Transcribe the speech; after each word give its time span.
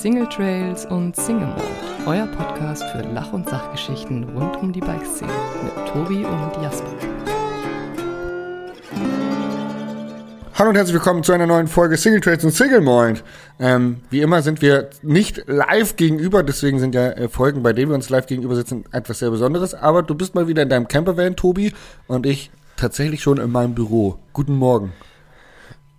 Single 0.00 0.26
Trails 0.30 0.86
und 0.86 1.14
Single 1.14 1.48
Mode, 1.48 1.62
euer 2.06 2.26
Podcast 2.28 2.82
für 2.84 3.02
Lach- 3.12 3.34
und 3.34 3.46
Sachgeschichten 3.46 4.24
rund 4.34 4.56
um 4.56 4.72
die 4.72 4.80
Bikeszene 4.80 5.30
mit 5.62 5.88
Tobi 5.92 6.24
und 6.24 6.62
Jasper. 6.62 6.88
Hallo 10.54 10.70
und 10.70 10.76
herzlich 10.76 10.94
willkommen 10.94 11.22
zu 11.22 11.32
einer 11.34 11.46
neuen 11.46 11.68
Folge 11.68 11.98
Single 11.98 12.22
Trails 12.22 12.42
und 12.42 12.52
Single 12.52 12.80
Mind. 12.80 13.22
Ähm, 13.58 14.00
wie 14.08 14.22
immer 14.22 14.40
sind 14.40 14.62
wir 14.62 14.88
nicht 15.02 15.44
live 15.46 15.96
gegenüber, 15.96 16.42
deswegen 16.42 16.78
sind 16.78 16.94
ja 16.94 17.10
äh, 17.10 17.28
Folgen, 17.28 17.62
bei 17.62 17.74
denen 17.74 17.90
wir 17.90 17.94
uns 17.94 18.08
live 18.08 18.26
gegenüber 18.26 18.56
sitzen, 18.56 18.86
etwas 18.92 19.18
sehr 19.18 19.30
Besonderes. 19.30 19.74
Aber 19.74 20.02
du 20.02 20.14
bist 20.14 20.34
mal 20.34 20.48
wieder 20.48 20.62
in 20.62 20.70
deinem 20.70 20.88
Campervan, 20.88 21.36
Tobi, 21.36 21.74
und 22.06 22.24
ich 22.24 22.50
tatsächlich 22.78 23.20
schon 23.20 23.36
in 23.36 23.52
meinem 23.52 23.74
Büro. 23.74 24.16
Guten 24.32 24.54
Morgen. 24.54 24.94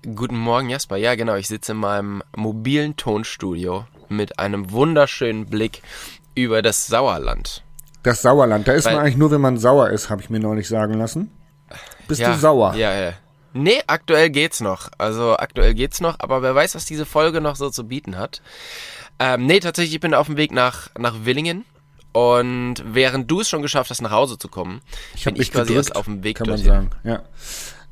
Guten 0.03 0.37
Morgen, 0.37 0.69
Jasper. 0.69 0.97
Ja, 0.97 1.15
genau. 1.15 1.35
Ich 1.35 1.47
sitze 1.47 1.73
in 1.73 1.77
meinem 1.77 2.23
mobilen 2.35 2.95
Tonstudio 2.95 3.85
mit 4.09 4.39
einem 4.39 4.71
wunderschönen 4.71 5.45
Blick 5.45 5.81
über 6.33 6.61
das 6.61 6.87
Sauerland. 6.87 7.63
Das 8.03 8.23
Sauerland, 8.23 8.67
da 8.67 8.73
ist 8.73 8.85
Weil- 8.85 8.95
man 8.95 9.03
eigentlich 9.03 9.17
nur, 9.17 9.29
wenn 9.29 9.41
man 9.41 9.57
sauer 9.57 9.91
ist, 9.91 10.09
habe 10.09 10.21
ich 10.21 10.29
mir 10.31 10.39
neulich 10.39 10.67
sagen 10.67 10.95
lassen. 10.95 11.29
Bist 12.07 12.19
ja, 12.19 12.33
du 12.33 12.39
sauer? 12.39 12.73
Ja, 12.75 12.91
ja. 12.93 13.13
Nee, 13.53 13.81
aktuell 13.85 14.29
geht's 14.31 14.59
noch. 14.59 14.89
Also 14.97 15.37
aktuell 15.37 15.75
geht's 15.75 16.01
noch, 16.01 16.15
aber 16.19 16.41
wer 16.41 16.55
weiß, 16.55 16.73
was 16.73 16.85
diese 16.85 17.05
Folge 17.05 17.41
noch 17.41 17.55
so 17.55 17.69
zu 17.69 17.87
bieten 17.87 18.17
hat. 18.17 18.41
Ähm, 19.19 19.45
nee, 19.45 19.59
tatsächlich, 19.59 19.93
ich 19.93 19.99
bin 19.99 20.13
auf 20.15 20.25
dem 20.27 20.37
Weg 20.37 20.51
nach, 20.51 20.89
nach 20.97 21.25
Willingen. 21.25 21.65
Und 22.13 22.75
während 22.85 23.29
du 23.29 23.41
es 23.41 23.49
schon 23.49 23.61
geschafft 23.61 23.89
hast, 23.89 24.01
nach 24.01 24.11
Hause 24.11 24.37
zu 24.37 24.47
kommen, 24.49 24.81
Ich 25.15 25.23
bin 25.25 25.35
ich 25.35 25.51
quasi 25.51 25.67
gedrückt, 25.67 25.89
erst 25.89 25.95
auf 25.95 26.05
dem 26.05 26.23
Weg 26.23 26.37
kann 26.37 26.47
man 26.47 26.55
dorthin. 26.57 26.73
sagen. 26.73 26.89
Ja. 27.03 27.21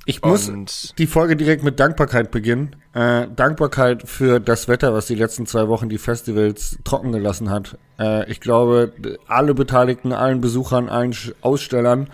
Ich 0.09 0.23
muss 0.23 0.49
Und- 0.49 0.98
die 0.98 1.05
Folge 1.05 1.36
direkt 1.36 1.63
mit 1.63 1.80
Dankbarkeit 1.80 2.31
beginnen. 2.31 2.76
Äh, 2.94 3.27
Dankbarkeit 3.36 4.09
für 4.09 4.40
das 4.40 4.68
Wetter, 4.68 4.91
was 4.91 5.05
die 5.05 5.13
letzten 5.13 5.46
zwei 5.46 5.68
Wochen 5.68 5.88
die 5.88 5.99
Festivals 5.99 6.79
trocken 6.84 7.12
gelassen 7.12 7.52
hat. 7.52 7.77
Äh, 7.99 8.27
ich 8.32 8.40
glaube, 8.41 8.91
alle 9.27 9.54
Beteiligten, 9.54 10.12
allen 10.12 10.41
Besuchern, 10.41 10.90
allen 10.90 11.15
Ausstellern, 11.41 12.10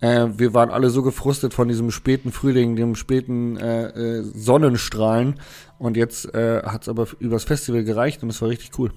äh, 0.00 0.26
wir 0.38 0.54
waren 0.54 0.70
alle 0.70 0.90
so 0.90 1.04
gefrustet 1.04 1.54
von 1.54 1.68
diesem 1.68 1.92
späten 1.92 2.32
Frühling, 2.32 2.74
dem 2.74 2.96
späten 2.96 3.56
äh, 3.58 3.90
äh, 3.90 4.22
Sonnenstrahlen. 4.24 5.38
Und 5.78 5.96
jetzt 5.96 6.34
äh, 6.34 6.64
hat 6.64 6.82
es 6.82 6.88
aber 6.88 7.06
übers 7.20 7.44
Festival 7.44 7.84
gereicht 7.84 8.24
und 8.24 8.30
es 8.30 8.42
war 8.42 8.48
richtig 8.48 8.76
cool. 8.76 8.90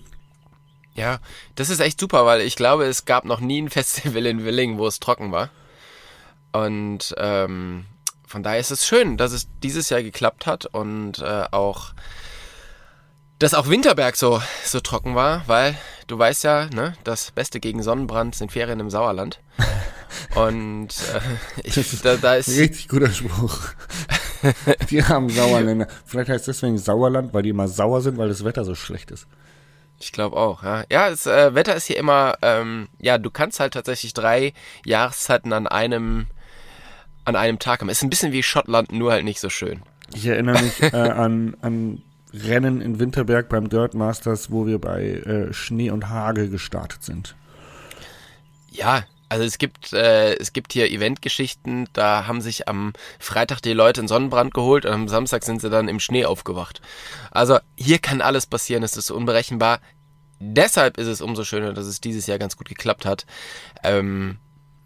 Ja, 0.95 1.19
das 1.53 1.69
ist 1.69 1.81
echt 1.81 1.99
super, 1.99 2.25
weil 2.25 2.41
ich 2.41 2.55
glaube, 2.55 2.85
es 2.85 3.05
gab 3.05 3.25
noch 3.25 3.41
nie 3.41 3.61
ein 3.61 3.69
Festival 3.69 4.25
in 4.25 4.43
Willingen, 4.43 4.79
wo 4.79 4.87
es 4.87 4.99
trocken 4.99 5.31
war. 5.31 5.51
Und 6.51 7.13
ähm, 7.17 7.85
von 8.33 8.41
daher 8.41 8.59
ist 8.59 8.71
es 8.71 8.87
schön, 8.87 9.15
dass 9.15 9.31
es 9.31 9.47
dieses 9.61 9.91
Jahr 9.91 10.01
geklappt 10.01 10.47
hat 10.47 10.65
und 10.65 11.19
äh, 11.19 11.45
auch, 11.51 11.93
dass 13.37 13.53
auch 13.53 13.69
Winterberg 13.69 14.15
so, 14.15 14.41
so 14.65 14.79
trocken 14.79 15.13
war, 15.13 15.43
weil 15.45 15.77
du 16.07 16.17
weißt 16.17 16.43
ja, 16.43 16.65
ne, 16.73 16.95
das 17.03 17.29
Beste 17.29 17.59
gegen 17.59 17.83
Sonnenbrand 17.83 18.33
sind 18.33 18.51
Ferien 18.51 18.79
im 18.79 18.89
Sauerland. 18.89 19.39
Und 20.35 20.89
äh, 20.89 21.63
ich, 21.63 22.01
da, 22.01 22.15
da 22.15 22.35
ist 22.35 22.49
Richtig 22.49 22.87
guter 22.87 23.11
Spruch. 23.11 23.59
die 24.89 25.03
haben 25.03 25.29
Sauerländer. 25.29 25.87
Vielleicht 26.05 26.29
heißt 26.29 26.47
deswegen 26.47 26.79
Sauerland, 26.79 27.35
weil 27.35 27.43
die 27.43 27.49
immer 27.49 27.67
sauer 27.67 28.01
sind, 28.01 28.17
weil 28.17 28.29
das 28.29 28.43
Wetter 28.43 28.65
so 28.65 28.73
schlecht 28.73 29.11
ist. 29.11 29.27
Ich 29.99 30.11
glaube 30.11 30.37
auch, 30.37 30.63
ja. 30.63 30.85
Ja, 30.91 31.09
das 31.09 31.27
äh, 31.27 31.53
Wetter 31.53 31.75
ist 31.75 31.85
hier 31.85 31.97
immer, 31.97 32.35
ähm, 32.41 32.89
ja, 32.99 33.19
du 33.19 33.29
kannst 33.29 33.59
halt 33.59 33.73
tatsächlich 33.73 34.13
drei 34.13 34.53
Jahreszeiten 34.85 35.53
an 35.53 35.67
einem, 35.67 36.27
an 37.25 37.35
einem 37.35 37.59
Tag 37.59 37.81
haben. 37.81 37.89
Ist 37.89 38.03
ein 38.03 38.09
bisschen 38.09 38.31
wie 38.31 38.43
Schottland, 38.43 38.91
nur 38.91 39.11
halt 39.11 39.23
nicht 39.23 39.39
so 39.39 39.49
schön. 39.49 39.81
Ich 40.13 40.25
erinnere 40.25 40.61
mich 40.61 40.81
äh, 40.93 40.95
an, 40.95 41.55
an 41.61 42.01
Rennen 42.33 42.81
in 42.81 42.99
Winterberg 42.99 43.49
beim 43.49 43.69
Dirt 43.69 43.93
Masters, 43.93 44.51
wo 44.51 44.65
wir 44.65 44.79
bei 44.79 45.03
äh, 45.03 45.53
Schnee 45.53 45.91
und 45.91 46.09
Hagel 46.09 46.49
gestartet 46.49 47.03
sind. 47.03 47.35
Ja, 48.71 49.03
also 49.29 49.45
es 49.45 49.57
gibt, 49.57 49.93
äh, 49.93 50.35
es 50.35 50.53
gibt 50.53 50.73
hier 50.73 50.91
Eventgeschichten, 50.91 51.89
da 51.93 52.27
haben 52.27 52.41
sich 52.41 52.67
am 52.67 52.93
Freitag 53.19 53.61
die 53.61 53.73
Leute 53.73 54.01
einen 54.01 54.07
Sonnenbrand 54.07 54.53
geholt 54.53 54.85
und 54.85 54.91
am 54.91 55.07
Samstag 55.07 55.43
sind 55.43 55.61
sie 55.61 55.69
dann 55.69 55.87
im 55.87 55.99
Schnee 55.99 56.25
aufgewacht. 56.25 56.81
Also 57.31 57.57
hier 57.75 57.99
kann 57.99 58.21
alles 58.21 58.45
passieren, 58.45 58.83
es 58.83 58.97
ist 58.97 59.09
unberechenbar. 59.09 59.79
Deshalb 60.39 60.97
ist 60.97 61.07
es 61.07 61.21
umso 61.21 61.43
schöner, 61.45 61.73
dass 61.73 61.85
es 61.85 62.01
dieses 62.01 62.27
Jahr 62.27 62.37
ganz 62.37 62.57
gut 62.57 62.67
geklappt 62.67 63.05
hat. 63.05 63.25
Ähm, 63.83 64.37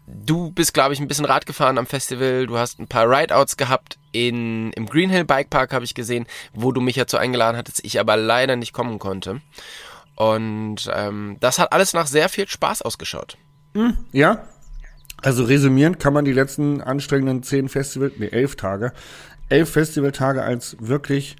du 0.08 0.50
bist, 0.50 0.74
glaube 0.74 0.94
ich, 0.94 1.00
ein 1.00 1.08
bisschen 1.08 1.24
Rad 1.24 1.46
gefahren 1.46 1.78
am 1.78 1.86
Festival. 1.86 2.46
Du 2.46 2.58
hast 2.58 2.78
ein 2.78 2.88
paar 2.88 3.08
Rideouts 3.08 3.56
gehabt 3.56 3.98
in, 4.12 4.72
im 4.72 4.86
Green 4.86 5.10
Hill 5.10 5.24
Bike 5.24 5.50
Park, 5.50 5.72
habe 5.72 5.84
ich 5.84 5.94
gesehen, 5.94 6.26
wo 6.52 6.72
du 6.72 6.80
mich 6.80 6.96
ja 6.96 7.06
zu 7.06 7.18
eingeladen 7.18 7.56
hattest, 7.56 7.84
ich 7.84 8.00
aber 8.00 8.16
leider 8.16 8.56
nicht 8.56 8.72
kommen 8.72 8.98
konnte. 8.98 9.40
Und 10.16 10.90
ähm, 10.92 11.36
das 11.40 11.58
hat 11.58 11.72
alles 11.72 11.92
nach 11.92 12.06
sehr 12.06 12.28
viel 12.28 12.48
Spaß 12.48 12.82
ausgeschaut. 12.82 13.36
Ja, 14.12 14.44
also 15.22 15.44
resümieren 15.44 15.98
kann 15.98 16.12
man 16.12 16.24
die 16.24 16.32
letzten 16.32 16.80
anstrengenden 16.80 17.42
zehn 17.42 17.68
Festival, 17.68 18.12
nee, 18.18 18.28
elf 18.28 18.56
Tage, 18.56 18.92
elf 19.48 19.70
Festivaltage 19.70 20.42
als 20.42 20.76
wirklich 20.80 21.36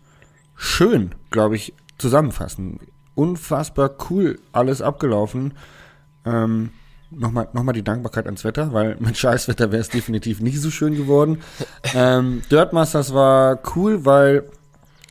schön, 0.55 1.15
glaube 1.31 1.57
ich, 1.57 1.75
zusammenfassen. 1.97 2.81
Unfassbar 3.15 3.97
cool 4.11 4.39
alles 4.53 4.83
abgelaufen. 4.83 5.55
Ähm, 6.25 6.71
Nochmal 7.11 7.49
noch 7.55 7.63
mal 7.63 7.73
die 7.73 7.83
Dankbarkeit 7.83 8.27
ans 8.27 8.45
Wetter, 8.45 8.73
weil 8.73 8.97
mit 8.99 9.17
Scheißwetter 9.17 9.73
wäre 9.73 9.81
es 9.81 9.89
definitiv 9.89 10.41
nicht 10.41 10.61
so 10.61 10.71
schön 10.71 10.95
geworden. 10.95 11.39
ähm, 11.95 12.43
Dirt 12.51 12.73
Masters 12.73 13.15
war 13.15 13.59
cool, 13.75 14.05
weil 14.05 14.45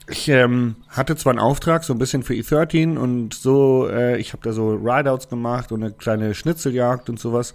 ich 0.09 0.29
ähm, 0.29 0.75
hatte 0.89 1.15
zwar 1.15 1.31
einen 1.31 1.39
Auftrag, 1.39 1.83
so 1.83 1.93
ein 1.93 1.99
bisschen 1.99 2.23
für 2.23 2.33
E13 2.33 2.97
und 2.97 3.33
so, 3.33 3.89
äh, 3.89 4.17
ich 4.17 4.31
habe 4.33 4.43
da 4.43 4.53
so 4.53 4.75
Rideouts 4.75 5.27
gemacht 5.27 5.71
und 5.71 5.83
eine 5.83 5.91
kleine 5.91 6.33
Schnitzeljagd 6.33 7.09
und 7.09 7.19
sowas. 7.19 7.53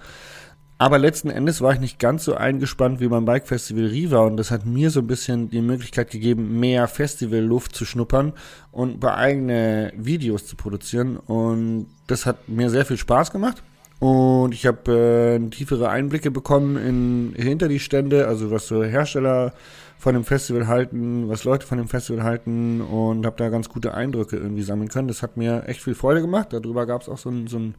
Aber 0.77 0.99
letzten 0.99 1.31
Endes 1.31 1.61
war 1.61 1.73
ich 1.73 1.79
nicht 1.79 2.01
ganz 2.01 2.25
so 2.25 2.35
eingespannt 2.35 2.99
wie 2.99 3.07
beim 3.07 3.25
Bike 3.25 3.47
Festival 3.47 3.87
Riva 3.87 4.19
und 4.19 4.37
das 4.37 4.51
hat 4.51 4.67
mir 4.67 4.91
so 4.91 4.99
ein 4.99 5.07
bisschen 5.07 5.49
die 5.49 5.63
Möglichkeit 5.63 6.11
gegeben, 6.11 6.59
mehr 6.59 6.89
Festivalluft 6.89 7.77
zu 7.77 7.85
schnuppern 7.85 8.33
und 8.73 8.99
bei 8.99 9.15
eigene 9.15 9.93
Videos 9.97 10.47
zu 10.47 10.57
produzieren 10.57 11.17
und 11.17 11.87
das 12.09 12.27
hat 12.27 12.49
mir 12.49 12.69
sehr 12.69 12.85
viel 12.85 12.97
Spaß 12.97 13.31
gemacht. 13.31 13.63
Und 14.03 14.53
ich 14.53 14.67
habe 14.67 15.39
äh, 15.41 15.51
tiefere 15.51 15.89
Einblicke 15.89 16.33
bekommen 16.33 16.77
in 16.77 17.35
hinter 17.41 17.69
die 17.69 17.79
Stände, 17.79 18.27
also 18.27 18.51
was 18.51 18.67
so 18.67 18.83
Hersteller 18.83 19.53
von 19.97 20.15
dem 20.15 20.25
Festival 20.25 20.67
halten, 20.67 21.29
was 21.29 21.45
Leute 21.45 21.65
von 21.65 21.79
dem 21.79 21.87
Festival 21.87 22.25
halten 22.25 22.81
und 22.81 23.25
habe 23.25 23.37
da 23.37 23.49
ganz 23.49 23.69
gute 23.69 23.95
Eindrücke 23.95 24.39
irgendwie 24.39 24.65
sammeln 24.65 24.89
können. 24.89 25.07
Das 25.07 25.23
hat 25.23 25.37
mir 25.37 25.69
echt 25.69 25.83
viel 25.83 25.95
Freude 25.95 26.21
gemacht. 26.21 26.49
Darüber 26.53 26.85
gab 26.85 27.03
es 27.03 27.09
auch 27.09 27.17
so 27.17 27.31
ein, 27.31 27.47
so 27.47 27.61
ein 27.61 27.77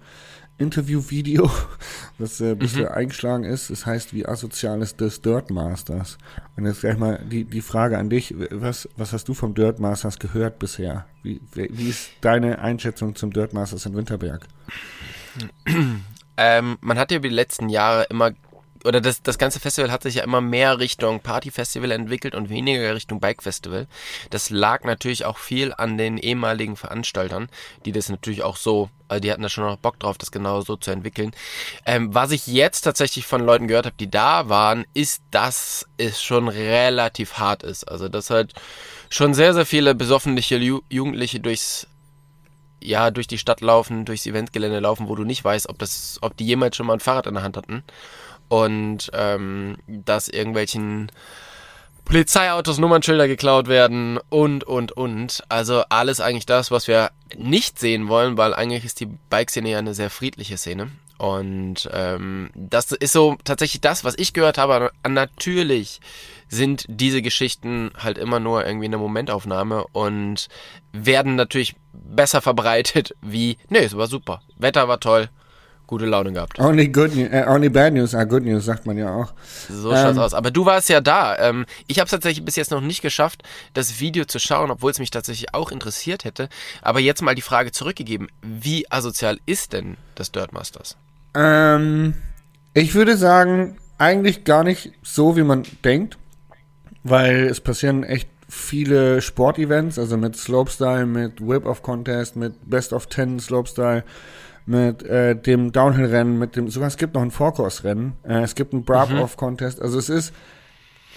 Interview-Video, 0.57 1.51
das 2.19 2.39
äh, 2.39 2.51
ein 2.51 2.57
bisschen 2.57 2.87
eingeschlagen 2.87 3.43
ist. 3.43 3.69
Es 3.69 3.85
heißt, 3.85 4.13
wie 4.13 4.25
asozial 4.25 4.81
ist 4.81 5.01
das 5.01 5.19
Dirt 5.19 5.51
Masters? 5.51 6.17
Und 6.55 6.65
jetzt 6.65 6.79
gleich 6.79 6.97
mal 6.97 7.19
die, 7.29 7.43
die 7.43 7.59
Frage 7.59 7.97
an 7.97 8.09
dich. 8.09 8.33
Was, 8.49 8.87
was 8.95 9.11
hast 9.11 9.27
du 9.27 9.33
vom 9.33 9.55
Dirt 9.55 9.81
Masters 9.81 10.19
gehört 10.19 10.57
bisher? 10.57 11.05
Wie, 11.21 11.41
wie 11.53 11.89
ist 11.89 12.11
deine 12.21 12.59
Einschätzung 12.59 13.13
zum 13.13 13.33
Dirt 13.33 13.51
Masters 13.51 13.85
in 13.85 13.93
Winterberg? 13.93 14.47
Ähm, 16.37 16.77
man 16.81 16.97
hat 16.97 17.11
ja 17.11 17.17
über 17.17 17.29
die 17.29 17.35
letzten 17.35 17.69
Jahre 17.69 18.03
immer, 18.09 18.31
oder 18.83 19.01
das, 19.01 19.21
das 19.21 19.37
ganze 19.37 19.59
Festival 19.59 19.91
hat 19.91 20.03
sich 20.03 20.15
ja 20.15 20.23
immer 20.23 20.41
mehr 20.41 20.79
Richtung 20.79 21.21
Partyfestival 21.21 21.91
entwickelt 21.91 22.35
und 22.35 22.49
weniger 22.49 22.93
Richtung 22.95 23.19
Bike-Festival. 23.19 23.87
Das 24.29 24.49
lag 24.49 24.83
natürlich 24.83 25.25
auch 25.25 25.37
viel 25.37 25.73
an 25.73 25.97
den 25.97 26.17
ehemaligen 26.17 26.75
Veranstaltern, 26.75 27.49
die 27.85 27.91
das 27.91 28.09
natürlich 28.09 28.43
auch 28.43 28.57
so, 28.57 28.89
also 29.07 29.21
die 29.21 29.31
hatten 29.31 29.43
da 29.43 29.49
schon 29.49 29.63
noch 29.63 29.77
Bock 29.77 29.99
drauf, 29.99 30.17
das 30.17 30.31
genau 30.31 30.61
so 30.61 30.75
zu 30.75 30.91
entwickeln. 30.91 31.31
Ähm, 31.85 32.13
was 32.13 32.31
ich 32.31 32.47
jetzt 32.47 32.81
tatsächlich 32.81 33.25
von 33.25 33.45
Leuten 33.45 33.67
gehört 33.67 33.85
habe, 33.85 33.95
die 33.99 34.11
da 34.11 34.49
waren, 34.49 34.85
ist, 34.93 35.23
dass 35.31 35.87
es 35.97 36.21
schon 36.21 36.47
relativ 36.47 37.37
hart 37.37 37.63
ist. 37.63 37.85
Also 37.85 38.09
dass 38.09 38.29
halt 38.29 38.53
schon 39.09 39.33
sehr, 39.33 39.53
sehr 39.53 39.65
viele 39.65 39.95
besoffenliche 39.95 40.57
Ju 40.57 40.81
Jugendliche 40.89 41.39
durchs 41.39 41.87
ja, 42.85 43.11
durch 43.11 43.27
die 43.27 43.37
Stadt 43.37 43.61
laufen, 43.61 44.05
durchs 44.05 44.25
Eventgelände 44.25 44.79
laufen, 44.79 45.07
wo 45.07 45.15
du 45.15 45.23
nicht 45.23 45.43
weißt, 45.43 45.69
ob 45.69 45.79
das, 45.79 46.19
ob 46.21 46.37
die 46.37 46.45
jemals 46.45 46.75
schon 46.75 46.87
mal 46.87 46.93
ein 46.93 46.99
Fahrrad 46.99 47.27
in 47.27 47.33
der 47.33 47.43
Hand 47.43 47.57
hatten. 47.57 47.83
Und 48.49 49.09
ähm, 49.13 49.77
dass 49.87 50.27
irgendwelchen 50.27 51.11
Polizeiautos 52.05 52.79
Nummernschilder 52.79 53.27
geklaut 53.27 53.67
werden 53.67 54.19
und, 54.29 54.63
und, 54.63 54.91
und. 54.91 55.43
Also 55.49 55.83
alles 55.89 56.19
eigentlich 56.19 56.45
das, 56.45 56.69
was 56.69 56.87
wir 56.87 57.11
nicht 57.37 57.79
sehen 57.79 58.09
wollen, 58.09 58.37
weil 58.37 58.53
eigentlich 58.53 58.85
ist 58.85 58.99
die 58.99 59.05
Bike-Szene 59.05 59.69
ja 59.69 59.79
eine 59.79 59.93
sehr 59.93 60.09
friedliche 60.09 60.57
Szene. 60.57 60.91
Und 61.17 61.89
ähm, 61.93 62.49
das 62.55 62.91
ist 62.91 63.13
so 63.13 63.37
tatsächlich 63.43 63.81
das, 63.81 64.03
was 64.03 64.17
ich 64.17 64.33
gehört 64.33 64.57
habe. 64.57 64.91
Natürlich 65.07 66.01
sind 66.49 66.85
diese 66.87 67.21
Geschichten 67.21 67.91
halt 67.97 68.17
immer 68.17 68.39
nur 68.39 68.65
irgendwie 68.65 68.85
eine 68.85 68.97
Momentaufnahme 68.97 69.85
und 69.91 70.47
werden 70.91 71.35
natürlich 71.35 71.75
besser 71.93 72.41
verbreitet 72.41 73.15
wie, 73.21 73.57
nee, 73.69 73.79
es 73.79 73.97
war 73.97 74.07
super. 74.07 74.41
Wetter 74.57 74.87
war 74.87 74.99
toll, 74.99 75.29
gute 75.93 76.05
Laune 76.05 76.33
gehabt. 76.33 76.59
Only 76.59 76.87
good 76.87 77.15
news, 77.15 77.29
äh, 77.31 77.45
only 77.47 77.69
bad 77.69 77.93
news 77.93 78.15
are 78.15 78.25
good 78.25 78.43
news, 78.43 78.65
sagt 78.65 78.87
man 78.87 78.97
ja 78.97 79.13
auch. 79.13 79.33
So 79.69 79.91
schaut's 79.91 80.17
aus. 80.17 80.33
Aber 80.33 80.49
du 80.49 80.65
warst 80.65 80.89
ja 80.89 81.01
da. 81.01 81.37
Ähm, 81.37 81.65
ich 81.87 81.99
habe 81.99 82.05
es 82.05 82.11
tatsächlich 82.11 82.43
bis 82.43 82.55
jetzt 82.55 82.71
noch 82.71 82.81
nicht 82.81 83.01
geschafft, 83.01 83.43
das 83.73 83.99
Video 83.99 84.25
zu 84.25 84.39
schauen, 84.39 84.71
obwohl 84.71 84.91
es 84.91 84.99
mich 84.99 85.11
tatsächlich 85.11 85.53
auch 85.53 85.71
interessiert 85.71 86.25
hätte. 86.25 86.49
Aber 86.81 86.99
jetzt 86.99 87.21
mal 87.21 87.35
die 87.35 87.43
Frage 87.43 87.71
zurückgegeben: 87.71 88.27
Wie 88.41 88.91
asozial 88.91 89.39
ist 89.45 89.73
denn 89.73 89.97
das 90.15 90.31
Dirtmasters? 90.31 90.97
Ähm, 91.35 92.15
ich 92.73 92.95
würde 92.95 93.15
sagen, 93.15 93.77
eigentlich 93.99 94.43
gar 94.43 94.63
nicht 94.63 94.93
so, 95.03 95.37
wie 95.37 95.43
man 95.43 95.63
denkt, 95.83 96.17
weil 97.03 97.45
es 97.45 97.61
passieren 97.61 98.03
echt 98.03 98.29
viele 98.49 99.21
Sportevents, 99.21 99.97
also 99.97 100.17
mit 100.17 100.35
Slopestyle, 100.35 101.05
mit 101.05 101.41
Whip-Off-Contest, 101.41 102.35
mit 102.35 102.53
Best 102.69 102.93
of 102.93 103.07
Ten 103.07 103.39
Slopestyle, 103.39 104.03
mit 104.65 105.03
äh, 105.03 105.35
dem 105.35 105.71
Downhill-Rennen, 105.71 106.37
mit 106.39 106.55
dem, 106.55 106.69
sogar 106.69 106.87
es 106.87 106.97
gibt 106.97 107.15
noch 107.15 107.21
ein 107.21 107.31
Four-Course-Rennen, 107.31 108.13
äh, 108.23 108.41
es 108.41 108.55
gibt 108.55 108.73
ein 108.73 108.83
Brab-Off-Contest, 108.83 109.81
also 109.81 109.99
es 109.99 110.09
ist, 110.09 110.33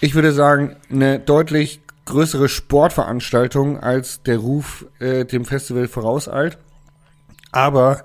ich 0.01 0.15
würde 0.15 0.31
sagen, 0.31 0.75
eine 0.91 1.19
deutlich 1.19 1.81
größere 2.07 2.49
Sportveranstaltung, 2.49 3.79
als 3.79 4.23
der 4.23 4.37
Ruf 4.37 4.85
äh, 4.99 5.25
dem 5.25 5.45
Festival 5.45 5.87
vorauseilt. 5.87 6.57
Aber 7.51 8.03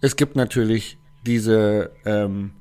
es 0.00 0.16
gibt 0.16 0.36
natürlich 0.36 0.98
diese, 1.26 1.90
ähm, 2.04 2.52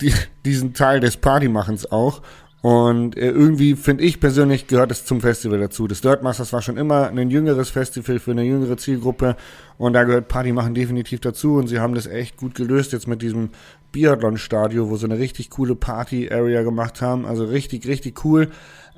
die, 0.00 0.12
diesen 0.44 0.74
Teil 0.74 1.00
des 1.00 1.16
Partymachens 1.16 1.90
auch. 1.90 2.22
Und 2.64 3.18
äh, 3.18 3.28
irgendwie 3.28 3.74
finde 3.74 4.04
ich 4.04 4.20
persönlich 4.20 4.66
gehört 4.68 4.90
es 4.90 5.04
zum 5.04 5.20
Festival 5.20 5.60
dazu. 5.60 5.86
Das 5.86 6.00
Dirtmasters 6.00 6.50
war 6.54 6.62
schon 6.62 6.78
immer 6.78 7.08
ein 7.08 7.28
jüngeres 7.28 7.68
Festival 7.68 8.18
für 8.18 8.30
eine 8.30 8.42
jüngere 8.42 8.78
Zielgruppe 8.78 9.36
und 9.76 9.92
da 9.92 10.04
gehört 10.04 10.28
Partymachen 10.28 10.72
definitiv 10.72 11.20
dazu 11.20 11.56
und 11.56 11.66
sie 11.66 11.78
haben 11.78 11.94
das 11.94 12.06
echt 12.06 12.38
gut 12.38 12.54
gelöst 12.54 12.94
jetzt 12.94 13.06
mit 13.06 13.20
diesem 13.20 13.50
Biathlon-Stadio, 13.92 14.88
wo 14.88 14.96
sie 14.96 15.04
eine 15.04 15.18
richtig 15.18 15.50
coole 15.50 15.74
Party-Area 15.74 16.62
gemacht 16.62 17.02
haben. 17.02 17.26
Also 17.26 17.44
richtig, 17.44 17.86
richtig 17.86 18.24
cool. 18.24 18.48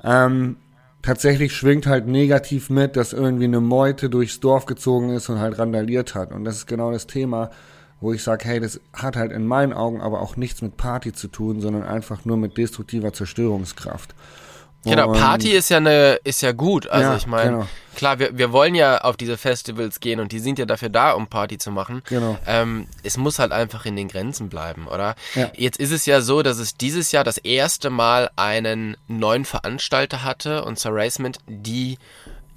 Ähm, 0.01 0.55
tatsächlich 1.01 1.51
schwingt 1.51 1.87
halt 1.87 2.07
negativ 2.07 2.69
mit, 2.69 2.95
dass 2.95 3.11
irgendwie 3.11 3.43
eine 3.43 3.59
Meute 3.59 4.09
durchs 4.09 4.39
Dorf 4.39 4.65
gezogen 4.65 5.09
ist 5.09 5.27
und 5.27 5.39
halt 5.39 5.59
randaliert 5.59 6.15
hat. 6.15 6.31
Und 6.31 6.45
das 6.45 6.55
ist 6.55 6.67
genau 6.67 6.93
das 6.93 7.05
Thema 7.05 7.49
wo 7.99 8.13
ich 8.13 8.23
sage, 8.23 8.45
hey, 8.45 8.59
das 8.59 8.79
hat 8.93 9.15
halt 9.15 9.31
in 9.31 9.45
meinen 9.45 9.73
Augen 9.73 10.01
aber 10.01 10.21
auch 10.21 10.35
nichts 10.35 10.61
mit 10.61 10.77
Party 10.77 11.13
zu 11.13 11.27
tun, 11.27 11.61
sondern 11.61 11.83
einfach 11.83 12.25
nur 12.25 12.37
mit 12.37 12.57
destruktiver 12.57 13.13
Zerstörungskraft. 13.13 14.13
Genau, 14.83 15.11
Party 15.11 15.51
ist 15.51 15.69
ja 15.69 15.77
eine, 15.77 16.19
ist 16.23 16.41
ja 16.41 16.51
gut. 16.51 16.87
Also 16.87 17.09
Ja, 17.09 17.17
ich 17.17 17.27
meine, 17.27 17.51
genau. 17.51 17.67
klar, 17.95 18.19
wir, 18.19 18.37
wir 18.37 18.51
wollen 18.51 18.75
ja 18.75 18.99
auf 18.99 19.17
diese 19.17 19.37
Festivals 19.37 19.99
gehen 19.99 20.19
und 20.19 20.31
die 20.31 20.39
sind 20.39 20.59
ja 20.59 20.65
dafür 20.65 20.89
da, 20.89 21.11
um 21.11 21.27
Party 21.27 21.57
zu 21.57 21.71
machen. 21.71 22.03
Genau. 22.07 22.37
Ähm, 22.45 22.87
es 23.03 23.17
muss 23.17 23.39
halt 23.39 23.51
einfach 23.51 23.85
in 23.85 23.95
den 23.95 24.07
Grenzen 24.07 24.49
bleiben, 24.49 24.87
oder? 24.87 25.15
Ja. 25.35 25.51
Jetzt 25.55 25.79
ist 25.79 25.91
es 25.91 26.05
ja 26.05 26.21
so, 26.21 26.41
dass 26.41 26.59
es 26.59 26.77
dieses 26.77 27.11
Jahr 27.11 27.23
das 27.23 27.37
erste 27.37 27.89
Mal 27.89 28.29
einen 28.35 28.95
neuen 29.07 29.45
Veranstalter 29.45 30.23
hatte 30.23 30.63
und 30.63 30.79
Surracement, 30.79 31.39
die 31.47 31.97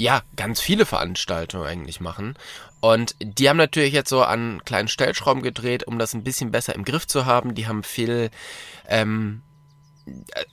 ja 0.00 0.22
ganz 0.36 0.60
viele 0.60 0.86
Veranstaltungen 0.86 1.66
eigentlich 1.66 2.00
machen. 2.00 2.36
Und 2.80 3.14
die 3.20 3.48
haben 3.48 3.58
natürlich 3.58 3.92
jetzt 3.92 4.08
so 4.08 4.22
an 4.22 4.62
kleinen 4.64 4.88
Stellschrauben 4.88 5.42
gedreht, 5.42 5.86
um 5.86 5.98
das 5.98 6.14
ein 6.14 6.24
bisschen 6.24 6.50
besser 6.50 6.74
im 6.74 6.84
Griff 6.84 7.06
zu 7.06 7.26
haben. 7.26 7.54
Die 7.54 7.66
haben 7.66 7.82
viel 7.82 8.30
ähm, 8.88 9.42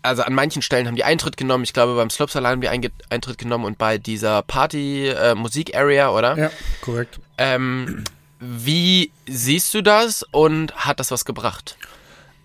also 0.01 0.23
an 0.23 0.33
manchen 0.33 0.61
Stellen 0.61 0.87
haben 0.87 0.95
die 0.95 1.03
Eintritt 1.03 1.37
genommen. 1.37 1.63
Ich 1.63 1.73
glaube, 1.73 1.95
beim 1.95 2.09
Slopes 2.09 2.35
allein 2.35 2.53
haben 2.53 2.61
die 2.61 2.69
Einge 2.69 2.91
Eintritt 3.09 3.37
genommen 3.37 3.65
und 3.65 3.77
bei 3.77 3.97
dieser 3.97 4.41
Party-Musik-Area, 4.43 6.11
oder? 6.11 6.37
Ja, 6.37 6.51
korrekt. 6.81 7.19
Ähm, 7.37 8.03
wie 8.39 9.11
siehst 9.27 9.73
du 9.73 9.81
das 9.81 10.23
und 10.31 10.75
hat 10.75 10.99
das 10.99 11.11
was 11.11 11.25
gebracht? 11.25 11.77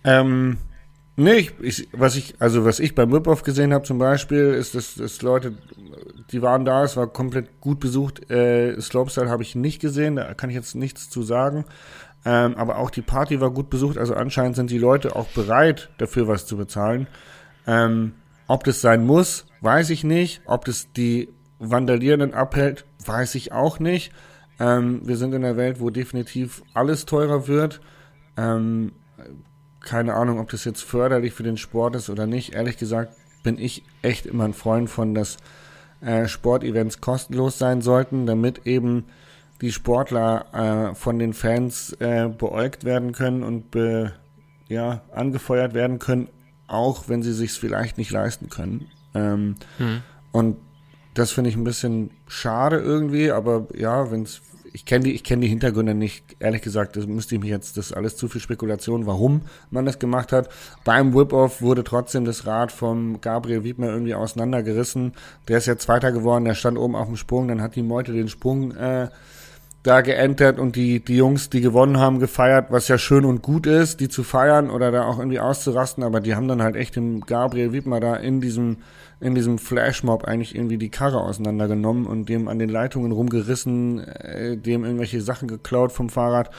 Ähm, 0.03 0.57
nee, 1.15 1.33
ich, 1.33 1.51
ich, 1.61 1.87
was 1.91 2.15
ich, 2.15 2.35
also 2.39 2.65
was 2.65 2.79
ich 2.79 2.95
beim 2.95 3.11
Whip-Off 3.11 3.43
gesehen 3.43 3.73
habe 3.73 3.85
zum 3.85 3.99
Beispiel, 3.99 4.53
ist, 4.53 4.75
dass, 4.75 4.95
dass 4.95 5.21
Leute, 5.21 5.57
die 6.33 6.41
waren 6.41 6.65
da, 6.65 6.83
es 6.83 6.97
war 6.97 7.07
komplett 7.07 7.61
gut 7.61 7.79
besucht. 7.79 8.29
Äh, 8.29 8.79
Slopestyle 8.81 9.29
habe 9.29 9.43
ich 9.43 9.55
nicht 9.55 9.79
gesehen, 9.79 10.17
da 10.17 10.33
kann 10.33 10.49
ich 10.49 10.55
jetzt 10.55 10.75
nichts 10.75 11.09
zu 11.09 11.23
sagen. 11.23 11.65
Ähm, 12.25 12.55
aber 12.55 12.77
auch 12.77 12.89
die 12.89 13.01
Party 13.01 13.39
war 13.39 13.51
gut 13.51 13.69
besucht, 13.69 13.97
also 13.97 14.15
anscheinend 14.15 14.55
sind 14.55 14.71
die 14.71 14.77
Leute 14.77 15.15
auch 15.15 15.27
bereit, 15.27 15.89
dafür 15.97 16.27
was 16.27 16.45
zu 16.45 16.57
bezahlen. 16.57 17.07
Ähm, 17.67 18.13
ob 18.47 18.63
das 18.63 18.81
sein 18.81 19.05
muss, 19.05 19.45
weiß 19.61 19.89
ich 19.91 20.03
nicht. 20.03 20.41
Ob 20.45 20.65
das 20.65 20.91
die 20.91 21.29
Vandalierenden 21.59 22.33
abhält, 22.33 22.85
weiß 23.05 23.35
ich 23.35 23.51
auch 23.51 23.79
nicht. 23.79 24.11
Ähm, 24.59 25.01
wir 25.03 25.17
sind 25.17 25.33
in 25.33 25.43
einer 25.43 25.57
Welt, 25.57 25.79
wo 25.79 25.89
definitiv 25.89 26.63
alles 26.73 27.05
teurer 27.05 27.47
wird. 27.47 27.79
Ähm, 28.37 28.93
keine 29.81 30.15
Ahnung, 30.15 30.39
ob 30.39 30.49
das 30.49 30.65
jetzt 30.65 30.83
förderlich 30.83 31.33
für 31.33 31.43
den 31.43 31.57
Sport 31.57 31.95
ist 31.95 32.09
oder 32.09 32.25
nicht. 32.25 32.53
Ehrlich 32.53 32.77
gesagt 32.77 33.15
bin 33.43 33.57
ich 33.57 33.83
echt 34.01 34.25
immer 34.25 34.45
ein 34.45 34.53
Freund 34.53 34.89
von, 34.89 35.13
dass 35.13 35.37
äh, 36.05 36.27
Sportevents 36.27 37.01
kostenlos 37.01 37.57
sein 37.57 37.81
sollten, 37.81 38.25
damit 38.25 38.65
eben 38.65 39.05
die 39.61 39.71
Sportler 39.71 40.91
äh, 40.91 40.95
von 40.95 41.19
den 41.19 41.33
Fans 41.33 41.93
äh, 41.99 42.27
beäugt 42.27 42.83
werden 42.83 43.13
können 43.13 43.43
und 43.43 43.71
be, 43.71 44.13
ja, 44.67 45.01
angefeuert 45.13 45.73
werden 45.73 45.99
können, 45.99 46.27
auch 46.67 47.07
wenn 47.07 47.23
sie 47.23 47.33
sich 47.33 47.51
vielleicht 47.51 47.97
nicht 47.97 48.11
leisten 48.11 48.49
können. 48.49 48.87
Ähm, 49.13 49.55
Und 50.31 50.57
das 51.13 51.31
finde 51.31 51.49
ich 51.51 51.55
ein 51.55 51.63
bisschen 51.63 52.09
schade 52.27 52.77
irgendwie, 52.77 53.31
aber 53.31 53.67
ja, 53.75 54.09
wenn's 54.11 54.41
ich 54.73 54.85
kenne 54.85 55.05
die, 55.05 55.13
ich 55.13 55.23
kenne 55.23 55.43
die 55.43 55.47
Hintergründe 55.47 55.93
nicht. 55.93 56.35
Ehrlich 56.39 56.63
gesagt, 56.63 56.95
das 56.95 57.05
müsste 57.05 57.35
ich 57.35 57.41
mich 57.41 57.51
jetzt, 57.51 57.77
das 57.77 57.87
ist 57.87 57.93
alles 57.93 58.17
zu 58.17 58.27
viel 58.27 58.41
Spekulation, 58.41 59.05
warum 59.05 59.41
man 59.69 59.85
das 59.85 59.99
gemacht 59.99 60.31
hat. 60.31 60.49
Beim 60.83 61.13
Whip-Off 61.13 61.61
wurde 61.61 61.83
trotzdem 61.83 62.25
das 62.25 62.47
Rad 62.47 62.71
vom 62.71 63.21
Gabriel 63.21 63.63
Wiedmer 63.63 63.89
irgendwie 63.89 64.15
auseinandergerissen. 64.15 65.13
Der 65.47 65.59
ist 65.59 65.67
jetzt 65.67 65.83
Zweiter 65.83 66.11
geworden, 66.11 66.45
der 66.45 66.55
stand 66.55 66.79
oben 66.79 66.95
auf 66.95 67.05
dem 67.05 67.17
Sprung, 67.17 67.47
dann 67.47 67.61
hat 67.61 67.75
die 67.75 67.83
Meute 67.83 68.13
den 68.13 68.29
Sprung 68.29 68.71
äh, 68.71 69.09
da 69.83 69.99
geentert 69.99 70.59
und 70.59 70.77
die, 70.77 71.03
die 71.03 71.17
Jungs, 71.17 71.49
die 71.49 71.59
gewonnen 71.59 71.97
haben, 71.97 72.19
gefeiert, 72.19 72.67
was 72.69 72.87
ja 72.87 72.97
schön 72.97 73.25
und 73.25 73.41
gut 73.41 73.67
ist, 73.67 73.99
die 73.99 74.07
zu 74.07 74.23
feiern 74.23 74.69
oder 74.69 74.91
da 74.91 75.05
auch 75.05 75.19
irgendwie 75.19 75.41
auszurasten, 75.41 76.03
aber 76.03 76.21
die 76.21 76.35
haben 76.35 76.47
dann 76.47 76.63
halt 76.63 76.77
echt 76.77 76.95
dem 76.95 77.21
Gabriel 77.21 77.73
Wiedmer 77.73 77.99
da 77.99 78.15
in 78.15 78.39
diesem, 78.39 78.77
in 79.19 79.35
diesem 79.35 79.59
Flashmob 79.59 80.23
eigentlich 80.23 80.55
irgendwie 80.55 80.77
die 80.77 80.89
Karre 80.89 81.19
auseinandergenommen 81.19 82.07
und 82.07 82.29
dem 82.29 82.47
an 82.47 82.59
den 82.59 82.69
Leitungen 82.69 83.11
rumgerissen, 83.11 83.99
äh, 83.99 84.55
dem 84.55 84.85
irgendwelche 84.85 85.21
Sachen 85.21 85.49
geklaut 85.49 85.91
vom 85.91 86.09
Fahrrad, 86.09 86.49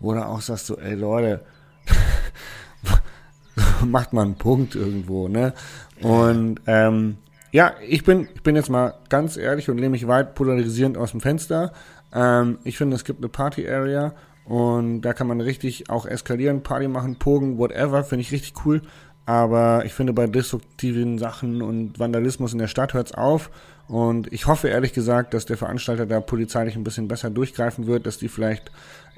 wo 0.00 0.12
du 0.12 0.26
auch 0.26 0.40
sagst 0.40 0.66
so, 0.66 0.76
ey 0.76 0.94
Leute, 0.94 1.42
macht 3.86 4.12
mal 4.12 4.22
einen 4.22 4.34
Punkt 4.34 4.74
irgendwo, 4.74 5.28
ne? 5.28 5.52
Und 6.02 6.60
ähm, 6.66 7.18
ja, 7.54 7.74
ich 7.86 8.02
bin, 8.02 8.26
ich 8.34 8.42
bin 8.42 8.56
jetzt 8.56 8.68
mal 8.68 8.94
ganz 9.08 9.36
ehrlich 9.36 9.70
und 9.70 9.76
lehne 9.76 9.90
mich 9.90 10.08
weit 10.08 10.34
polarisierend 10.34 10.98
aus 10.98 11.12
dem 11.12 11.20
Fenster. 11.20 11.72
Ähm, 12.14 12.58
ich 12.64 12.78
finde, 12.78 12.96
es 12.96 13.04
gibt 13.04 13.20
eine 13.20 13.28
Party-Area 13.28 14.14
und 14.44 15.02
da 15.02 15.12
kann 15.12 15.26
man 15.26 15.40
richtig 15.40 15.90
auch 15.90 16.06
eskalieren, 16.06 16.62
Party 16.62 16.88
machen, 16.88 17.16
pogen, 17.16 17.58
whatever, 17.58 18.04
finde 18.04 18.22
ich 18.22 18.32
richtig 18.32 18.54
cool. 18.64 18.82
Aber 19.26 19.84
ich 19.86 19.94
finde, 19.94 20.12
bei 20.12 20.26
destruktiven 20.26 21.18
Sachen 21.18 21.62
und 21.62 21.98
Vandalismus 21.98 22.52
in 22.52 22.58
der 22.58 22.68
Stadt 22.68 22.92
hört's 22.92 23.14
auf. 23.14 23.50
Und 23.86 24.32
ich 24.32 24.46
hoffe 24.46 24.68
ehrlich 24.68 24.94
gesagt, 24.94 25.34
dass 25.34 25.44
der 25.44 25.58
Veranstalter 25.58 26.06
da 26.06 26.20
polizeilich 26.20 26.74
ein 26.74 26.84
bisschen 26.84 27.08
besser 27.08 27.28
durchgreifen 27.28 27.86
wird, 27.86 28.06
dass 28.06 28.16
die 28.16 28.28
vielleicht 28.28 28.70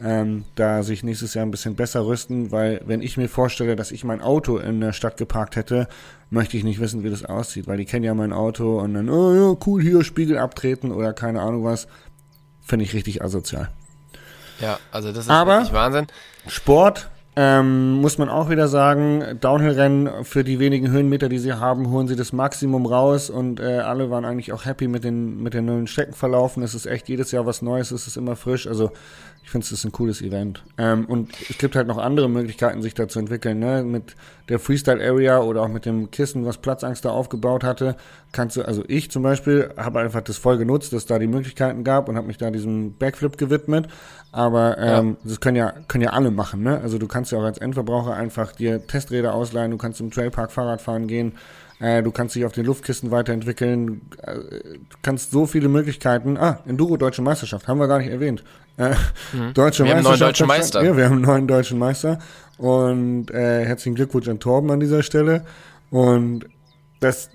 ähm, 0.02 0.44
da 0.56 0.82
sich 0.82 1.04
nächstes 1.04 1.34
Jahr 1.34 1.46
ein 1.46 1.52
bisschen 1.52 1.76
besser 1.76 2.04
rüsten, 2.04 2.50
weil 2.50 2.80
wenn 2.84 3.00
ich 3.00 3.16
mir 3.16 3.28
vorstelle, 3.28 3.76
dass 3.76 3.92
ich 3.92 4.02
mein 4.02 4.20
Auto 4.20 4.58
in 4.58 4.80
der 4.80 4.92
Stadt 4.92 5.16
geparkt 5.16 5.54
hätte, 5.54 5.88
möchte 6.30 6.56
ich 6.56 6.64
nicht 6.64 6.80
wissen, 6.80 7.04
wie 7.04 7.10
das 7.10 7.24
aussieht, 7.24 7.68
weil 7.68 7.78
die 7.78 7.84
kennen 7.84 8.04
ja 8.04 8.14
mein 8.14 8.32
Auto 8.32 8.80
und 8.80 8.94
dann, 8.94 9.08
oh 9.08 9.34
ja, 9.34 9.56
cool, 9.66 9.80
hier 9.80 10.02
Spiegel 10.02 10.38
abtreten 10.38 10.90
oder 10.90 11.12
keine 11.12 11.40
Ahnung 11.40 11.62
was, 11.62 11.86
finde 12.66 12.85
ich 12.85 12.92
richtig 12.92 13.23
asozial. 13.23 13.68
Ja, 14.61 14.78
also 14.90 15.08
das 15.12 15.25
ist 15.25 15.30
Aber- 15.30 15.58
wirklich 15.58 15.73
Wahnsinn. 15.73 16.06
Sport, 16.49 17.08
ähm, 17.38 17.92
muss 18.00 18.16
man 18.16 18.30
auch 18.30 18.49
wieder 18.49 18.66
sagen, 18.68 19.23
Downhill-Rennen 19.40 20.25
für 20.25 20.42
die 20.42 20.58
wenigen 20.58 20.90
Höhenmeter, 20.90 21.28
die 21.28 21.38
sie 21.38 21.52
haben, 21.52 21.90
holen 21.90 22.08
sie 22.08 22.16
das 22.16 22.32
Maximum 22.32 22.87
raus 22.87 23.28
und 23.28 23.61
äh, 23.61 23.78
alle 23.80 24.11
waren 24.11 24.25
eigentlich 24.25 24.52
auch 24.52 24.64
happy 24.64 24.88
mit 24.88 25.04
den, 25.04 25.42
mit 25.42 25.52
den 25.52 25.66
neuen 25.66 25.87
Streckenverlaufen. 25.87 26.62
Es 26.62 26.75
ist 26.75 26.87
echt 26.87 27.08
jedes 27.11 27.32
Jahr 27.32 27.44
was 27.44 27.61
Neues, 27.61 27.90
es 27.90 28.06
ist 28.06 28.16
immer 28.16 28.37
frisch. 28.37 28.66
Also 28.66 28.90
ich 29.46 29.52
finde, 29.52 29.64
es 29.64 29.70
ist 29.70 29.84
ein 29.84 29.92
cooles 29.92 30.22
Event. 30.22 30.64
Ähm, 30.76 31.04
und 31.04 31.30
es 31.48 31.56
gibt 31.56 31.76
halt 31.76 31.86
noch 31.86 31.98
andere 31.98 32.28
Möglichkeiten, 32.28 32.82
sich 32.82 32.94
da 32.94 33.06
zu 33.06 33.20
entwickeln. 33.20 33.60
Ne? 33.60 33.84
Mit 33.84 34.16
der 34.48 34.58
Freestyle-Area 34.58 35.38
oder 35.38 35.62
auch 35.62 35.68
mit 35.68 35.86
dem 35.86 36.10
Kissen, 36.10 36.44
was 36.44 36.58
Platzangst 36.58 37.04
da 37.04 37.10
aufgebaut 37.10 37.62
hatte, 37.62 37.94
kannst 38.32 38.56
du, 38.56 38.62
also 38.62 38.82
ich 38.88 39.08
zum 39.12 39.22
Beispiel, 39.22 39.70
habe 39.76 40.00
einfach 40.00 40.22
das 40.22 40.36
voll 40.36 40.58
genutzt, 40.58 40.92
dass 40.92 41.06
da 41.06 41.20
die 41.20 41.28
Möglichkeiten 41.28 41.84
gab 41.84 42.08
und 42.08 42.16
habe 42.16 42.26
mich 42.26 42.38
da 42.38 42.50
diesem 42.50 42.94
Backflip 42.94 43.38
gewidmet. 43.38 43.86
Aber 44.32 44.78
ähm, 44.78 45.16
das 45.22 45.38
können 45.38 45.56
ja, 45.56 45.74
können 45.86 46.02
ja 46.02 46.10
alle 46.10 46.32
machen, 46.32 46.64
ne? 46.64 46.80
Also 46.80 46.98
du 46.98 47.06
kannst 47.06 47.30
ja 47.30 47.38
auch 47.38 47.44
als 47.44 47.58
Endverbraucher 47.58 48.14
einfach 48.14 48.50
dir 48.50 48.84
Testräder 48.84 49.32
ausleihen, 49.32 49.70
du 49.70 49.78
kannst 49.78 50.00
im 50.00 50.10
Trailpark 50.10 50.50
Fahrrad 50.50 50.82
fahren 50.82 51.06
gehen. 51.06 51.34
Äh, 51.78 52.02
du 52.02 52.10
kannst 52.10 52.34
dich 52.34 52.44
auf 52.44 52.52
den 52.52 52.64
Luftkissen 52.64 53.10
weiterentwickeln. 53.10 54.00
Äh, 54.22 54.34
du 54.34 54.96
kannst 55.02 55.30
so 55.30 55.46
viele 55.46 55.68
Möglichkeiten. 55.68 56.36
Ah, 56.36 56.60
Enduro 56.66 56.96
Deutsche 56.96 57.22
Meisterschaft, 57.22 57.68
haben 57.68 57.78
wir 57.78 57.86
gar 57.86 57.98
nicht 57.98 58.10
erwähnt. 58.10 58.42
Äh, 58.76 58.95
Mhm. 59.33 59.54
Deutsche 59.54 59.85
Wir 59.85 59.97
haben 59.97 60.02
neuen 60.02 60.18
deutschen 60.21 60.47
Meister. 60.47 60.83
Ja, 60.85 60.97
wir 60.97 61.04
haben 61.06 61.12
einen 61.14 61.23
neuen 61.23 61.49
deutschen 61.49 61.78
Meister. 61.78 62.18
Und 62.59 63.30
äh, 63.30 63.64
herzlichen 63.64 63.95
Glückwunsch 63.95 64.28
an 64.28 64.38
Torben 64.40 64.71
an 64.71 64.80
dieser 64.80 65.02
Stelle. 65.02 65.45
Und 65.90 66.47
das, 67.00 67.30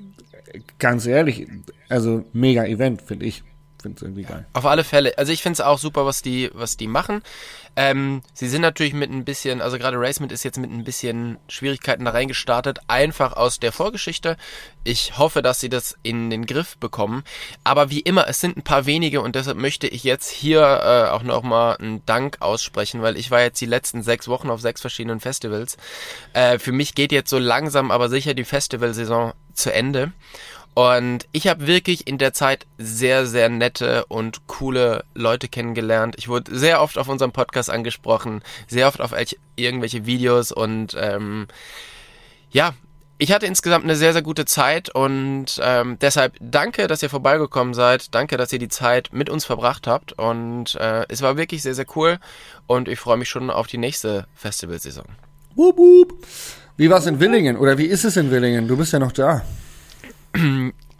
ganz 0.79 1.05
ehrlich, 1.05 1.47
also 1.89 2.25
mega 2.33 2.65
Event, 2.65 3.01
finde 3.01 3.25
ich. 3.25 3.43
Finde 3.81 3.97
es 3.97 4.01
irgendwie 4.01 4.23
geil. 4.23 4.45
Auf 4.53 4.65
alle 4.65 4.83
Fälle. 4.83 5.17
Also 5.17 5.31
ich 5.31 5.41
finde 5.41 5.53
es 5.53 5.61
auch 5.61 5.79
super, 5.79 6.05
was 6.05 6.21
die, 6.21 6.49
was 6.53 6.77
die 6.77 6.87
machen. 6.87 7.21
Ähm, 7.75 8.21
sie 8.33 8.49
sind 8.49 8.61
natürlich 8.61 8.93
mit 8.93 9.09
ein 9.11 9.23
bisschen, 9.23 9.61
also 9.61 9.77
gerade 9.77 9.97
Racement 9.97 10.31
ist 10.31 10.43
jetzt 10.43 10.57
mit 10.57 10.69
ein 10.69 10.83
bisschen 10.83 11.37
Schwierigkeiten 11.47 12.03
da 12.03 12.11
reingestartet, 12.11 12.79
einfach 12.87 13.33
aus 13.33 13.59
der 13.59 13.71
Vorgeschichte. 13.71 14.35
Ich 14.83 15.17
hoffe, 15.17 15.41
dass 15.41 15.61
sie 15.61 15.69
das 15.69 15.97
in 16.03 16.29
den 16.29 16.45
Griff 16.45 16.77
bekommen. 16.77 17.23
Aber 17.63 17.89
wie 17.89 18.01
immer, 18.01 18.27
es 18.27 18.41
sind 18.41 18.57
ein 18.57 18.63
paar 18.63 18.85
wenige 18.85 19.21
und 19.21 19.35
deshalb 19.35 19.57
möchte 19.57 19.87
ich 19.87 20.03
jetzt 20.03 20.29
hier 20.29 20.61
äh, 20.61 21.09
auch 21.11 21.23
nochmal 21.23 21.77
einen 21.77 22.05
Dank 22.05 22.37
aussprechen, 22.41 23.01
weil 23.01 23.17
ich 23.17 23.31
war 23.31 23.41
jetzt 23.41 23.61
die 23.61 23.65
letzten 23.65 24.03
sechs 24.03 24.27
Wochen 24.27 24.49
auf 24.49 24.59
sechs 24.59 24.81
verschiedenen 24.81 25.21
Festivals. 25.21 25.77
Äh, 26.33 26.59
für 26.59 26.73
mich 26.73 26.93
geht 26.93 27.13
jetzt 27.13 27.29
so 27.29 27.39
langsam, 27.39 27.89
aber 27.89 28.09
sicher 28.09 28.33
die 28.33 28.43
Festivalsaison 28.43 29.33
zu 29.53 29.73
Ende. 29.73 30.11
Und 30.73 31.27
ich 31.33 31.47
habe 31.47 31.67
wirklich 31.67 32.07
in 32.07 32.17
der 32.17 32.31
Zeit 32.33 32.65
sehr, 32.77 33.25
sehr 33.25 33.49
nette 33.49 34.05
und 34.05 34.47
coole 34.47 35.03
Leute 35.13 35.49
kennengelernt. 35.49 36.15
Ich 36.17 36.29
wurde 36.29 36.57
sehr 36.57 36.81
oft 36.81 36.97
auf 36.97 37.09
unserem 37.09 37.33
Podcast 37.33 37.69
angesprochen, 37.69 38.41
sehr 38.67 38.87
oft 38.87 39.01
auf 39.01 39.11
welche- 39.11 39.35
irgendwelche 39.57 40.05
Videos 40.05 40.51
und 40.53 40.95
ähm, 40.97 41.47
ja, 42.51 42.73
ich 43.17 43.31
hatte 43.31 43.45
insgesamt 43.45 43.83
eine 43.83 43.95
sehr, 43.95 44.13
sehr 44.13 44.23
gute 44.23 44.45
Zeit 44.45 44.89
und 44.89 45.59
ähm, 45.61 45.97
deshalb 45.99 46.35
danke, 46.39 46.87
dass 46.87 47.03
ihr 47.03 47.09
vorbeigekommen 47.09 47.73
seid. 47.73 48.15
Danke, 48.15 48.35
dass 48.37 48.51
ihr 48.51 48.57
die 48.57 48.67
Zeit 48.69 49.09
mit 49.11 49.29
uns 49.29 49.45
verbracht 49.45 49.85
habt 49.87 50.13
und 50.13 50.75
äh, 50.75 51.05
es 51.09 51.21
war 51.21 51.37
wirklich 51.37 51.61
sehr, 51.61 51.75
sehr 51.75 51.85
cool 51.95 52.17
und 52.65 52.87
ich 52.87 52.97
freue 52.97 53.17
mich 53.17 53.29
schon 53.29 53.49
auf 53.51 53.67
die 53.67 53.77
nächste 53.77 54.25
Festivalsaison. 54.35 55.05
Wup, 55.53 55.77
wup. 55.77 56.13
Wie 56.77 56.89
war's 56.89 57.05
in 57.05 57.19
Willingen? 57.19 57.57
Oder 57.57 57.77
wie 57.77 57.85
ist 57.85 58.05
es 58.05 58.15
in 58.17 58.31
Willingen? 58.31 58.67
Du 58.67 58.77
bist 58.77 58.93
ja 58.93 58.99
noch 58.99 59.11
da. 59.11 59.43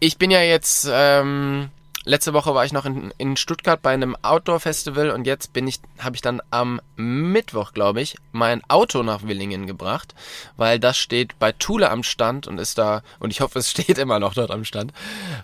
Ich 0.04 0.18
bin 0.18 0.32
ja 0.32 0.42
jetzt, 0.42 0.90
ähm, 0.92 1.70
letzte 2.06 2.34
Woche 2.34 2.56
war 2.56 2.66
ich 2.66 2.74
noch 2.74 2.86
in, 2.86 3.14
in 3.20 3.38
Stuttgart 3.38 3.84
bei 3.84 3.92
einem 3.92 4.18
Outdoor-Festival 4.24 5.12
und 5.12 5.28
jetzt 5.28 5.54
bin 5.54 5.68
ich, 5.68 5.80
habe 6.00 6.16
ich 6.16 6.24
dann 6.24 6.42
am 6.50 6.82
Mittwoch, 6.96 7.72
glaube 7.72 8.02
ich, 8.02 8.18
mein 8.32 8.64
Auto 8.68 9.04
nach 9.04 9.22
Willingen 9.22 9.68
gebracht, 9.68 10.16
weil 10.58 10.80
das 10.80 10.98
steht 10.98 11.38
bei 11.38 11.52
Thule 11.52 11.92
am 11.92 12.02
Stand 12.02 12.48
und 12.48 12.58
ist 12.58 12.80
da, 12.80 13.04
und 13.20 13.30
ich 13.30 13.42
hoffe, 13.42 13.60
es 13.60 13.70
steht 13.70 14.00
immer 14.00 14.20
noch 14.20 14.34
dort 14.34 14.50
am 14.50 14.66
Stand, 14.66 14.92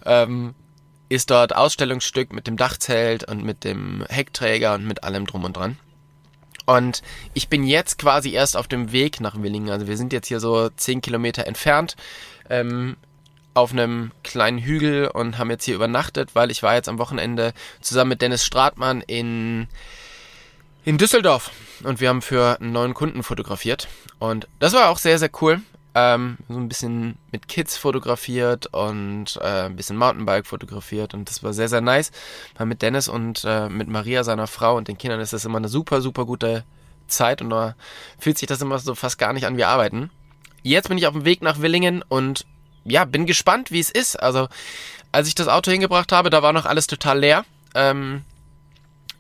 ähm, 0.08 0.56
ist 1.08 1.30
dort 1.30 1.56
Ausstellungsstück 1.56 2.34
mit 2.34 2.48
dem 2.48 2.58
Dachzelt 2.58 3.26
und 3.26 3.44
mit 3.44 3.64
dem 3.64 4.08
Heckträger 4.10 4.74
und 4.74 4.88
mit 4.88 5.04
allem 5.04 5.28
drum 5.28 5.44
und 5.44 5.56
dran. 5.56 5.78
Und 6.66 7.04
ich 7.36 7.48
bin 7.48 7.64
jetzt 7.64 8.00
quasi 8.00 8.32
erst 8.32 8.58
auf 8.58 8.68
dem 8.68 8.92
Weg 8.92 9.22
nach 9.22 9.40
Willingen. 9.40 9.70
Also 9.70 9.88
wir 9.88 9.98
sind 9.98 10.14
jetzt 10.14 10.28
hier 10.28 10.40
so 10.40 10.70
zehn 10.70 11.02
Kilometer 11.02 11.46
entfernt. 11.46 11.96
Ähm, 12.50 12.98
auf 13.58 13.72
einem 13.72 14.12
kleinen 14.24 14.60
Hügel 14.60 15.08
und 15.08 15.40
haben 15.40 15.50
jetzt 15.50 15.66
hier 15.66 15.74
übernachtet, 15.74 16.36
weil 16.36 16.52
ich 16.52 16.62
war 16.62 16.76
jetzt 16.76 16.88
am 16.88 17.00
Wochenende 17.00 17.54
zusammen 17.82 18.10
mit 18.10 18.22
Dennis 18.22 18.46
Stratmann 18.46 19.02
in, 19.02 19.68
in 20.86 21.00
Düsseldorf 21.00 21.50
und 21.84 22.00
wir 22.00 22.10
haben 22.10 22.22
für 22.22 22.62
einen 22.62 22.72
neuen 22.72 22.94
Kunden 22.94 23.24
fotografiert 23.24 23.88
und 24.20 24.48
das 24.60 24.74
war 24.74 24.90
auch 24.90 25.00
sehr, 25.00 25.18
sehr 25.18 25.32
cool. 25.42 25.62
Ähm, 25.96 26.38
so 26.48 26.60
ein 26.60 26.70
bisschen 26.70 27.18
mit 27.32 27.48
Kids 27.48 27.78
fotografiert 27.78 28.68
und 28.68 29.40
äh, 29.42 29.64
ein 29.64 29.76
bisschen 29.76 29.98
Mountainbike 29.98 30.46
fotografiert 30.46 31.16
und 31.16 31.28
das 31.28 31.42
war 31.42 31.52
sehr, 31.52 31.68
sehr 31.68 31.82
nice. 31.82 32.12
Weil 32.56 32.68
mit 32.68 32.84
Dennis 32.84 33.08
und 33.08 33.44
äh, 33.44 33.70
mit 33.70 33.88
Maria, 33.88 34.24
seiner 34.24 34.46
Frau 34.46 34.78
und 34.78 34.88
den 34.88 35.00
Kindern 35.00 35.20
ist 35.20 35.34
das 35.34 35.46
immer 35.46 35.58
eine 35.58 35.70
super, 35.70 36.02
super 36.02 36.26
gute 36.26 36.64
Zeit 37.08 37.42
und 37.42 37.50
da 37.50 37.74
fühlt 38.20 38.38
sich 38.38 38.48
das 38.48 38.62
immer 38.62 38.78
so 38.78 38.94
fast 38.94 39.18
gar 39.18 39.34
nicht 39.34 39.48
an 39.48 39.58
wie 39.58 39.64
Arbeiten. 39.64 40.12
Jetzt 40.62 40.90
bin 40.90 41.00
ich 41.00 41.08
auf 41.08 41.14
dem 41.14 41.26
Weg 41.26 41.42
nach 41.42 41.60
Willingen 41.60 42.04
und 42.08 42.46
ja, 42.88 43.06
bin 43.06 43.26
gespannt, 43.26 43.72
wie 43.72 43.80
es 43.80 43.92
ist. 43.92 44.16
Also, 44.16 44.48
als 45.12 45.28
ich 45.28 45.36
das 45.36 45.48
Auto 45.48 45.72
hingebracht 45.72 46.12
habe, 46.12 46.30
da 46.30 46.42
war 46.42 46.54
noch 46.54 46.66
alles 46.66 46.88
total 46.88 47.20
leer. 47.20 47.46
Ähm, 47.76 48.24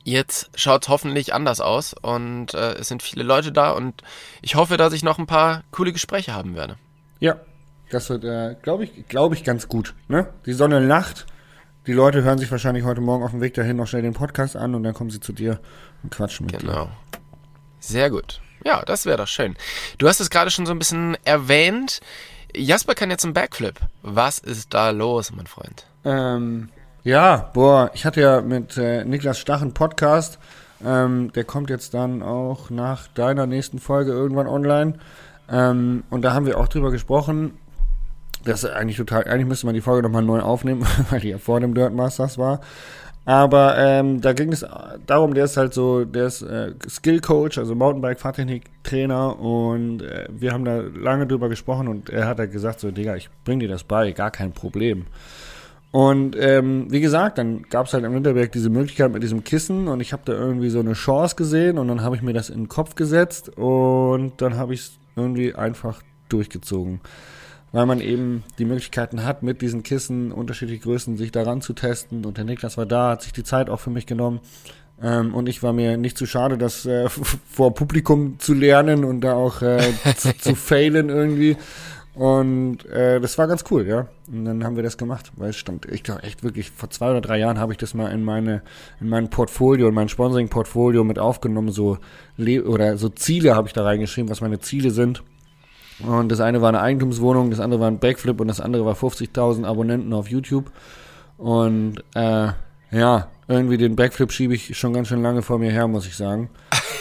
jetzt 0.03 0.49
schaut 0.55 0.83
es 0.83 0.89
hoffentlich 0.89 1.33
anders 1.33 1.59
aus 1.59 1.93
und 1.93 2.53
äh, 2.53 2.73
es 2.73 2.87
sind 2.87 3.03
viele 3.03 3.23
Leute 3.23 3.51
da 3.51 3.71
und 3.71 4.03
ich 4.41 4.55
hoffe, 4.55 4.77
dass 4.77 4.93
ich 4.93 5.03
noch 5.03 5.19
ein 5.19 5.27
paar 5.27 5.63
coole 5.71 5.91
Gespräche 5.91 6.33
haben 6.33 6.55
werde. 6.55 6.77
Ja, 7.19 7.35
das 7.89 8.09
wird, 8.09 8.23
äh, 8.23 8.55
glaube 8.61 8.85
ich, 8.85 9.07
glaube 9.07 9.35
ich, 9.35 9.43
ganz 9.43 9.67
gut. 9.67 9.93
Ne? 10.07 10.27
Die 10.45 10.53
Sonne 10.53 10.79
lacht. 10.79 11.25
Die 11.87 11.93
Leute 11.93 12.23
hören 12.23 12.37
sich 12.37 12.51
wahrscheinlich 12.51 12.83
heute 12.83 12.99
Morgen 12.99 13.23
auf 13.23 13.31
dem 13.31 13.39
Weg 13.39 13.53
dahin 13.53 13.77
noch 13.77 13.87
schnell 13.87 14.01
den 14.01 14.13
Podcast 14.13 14.57
an 14.57 14.75
und 14.75 14.83
dann 14.83 14.93
kommen 14.93 15.09
sie 15.09 15.21
zu 15.21 15.31
dir 15.31 15.59
und 16.03 16.09
quatschen 16.09 16.45
mit 16.45 16.55
dir. 16.55 16.67
Genau. 16.67 16.89
Sehr 17.79 18.09
gut. 18.09 18.41
Ja, 18.65 18.83
das 18.83 19.05
wäre 19.05 19.17
doch 19.17 19.27
schön. 19.27 19.55
Du 19.97 20.07
hast 20.07 20.19
es 20.19 20.29
gerade 20.29 20.51
schon 20.51 20.65
so 20.65 20.73
ein 20.73 20.79
bisschen 20.79 21.17
erwähnt. 21.23 22.01
Jasper 22.55 22.95
kann 22.95 23.09
jetzt 23.09 23.23
einen 23.23 23.33
Backflip. 23.33 23.79
Was 24.01 24.39
ist 24.39 24.73
da 24.73 24.89
los, 24.89 25.31
mein 25.31 25.47
Freund? 25.47 25.85
Ähm, 26.05 26.69
ja, 27.03 27.49
boah, 27.53 27.91
ich 27.93 28.05
hatte 28.05 28.21
ja 28.21 28.41
mit 28.41 28.77
äh, 28.77 29.03
Niklas 29.05 29.39
Stach 29.39 29.61
einen 29.61 29.73
Podcast. 29.73 30.39
Ähm, 30.85 31.31
der 31.33 31.43
kommt 31.43 31.69
jetzt 31.69 31.93
dann 31.93 32.21
auch 32.21 32.69
nach 32.69 33.07
deiner 33.07 33.47
nächsten 33.47 33.79
Folge 33.79 34.11
irgendwann 34.11 34.47
online. 34.47 34.93
Ähm, 35.49 36.03
und 36.09 36.21
da 36.21 36.33
haben 36.33 36.45
wir 36.45 36.57
auch 36.57 36.67
drüber 36.67 36.91
gesprochen. 36.91 37.57
Das 38.43 38.63
ist 38.63 38.69
eigentlich 38.71 38.97
total, 38.97 39.25
eigentlich 39.25 39.47
müsste 39.47 39.65
man 39.65 39.75
die 39.75 39.81
Folge 39.81 40.03
nochmal 40.03 40.23
neu 40.23 40.41
aufnehmen, 40.41 40.85
weil 41.09 41.19
die 41.19 41.29
ja 41.29 41.37
vor 41.37 41.59
dem 41.59 41.73
Dirt 41.73 41.93
Masters 41.93 42.37
war. 42.37 42.61
Aber 43.27 43.77
ähm, 43.77 44.21
da 44.21 44.31
ging 44.31 44.53
es 44.53 44.65
darum, 45.05 45.33
der 45.33 45.43
ist 45.43 45.57
halt 45.57 45.73
so, 45.73 46.05
der 46.05 46.27
ist 46.27 46.43
äh, 46.43 46.71
Skill 46.87 47.19
Coach, 47.19 47.57
also 47.57 47.75
Mountainbike 47.75 48.21
Fahrtechnik 48.21 48.63
Trainer 48.83 49.37
und 49.37 50.01
äh, 50.01 50.29
wir 50.29 50.53
haben 50.53 50.63
da 50.63 50.77
lange 50.77 51.27
drüber 51.27 51.49
gesprochen 51.49 51.89
und 51.89 52.09
er 52.09 52.25
hat 52.25 52.39
halt 52.39 52.53
gesagt 52.53 52.79
so, 52.79 52.89
Digga, 52.89 53.17
ich 53.17 53.29
bring 53.43 53.59
dir 53.59 53.67
das 53.67 53.83
bei, 53.83 54.13
gar 54.13 54.31
kein 54.31 54.53
Problem. 54.53 55.07
Und 55.91 56.37
ähm, 56.39 56.89
wie 56.89 57.01
gesagt, 57.01 57.37
dann 57.37 57.63
gab 57.63 57.87
es 57.87 57.93
halt 57.93 58.05
im 58.05 58.13
Winterberg 58.13 58.49
diese 58.53 58.69
Möglichkeit 58.69 59.11
mit 59.11 59.23
diesem 59.23 59.43
Kissen 59.43 59.89
und 59.89 59.99
ich 59.99 60.13
habe 60.13 60.23
da 60.23 60.31
irgendwie 60.31 60.69
so 60.69 60.79
eine 60.79 60.93
Chance 60.93 61.35
gesehen 61.35 61.79
und 61.79 61.89
dann 61.89 62.03
habe 62.03 62.15
ich 62.15 62.21
mir 62.21 62.31
das 62.31 62.49
in 62.49 62.61
den 62.61 62.69
Kopf 62.69 62.95
gesetzt 62.95 63.49
und 63.57 64.41
dann 64.41 64.55
habe 64.55 64.73
ich 64.73 64.79
es 64.79 64.99
irgendwie 65.17 65.53
einfach 65.53 66.01
durchgezogen. 66.29 67.01
Weil 67.71 67.85
man 67.85 67.99
eben 67.99 68.43
die 68.59 68.65
Möglichkeiten 68.65 69.23
hat, 69.23 69.43
mit 69.43 69.61
diesen 69.61 69.83
Kissen 69.83 70.31
unterschiedliche 70.31 70.81
Größen 70.81 71.17
sich 71.17 71.31
daran 71.31 71.61
zu 71.61 71.73
testen. 71.73 72.25
Und 72.25 72.37
der 72.37 72.45
Niklas 72.45 72.77
war 72.77 72.85
da, 72.85 73.11
hat 73.11 73.23
sich 73.23 73.33
die 73.33 73.43
Zeit 73.43 73.69
auch 73.69 73.79
für 73.79 73.89
mich 73.89 74.05
genommen. 74.05 74.39
Ähm, 75.01 75.33
und 75.33 75.47
ich 75.47 75.61
war 75.63 75.73
mir 75.73 75.97
nicht 75.97 76.17
zu 76.17 76.25
schade, 76.25 76.57
das 76.57 76.85
äh, 76.85 77.09
vor 77.49 77.73
Publikum 77.73 78.39
zu 78.39 78.53
lernen 78.53 79.03
und 79.03 79.21
da 79.21 79.33
auch 79.33 79.61
äh, 79.61 79.79
zu, 80.17 80.35
zu 80.37 80.55
failen 80.55 81.09
irgendwie. 81.09 81.57
Und 82.17 82.83
äh, 82.87 83.19
das 83.19 83.37
war 83.37 83.47
ganz 83.47 83.63
cool, 83.69 83.85
ja. 83.85 84.07
Und 84.27 84.45
dann 84.45 84.63
haben 84.63 84.75
wir 84.75 84.81
das 84.81 84.97
gemacht, 84.97 85.31
weil 85.35 85.51
es 85.51 85.55
stand, 85.55 85.85
ich 85.85 86.01
glaube 86.01 86.23
echt 86.23 86.43
wirklich, 86.43 86.71
vor 86.71 86.89
zwei 86.89 87.11
oder 87.11 87.21
drei 87.21 87.37
Jahren 87.37 87.59
habe 87.59 87.73
ich 87.73 87.77
das 87.77 87.93
mal 87.93 88.11
in 88.11 88.23
meine, 88.23 88.63
in 88.99 89.07
mein 89.07 89.29
Portfolio, 89.29 89.87
in 89.87 89.93
mein 89.93 90.09
Sponsoring-Portfolio 90.09 91.03
mit 91.03 91.19
aufgenommen, 91.19 91.71
so 91.71 91.99
Le 92.35 92.63
oder 92.63 92.97
so 92.97 93.09
Ziele 93.09 93.55
habe 93.55 93.67
ich 93.67 93.73
da 93.73 93.83
reingeschrieben, 93.83 94.31
was 94.31 94.41
meine 94.41 94.57
Ziele 94.57 94.89
sind. 94.89 95.21
Und 95.99 96.29
das 96.29 96.39
eine 96.41 96.61
war 96.61 96.69
eine 96.69 96.81
Eigentumswohnung, 96.81 97.49
das 97.49 97.59
andere 97.59 97.81
war 97.81 97.87
ein 97.87 97.99
Backflip 97.99 98.39
und 98.39 98.47
das 98.47 98.61
andere 98.61 98.85
war 98.85 98.93
50.000 98.93 99.65
Abonnenten 99.65 100.13
auf 100.13 100.29
YouTube. 100.29 100.71
Und 101.37 102.03
äh, 102.13 102.49
ja, 102.91 103.27
irgendwie 103.47 103.77
den 103.77 103.95
Backflip 103.95 104.31
schiebe 104.31 104.53
ich 104.53 104.77
schon 104.77 104.93
ganz 104.93 105.07
schön 105.07 105.21
lange 105.21 105.41
vor 105.41 105.57
mir 105.59 105.71
her, 105.71 105.87
muss 105.87 106.05
ich 106.05 106.15
sagen. 106.15 106.49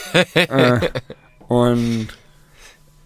äh, 0.35 0.81
und 1.49 2.09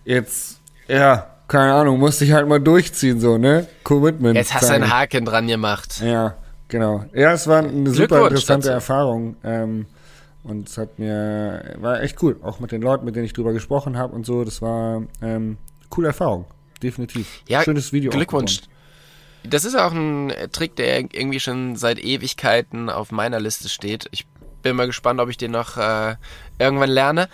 jetzt, 0.04 0.60
ja, 0.86 1.26
keine 1.48 1.74
Ahnung, 1.74 1.98
musste 1.98 2.24
ich 2.24 2.32
halt 2.32 2.46
mal 2.46 2.60
durchziehen, 2.60 3.18
so, 3.18 3.36
ne? 3.36 3.66
Commitment. 3.82 4.36
Jetzt 4.36 4.54
hast 4.54 4.68
du 4.68 4.74
einen 4.74 4.92
Haken 4.92 5.24
dran 5.24 5.48
gemacht. 5.48 6.00
Ja, 6.00 6.36
genau. 6.68 7.04
Ja, 7.12 7.32
es 7.32 7.48
war 7.48 7.64
eine 7.64 7.90
super 7.90 8.22
interessante 8.22 8.68
dazu. 8.68 8.74
Erfahrung. 8.74 9.36
Ähm, 9.42 9.86
und 10.44 10.68
es 10.68 10.78
hat 10.78 10.98
mir, 10.98 11.76
war 11.80 12.00
echt 12.00 12.22
cool. 12.22 12.36
Auch 12.42 12.60
mit 12.60 12.72
den 12.72 12.80
Leuten, 12.80 13.04
mit 13.04 13.16
denen 13.16 13.26
ich 13.26 13.32
drüber 13.32 13.52
gesprochen 13.52 13.98
habe 13.98 14.14
und 14.14 14.24
so. 14.24 14.44
Das 14.44 14.62
war 14.62 15.02
ähm, 15.22 15.58
coole 15.90 16.08
Erfahrung. 16.08 16.46
Definitiv. 16.82 17.42
Ja, 17.48 17.62
Schönes 17.62 17.92
Video. 17.92 18.10
Glückwunsch. 18.10 18.60
Das 19.42 19.64
ist 19.64 19.74
auch 19.74 19.92
ein 19.92 20.30
äh, 20.30 20.48
Trick, 20.48 20.76
der 20.76 20.98
irgendwie 21.00 21.40
schon 21.40 21.76
seit 21.76 21.98
Ewigkeiten 21.98 22.88
auf 22.90 23.10
meiner 23.10 23.40
Liste 23.40 23.68
steht. 23.68 24.06
Ich 24.10 24.26
bin 24.62 24.76
mal 24.76 24.86
gespannt, 24.86 25.20
ob 25.20 25.30
ich 25.30 25.38
den 25.38 25.52
noch 25.52 25.78
äh, 25.78 26.16
irgendwann 26.58 26.90
lerne. 26.90 27.28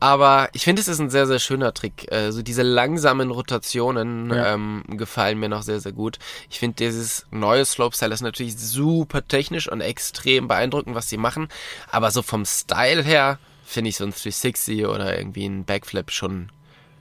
Aber 0.00 0.48
ich 0.54 0.64
finde, 0.64 0.80
es 0.80 0.88
ist 0.88 0.98
ein 0.98 1.10
sehr, 1.10 1.26
sehr 1.26 1.38
schöner 1.38 1.74
Trick. 1.74 2.10
Äh, 2.10 2.32
so 2.32 2.40
diese 2.40 2.62
langsamen 2.62 3.30
Rotationen 3.30 4.30
Ja. 4.30 4.54
ähm, 4.54 4.84
gefallen 4.88 5.38
mir 5.38 5.50
noch 5.50 5.62
sehr, 5.62 5.80
sehr 5.80 5.92
gut. 5.92 6.18
Ich 6.48 6.58
finde, 6.58 6.76
dieses 6.76 7.26
neue 7.30 7.66
Slopestyle 7.66 8.14
ist 8.14 8.22
natürlich 8.22 8.56
super 8.56 9.26
technisch 9.28 9.70
und 9.70 9.82
extrem 9.82 10.48
beeindruckend, 10.48 10.94
was 10.94 11.10
sie 11.10 11.18
machen. 11.18 11.48
Aber 11.90 12.10
so 12.10 12.22
vom 12.22 12.46
Style 12.46 13.02
her 13.02 13.38
finde 13.66 13.90
ich 13.90 13.96
so 13.96 14.04
ein 14.04 14.12
360 14.12 14.86
oder 14.86 15.18
irgendwie 15.18 15.44
ein 15.44 15.64
Backflip 15.66 16.10
schon, 16.10 16.50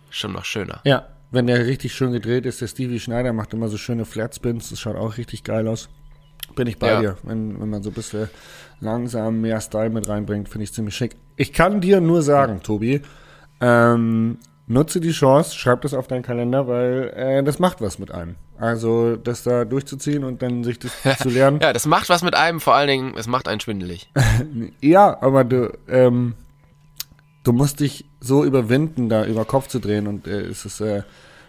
schon 0.10 0.34
noch 0.34 0.46
schöner. 0.46 0.82
Ja, 0.86 1.08
wenn 1.32 1.48
der 1.48 1.66
richtig 1.66 1.94
schön 1.94 2.12
gedreht 2.12 2.46
ist, 2.46 2.62
der 2.62 2.68
Stevie 2.68 3.00
Schneider 3.00 3.34
macht 3.34 3.54
immer 3.54 3.68
so 3.68 3.78
schöne 3.78 4.06
Flatspins, 4.06 4.70
das 4.70 4.80
schaut 4.80 4.96
auch 4.96 5.18
richtig 5.18 5.44
geil 5.44 5.68
aus. 5.68 5.90
Bin 6.56 6.66
ich 6.68 6.80
bei 6.80 6.88
Ja. 6.88 7.00
dir, 7.00 7.18
wenn, 7.24 7.60
wenn 7.62 7.70
man 7.70 7.84
so 7.84 7.90
ein 7.92 7.94
bisschen 7.94 8.30
langsam 8.80 9.42
mehr 9.42 9.62
Style 9.62 9.92
mit 9.92 10.08
reinbringt, 10.10 10.50
finde 10.50 10.64
ich 10.64 10.74
ziemlich 10.74 10.96
schick. 10.96 11.16
Ich 11.36 11.54
kann 11.54 11.80
dir 11.82 12.02
nur 12.02 12.22
sagen, 12.24 12.62
Tobi, 12.64 13.02
ähm, 13.62 14.38
nutze 14.68 15.00
die 15.00 15.12
Chance, 15.12 15.56
schreib 15.56 15.82
das 15.82 15.94
auf 15.94 16.08
deinen 16.08 16.24
Kalender, 16.24 16.68
weil 16.68 17.12
äh, 17.16 17.44
das 17.44 17.60
macht 17.60 17.82
was 17.82 18.00
mit 18.00 18.12
einem. 18.12 18.36
Also 18.58 19.16
das 19.16 19.44
da 19.44 19.64
durchzuziehen 19.66 20.24
und 20.24 20.42
dann 20.42 20.64
sich 20.64 20.80
das 20.80 20.92
zu 21.22 21.30
lernen. 21.30 21.60
Ja, 21.62 21.72
das 21.74 21.86
macht 21.86 22.10
was 22.10 22.24
mit 22.24 22.36
einem, 22.36 22.60
vor 22.60 22.74
allen 22.76 22.88
Dingen, 22.88 23.14
es 23.18 23.28
macht 23.28 23.48
einen 23.48 23.60
schwindelig. 23.60 24.12
Ja, 24.82 25.22
aber 25.22 25.44
du, 25.44 25.72
ähm, 25.88 26.34
du 27.44 27.54
musst 27.54 27.80
dich 27.80 28.06
so 28.20 28.44
überwinden, 28.44 29.10
da 29.10 29.26
über 29.26 29.46
Kopf 29.46 29.68
zu 29.68 29.80
drehen. 29.80 30.08
Und 30.08 30.28
äh, 30.28 30.42
es 30.42 30.66
ist 30.66 30.82
äh, 30.82 31.04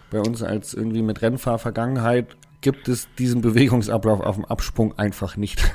bei 0.09 0.19
uns 0.19 0.43
als 0.43 0.73
irgendwie 0.73 1.01
mit 1.01 1.21
Rennfahr-Vergangenheit 1.21 2.35
gibt 2.61 2.87
es 2.87 3.07
diesen 3.17 3.41
Bewegungsablauf 3.41 4.21
auf 4.21 4.35
dem 4.35 4.45
Absprung 4.45 4.97
einfach 4.97 5.35
nicht. 5.35 5.63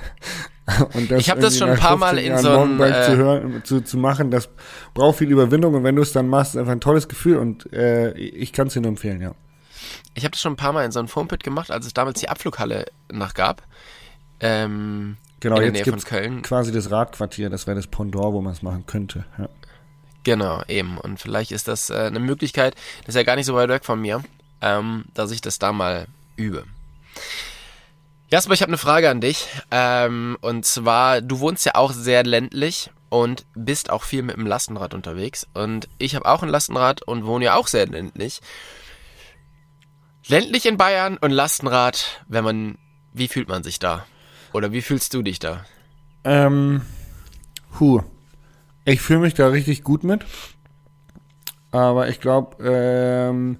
Und 0.94 1.10
das 1.10 1.20
Ich 1.20 1.30
hab 1.30 1.38
das 1.40 1.58
schon 1.58 1.70
ein 1.70 1.78
paar 1.78 1.96
Mal 1.96 2.16
15 2.16 2.32
in 2.32 2.38
so 2.38 2.50
einem, 2.50 2.78
zu, 2.78 2.84
äh, 2.84 3.16
hören, 3.16 3.62
zu, 3.64 3.80
zu 3.82 3.98
machen, 3.98 4.32
das 4.32 4.48
braucht 4.94 5.18
viel 5.18 5.30
Überwindung. 5.30 5.74
Und 5.74 5.84
wenn 5.84 5.94
du 5.94 6.02
es 6.02 6.12
dann 6.12 6.28
machst, 6.28 6.54
ist 6.54 6.60
einfach 6.60 6.72
ein 6.72 6.80
tolles 6.80 7.06
Gefühl. 7.08 7.36
Und 7.36 7.72
äh, 7.72 8.12
ich 8.14 8.52
kann 8.52 8.66
es 8.66 8.72
dir 8.72 8.80
nur 8.80 8.88
empfehlen, 8.90 9.20
ja. 9.20 9.32
Ich 10.14 10.24
habe 10.24 10.32
das 10.32 10.40
schon 10.40 10.54
ein 10.54 10.56
paar 10.56 10.72
Mal 10.72 10.84
in 10.84 10.90
so 10.90 10.98
einem 10.98 11.08
Foampit 11.08 11.44
gemacht, 11.44 11.70
als 11.70 11.86
es 11.86 11.94
damals 11.94 12.18
die 12.20 12.28
Abflughalle 12.28 12.86
noch 13.12 13.34
gab. 13.34 13.62
Ähm, 14.40 15.16
Genau, 15.40 15.56
in 15.56 15.72
der 15.72 15.74
jetzt 15.74 15.86
Nähe 15.86 15.92
von 15.92 16.02
Köln. 16.02 16.42
quasi 16.42 16.72
das 16.72 16.90
Radquartier, 16.90 17.50
das 17.50 17.66
wäre 17.66 17.76
das 17.76 17.86
Pendant, 17.86 18.32
wo 18.32 18.40
man 18.40 18.52
es 18.52 18.62
machen 18.62 18.84
könnte. 18.86 19.26
Ja. 19.38 19.48
Genau, 20.26 20.60
eben. 20.66 20.98
Und 20.98 21.20
vielleicht 21.20 21.52
ist 21.52 21.68
das 21.68 21.88
äh, 21.88 21.94
eine 21.94 22.18
Möglichkeit, 22.18 22.74
das 23.02 23.10
ist 23.10 23.14
ja 23.14 23.22
gar 23.22 23.36
nicht 23.36 23.46
so 23.46 23.54
weit 23.54 23.68
weg 23.68 23.84
von 23.84 24.00
mir, 24.00 24.24
ähm, 24.60 25.04
dass 25.14 25.30
ich 25.30 25.40
das 25.40 25.60
da 25.60 25.72
mal 25.72 26.08
übe. 26.34 26.64
Jasper, 28.28 28.52
ich 28.52 28.60
habe 28.60 28.70
eine 28.70 28.76
Frage 28.76 29.08
an 29.08 29.20
dich. 29.20 29.46
Ähm, 29.70 30.36
und 30.40 30.66
zwar, 30.66 31.20
du 31.20 31.38
wohnst 31.38 31.64
ja 31.64 31.76
auch 31.76 31.92
sehr 31.92 32.24
ländlich 32.24 32.90
und 33.08 33.46
bist 33.54 33.88
auch 33.88 34.02
viel 34.02 34.24
mit 34.24 34.36
dem 34.36 34.48
Lastenrad 34.48 34.94
unterwegs. 34.94 35.46
Und 35.54 35.88
ich 35.98 36.16
habe 36.16 36.26
auch 36.26 36.42
ein 36.42 36.48
Lastenrad 36.48 37.02
und 37.02 37.24
wohne 37.24 37.44
ja 37.44 37.54
auch 37.54 37.68
sehr 37.68 37.86
ländlich. 37.86 38.40
Ländlich 40.26 40.66
in 40.66 40.76
Bayern 40.76 41.18
und 41.18 41.30
Lastenrad, 41.30 42.24
wenn 42.26 42.42
man, 42.42 42.78
wie 43.12 43.28
fühlt 43.28 43.48
man 43.48 43.62
sich 43.62 43.78
da? 43.78 44.04
Oder 44.52 44.72
wie 44.72 44.82
fühlst 44.82 45.14
du 45.14 45.22
dich 45.22 45.38
da? 45.38 45.64
Ähm, 46.24 46.82
hu. 47.78 48.02
Ich 48.88 49.00
fühle 49.00 49.18
mich 49.18 49.34
da 49.34 49.48
richtig 49.48 49.82
gut 49.82 50.04
mit. 50.04 50.24
Aber 51.72 52.08
ich 52.08 52.20
glaube, 52.20 52.56
ähm, 52.64 53.58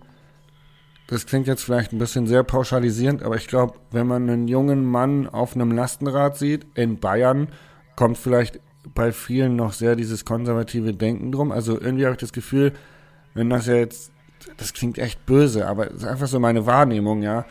das 1.08 1.26
klingt 1.26 1.48
jetzt 1.48 1.64
vielleicht 1.64 1.92
ein 1.92 1.98
bisschen 1.98 2.28
sehr 2.28 2.44
pauschalisierend, 2.44 3.24
aber 3.24 3.34
ich 3.34 3.48
glaube, 3.48 3.74
wenn 3.90 4.06
man 4.06 4.30
einen 4.30 4.46
jungen 4.46 4.84
Mann 4.84 5.28
auf 5.28 5.56
einem 5.56 5.72
Lastenrad 5.72 6.38
sieht, 6.38 6.66
in 6.74 7.00
Bayern, 7.00 7.48
kommt 7.96 8.18
vielleicht 8.18 8.60
bei 8.94 9.10
vielen 9.10 9.56
noch 9.56 9.72
sehr 9.72 9.96
dieses 9.96 10.24
konservative 10.24 10.94
Denken 10.94 11.32
drum. 11.32 11.50
Also 11.50 11.72
irgendwie 11.80 12.04
habe 12.04 12.14
ich 12.14 12.20
das 12.20 12.32
Gefühl, 12.32 12.72
wenn 13.34 13.50
das 13.50 13.66
jetzt, 13.66 14.12
das 14.56 14.74
klingt 14.74 14.96
echt 14.96 15.26
böse, 15.26 15.66
aber 15.66 15.88
es 15.88 15.96
ist 15.98 16.04
einfach 16.04 16.28
so 16.28 16.38
meine 16.38 16.66
Wahrnehmung, 16.66 17.22
ja. 17.22 17.46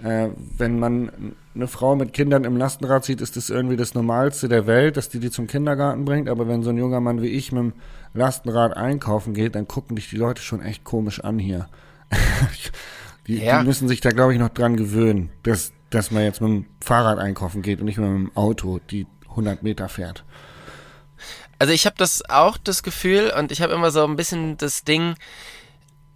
Äh, 0.00 0.28
wenn 0.56 0.78
man 0.78 1.34
eine 1.56 1.66
Frau 1.68 1.96
mit 1.96 2.12
Kindern 2.12 2.44
im 2.44 2.56
Lastenrad 2.56 3.04
sieht, 3.04 3.20
ist 3.20 3.36
das 3.36 3.50
irgendwie 3.50 3.76
das 3.76 3.94
Normalste 3.94 4.48
der 4.48 4.66
Welt, 4.66 4.96
dass 4.96 5.08
die 5.08 5.18
die 5.18 5.30
zum 5.30 5.46
Kindergarten 5.46 6.04
bringt. 6.04 6.28
Aber 6.28 6.46
wenn 6.46 6.62
so 6.62 6.70
ein 6.70 6.76
junger 6.76 7.00
Mann 7.00 7.22
wie 7.22 7.28
ich 7.28 7.50
mit 7.52 7.62
dem 7.62 7.72
Lastenrad 8.14 8.76
einkaufen 8.76 9.34
geht, 9.34 9.54
dann 9.54 9.66
gucken 9.66 9.96
dich 9.96 10.08
die 10.10 10.16
Leute 10.16 10.42
schon 10.42 10.62
echt 10.62 10.84
komisch 10.84 11.20
an 11.20 11.38
hier. 11.38 11.68
die, 13.26 13.38
Ja. 13.38 13.60
die 13.60 13.66
müssen 13.66 13.88
sich 13.88 14.00
da, 14.00 14.10
glaube 14.10 14.32
ich, 14.32 14.38
noch 14.38 14.50
dran 14.50 14.76
gewöhnen, 14.76 15.30
dass, 15.42 15.72
dass 15.90 16.10
man 16.10 16.22
jetzt 16.22 16.40
mit 16.40 16.50
dem 16.50 16.66
Fahrrad 16.82 17.18
einkaufen 17.18 17.62
geht 17.62 17.80
und 17.80 17.86
nicht 17.86 17.98
mehr 17.98 18.08
mit 18.08 18.30
dem 18.30 18.36
Auto, 18.36 18.78
die 18.90 19.06
100 19.30 19.62
Meter 19.62 19.88
fährt. 19.88 20.24
Also 21.58 21.72
ich 21.72 21.86
habe 21.86 21.96
das 21.98 22.22
auch 22.28 22.58
das 22.58 22.82
Gefühl 22.82 23.32
und 23.38 23.50
ich 23.50 23.62
habe 23.62 23.72
immer 23.72 23.90
so 23.90 24.04
ein 24.04 24.16
bisschen 24.16 24.58
das 24.58 24.84
Ding, 24.84 25.14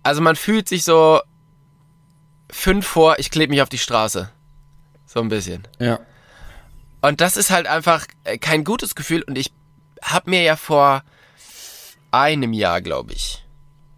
also 0.02 0.20
man 0.20 0.37
fühlt 0.37 0.68
sich 0.68 0.85
so 0.85 1.20
fünf 2.50 2.87
vor, 2.87 3.18
ich 3.18 3.30
klebe 3.30 3.50
mich 3.50 3.62
auf 3.62 3.68
die 3.68 3.78
Straße. 3.78 4.30
So 5.12 5.18
ein 5.18 5.28
bisschen. 5.28 5.66
Ja. 5.80 5.98
Und 7.00 7.20
das 7.20 7.36
ist 7.36 7.50
halt 7.50 7.66
einfach 7.66 8.06
äh, 8.22 8.38
kein 8.38 8.62
gutes 8.62 8.94
Gefühl 8.94 9.22
und 9.22 9.36
ich 9.36 9.50
habe 10.00 10.30
mir 10.30 10.42
ja 10.42 10.54
vor 10.54 11.02
einem 12.12 12.52
Jahr, 12.52 12.80
glaube 12.80 13.12
ich, 13.14 13.44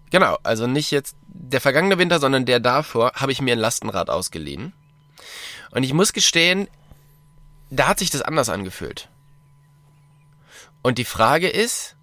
genau, 0.09 0.39
also 0.43 0.67
nicht 0.67 0.91
jetzt 0.91 1.15
der 1.27 1.61
vergangene 1.61 1.99
Winter, 1.99 2.19
sondern 2.19 2.47
der 2.47 2.61
davor, 2.61 3.13
habe 3.15 3.31
ich 3.31 3.43
mir 3.43 3.53
ein 3.53 3.59
Lastenrad 3.59 4.09
ausgeliehen. 4.09 4.73
Und 5.71 5.83
ich 5.83 5.93
muss 5.93 6.15
gestehen, 6.15 6.67
da 7.69 7.89
hat 7.89 7.99
sich 7.99 8.09
das 8.09 8.23
anders 8.23 8.49
angefühlt. 8.49 9.11
Und 10.81 10.97
die 10.97 11.05
Frage 11.05 11.49
ist, 11.51 11.95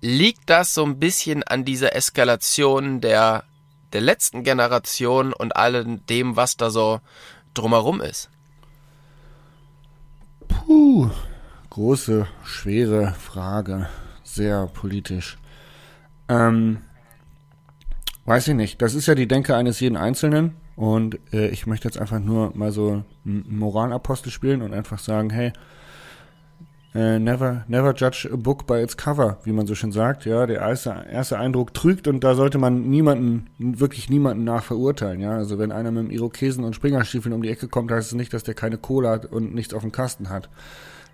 liegt 0.00 0.50
das 0.50 0.74
so 0.74 0.84
ein 0.84 0.98
bisschen 0.98 1.44
an 1.44 1.64
dieser 1.64 1.94
Eskalation 1.94 3.00
der, 3.00 3.44
der 3.92 4.00
letzten 4.00 4.42
Generation 4.42 5.32
und 5.32 5.54
allem 5.54 6.04
dem, 6.06 6.34
was 6.34 6.56
da 6.56 6.70
so 6.70 7.00
drumherum 7.54 8.00
ist? 8.00 8.30
Puh, 10.48 11.10
große, 11.70 12.26
schwere 12.44 13.12
Frage. 13.12 13.88
Sehr 14.22 14.66
politisch. 14.66 15.38
Ähm, 16.28 16.78
weiß 18.24 18.48
ich 18.48 18.54
nicht. 18.54 18.82
Das 18.82 18.94
ist 18.94 19.06
ja 19.06 19.14
die 19.14 19.28
Denke 19.28 19.56
eines 19.56 19.80
jeden 19.80 19.96
Einzelnen. 19.96 20.56
Und 20.76 21.18
äh, 21.32 21.48
ich 21.48 21.66
möchte 21.66 21.88
jetzt 21.88 21.98
einfach 21.98 22.20
nur 22.20 22.56
mal 22.56 22.72
so 22.72 23.04
einen 23.24 23.58
Moralapostel 23.58 24.32
spielen 24.32 24.62
und 24.62 24.72
einfach 24.72 24.98
sagen, 24.98 25.30
hey, 25.30 25.52
äh, 26.94 27.18
never, 27.18 27.64
never 27.68 27.94
judge 27.94 28.28
a 28.32 28.36
book 28.36 28.66
by 28.66 28.82
its 28.82 28.96
cover, 28.96 29.38
wie 29.44 29.52
man 29.52 29.66
so 29.66 29.74
schön 29.74 29.92
sagt. 29.92 30.24
Ja, 30.24 30.46
der 30.46 30.58
erste, 30.60 31.04
erste 31.10 31.38
Eindruck 31.38 31.72
trügt 31.72 32.08
und 32.08 32.24
da 32.24 32.34
sollte 32.34 32.58
man 32.58 32.90
niemanden, 32.90 33.46
wirklich 33.58 34.10
niemanden 34.10 34.44
nach 34.44 34.64
verurteilen. 34.64 35.20
Ja, 35.20 35.36
also 35.36 35.58
wenn 35.58 35.70
einer 35.70 35.92
mit 35.92 36.04
dem 36.04 36.10
Irokesen 36.10 36.64
und 36.64 36.74
Springerstiefeln 36.74 37.32
um 37.32 37.42
die 37.42 37.50
Ecke 37.50 37.68
kommt, 37.68 37.92
heißt 37.92 38.08
es 38.08 38.14
nicht, 38.14 38.34
dass 38.34 38.42
der 38.42 38.54
keine 38.54 38.76
Kohle 38.76 39.08
hat 39.08 39.26
und 39.26 39.54
nichts 39.54 39.72
auf 39.72 39.82
dem 39.82 39.92
Kasten 39.92 40.30
hat. 40.30 40.48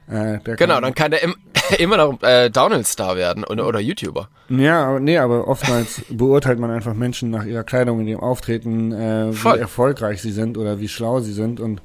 Äh, 0.08 0.38
Genau, 0.44 0.74
kann, 0.74 0.82
dann 0.82 0.94
kann 0.94 1.10
der 1.10 1.22
im, 1.22 1.34
immer 1.78 1.96
noch 1.96 2.22
äh, 2.22 2.48
Downhill-Star 2.48 3.16
werden 3.16 3.44
oder, 3.44 3.66
oder 3.66 3.80
YouTuber. 3.80 4.28
Ja, 4.48 4.86
aber, 4.86 5.00
nee, 5.00 5.18
aber 5.18 5.48
oftmals 5.48 6.02
beurteilt 6.10 6.58
man 6.58 6.70
einfach 6.70 6.94
Menschen 6.94 7.30
nach 7.30 7.44
ihrer 7.44 7.64
Kleidung 7.64 8.00
in 8.00 8.08
ihrem 8.08 8.20
Auftreten, 8.20 8.92
äh, 8.92 9.32
wie 9.32 9.58
erfolgreich 9.58 10.22
sie 10.22 10.32
sind 10.32 10.56
oder 10.56 10.80
wie 10.80 10.88
schlau 10.88 11.20
sie 11.20 11.32
sind 11.32 11.60
und 11.60 11.82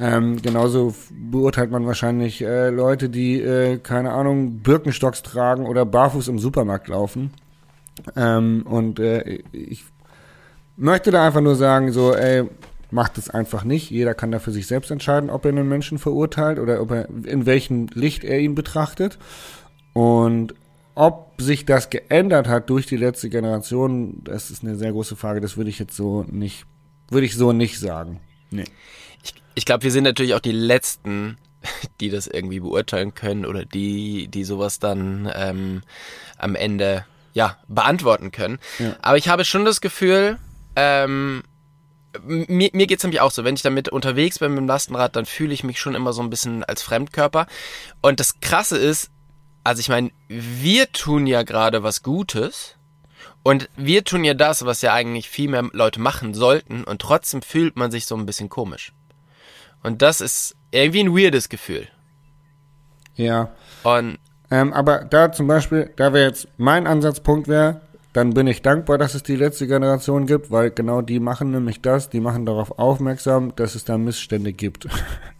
ähm, 0.00 0.42
genauso 0.42 0.94
beurteilt 1.10 1.70
man 1.70 1.86
wahrscheinlich 1.86 2.42
äh, 2.42 2.70
Leute, 2.70 3.08
die, 3.08 3.40
äh, 3.40 3.78
keine 3.78 4.12
Ahnung, 4.12 4.58
Birkenstocks 4.58 5.22
tragen 5.22 5.66
oder 5.66 5.84
barfuß 5.84 6.28
im 6.28 6.38
Supermarkt 6.38 6.88
laufen. 6.88 7.32
Ähm, 8.16 8.64
und 8.68 8.98
äh, 8.98 9.42
ich 9.52 9.84
möchte 10.76 11.10
da 11.10 11.26
einfach 11.26 11.40
nur 11.40 11.54
sagen, 11.54 11.92
so, 11.92 12.12
ey, 12.14 12.48
macht 12.90 13.18
es 13.18 13.30
einfach 13.30 13.64
nicht. 13.64 13.90
Jeder 13.90 14.14
kann 14.14 14.30
da 14.30 14.38
für 14.38 14.52
sich 14.52 14.66
selbst 14.66 14.90
entscheiden, 14.90 15.30
ob 15.30 15.44
er 15.44 15.50
einen 15.50 15.68
Menschen 15.68 15.98
verurteilt 15.98 16.58
oder 16.58 16.80
ob 16.80 16.90
er, 16.90 17.08
in 17.08 17.46
welchem 17.46 17.86
Licht 17.94 18.24
er 18.24 18.40
ihn 18.40 18.54
betrachtet. 18.54 19.18
Und 19.92 20.54
ob 20.94 21.40
sich 21.40 21.66
das 21.66 21.90
geändert 21.90 22.48
hat 22.48 22.70
durch 22.70 22.86
die 22.86 22.96
letzte 22.96 23.28
Generation, 23.28 24.22
das 24.24 24.50
ist 24.50 24.62
eine 24.62 24.76
sehr 24.76 24.92
große 24.92 25.16
Frage. 25.16 25.40
Das 25.40 25.56
würde 25.56 25.70
ich 25.70 25.78
jetzt 25.78 25.96
so 25.96 26.24
nicht, 26.24 26.66
würde 27.10 27.26
ich 27.26 27.36
so 27.36 27.52
nicht 27.52 27.78
sagen. 27.78 28.20
Nee. 28.50 28.64
Ich, 29.54 29.64
glaube, 29.64 29.84
wir 29.84 29.90
sind 29.90 30.04
natürlich 30.04 30.34
auch 30.34 30.40
die 30.40 30.52
Letzten, 30.52 31.38
die 32.00 32.10
das 32.10 32.26
irgendwie 32.26 32.60
beurteilen 32.60 33.14
können 33.14 33.46
oder 33.46 33.64
die, 33.64 34.28
die 34.28 34.44
sowas 34.44 34.78
dann 34.78 35.30
ähm, 35.34 35.82
am 36.38 36.54
Ende 36.54 37.04
ja 37.32 37.58
beantworten 37.68 38.30
können. 38.30 38.58
Ja. 38.78 38.96
Aber 39.02 39.16
ich 39.16 39.28
habe 39.28 39.44
schon 39.44 39.64
das 39.64 39.80
Gefühl, 39.80 40.38
ähm, 40.76 41.42
mir, 42.22 42.70
mir 42.72 42.86
geht's 42.86 43.02
nämlich 43.02 43.20
auch 43.20 43.30
so, 43.30 43.44
wenn 43.44 43.56
ich 43.56 43.62
damit 43.62 43.88
unterwegs 43.88 44.38
bin 44.38 44.52
mit 44.52 44.58
dem 44.58 44.68
Lastenrad, 44.68 45.16
dann 45.16 45.26
fühle 45.26 45.52
ich 45.52 45.64
mich 45.64 45.80
schon 45.80 45.94
immer 45.94 46.12
so 46.12 46.22
ein 46.22 46.30
bisschen 46.30 46.64
als 46.64 46.82
Fremdkörper. 46.82 47.46
Und 48.02 48.20
das 48.20 48.40
Krasse 48.40 48.78
ist, 48.78 49.10
also 49.64 49.80
ich 49.80 49.88
meine, 49.88 50.10
wir 50.28 50.92
tun 50.92 51.26
ja 51.26 51.42
gerade 51.42 51.82
was 51.82 52.02
Gutes 52.02 52.76
und 53.42 53.68
wir 53.76 54.04
tun 54.04 54.24
ja 54.24 54.34
das, 54.34 54.64
was 54.64 54.82
ja 54.82 54.92
eigentlich 54.92 55.28
viel 55.28 55.50
mehr 55.50 55.68
Leute 55.72 56.00
machen 56.00 56.34
sollten 56.34 56.84
und 56.84 57.00
trotzdem 57.00 57.42
fühlt 57.42 57.76
man 57.76 57.90
sich 57.90 58.06
so 58.06 58.16
ein 58.16 58.26
bisschen 58.26 58.48
komisch. 58.48 58.92
Und 59.84 60.02
das 60.02 60.20
ist 60.20 60.56
irgendwie 60.72 61.00
ein 61.04 61.14
weirdes 61.16 61.48
Gefühl. 61.48 61.86
Ja. 63.14 63.50
Und 63.84 64.18
Ähm, 64.50 64.72
aber 64.72 65.04
da 65.04 65.32
zum 65.32 65.46
Beispiel, 65.46 65.90
da 65.96 66.12
wäre 66.12 66.26
jetzt 66.26 66.46
mein 66.58 66.86
Ansatzpunkt 66.86 67.48
wäre, 67.48 67.80
dann 68.12 68.34
bin 68.34 68.46
ich 68.46 68.62
dankbar, 68.62 68.98
dass 68.98 69.14
es 69.14 69.22
die 69.22 69.34
letzte 69.36 69.66
Generation 69.66 70.26
gibt, 70.26 70.50
weil 70.50 70.70
genau 70.70 71.00
die 71.02 71.18
machen 71.18 71.50
nämlich 71.50 71.80
das, 71.82 72.10
die 72.10 72.20
machen 72.20 72.46
darauf 72.46 72.78
aufmerksam, 72.78 73.54
dass 73.56 73.74
es 73.74 73.84
da 73.84 73.98
Missstände 73.98 74.52
gibt. 74.52 74.86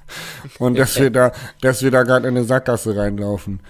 Und 0.58 0.78
dass 0.78 0.98
wir 0.98 1.10
da, 1.10 1.32
dass 1.60 1.82
wir 1.82 1.90
da 1.90 2.02
gerade 2.02 2.26
in 2.28 2.36
eine 2.36 2.44
Sackgasse 2.44 2.96
reinlaufen. 2.96 3.60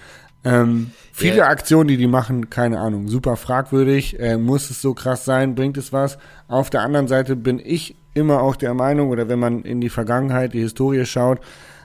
Ähm, 0.43 0.91
viele 1.11 1.37
Ja. 1.37 1.47
Aktionen, 1.47 1.87
die 1.89 1.97
die 1.97 2.07
machen, 2.07 2.49
keine 2.49 2.79
Ahnung, 2.79 3.07
super 3.07 3.35
fragwürdig. 3.35 4.19
Äh, 4.19 4.37
muss 4.37 4.69
es 4.69 4.81
so 4.81 4.93
krass 4.93 5.25
sein? 5.25 5.53
Bringt 5.55 5.77
es 5.77 5.91
was? 5.93 6.17
Auf 6.47 6.69
der 6.69 6.81
anderen 6.81 7.07
Seite 7.07 7.35
bin 7.35 7.59
ich 7.59 7.95
immer 8.15 8.41
auch 8.41 8.55
der 8.55 8.73
Meinung, 8.73 9.09
oder 9.09 9.29
wenn 9.29 9.39
man 9.39 9.61
in 9.61 9.81
die 9.81 9.89
Vergangenheit, 9.89 10.53
die 10.53 10.61
Historie 10.61 11.05
schaut, 11.05 11.39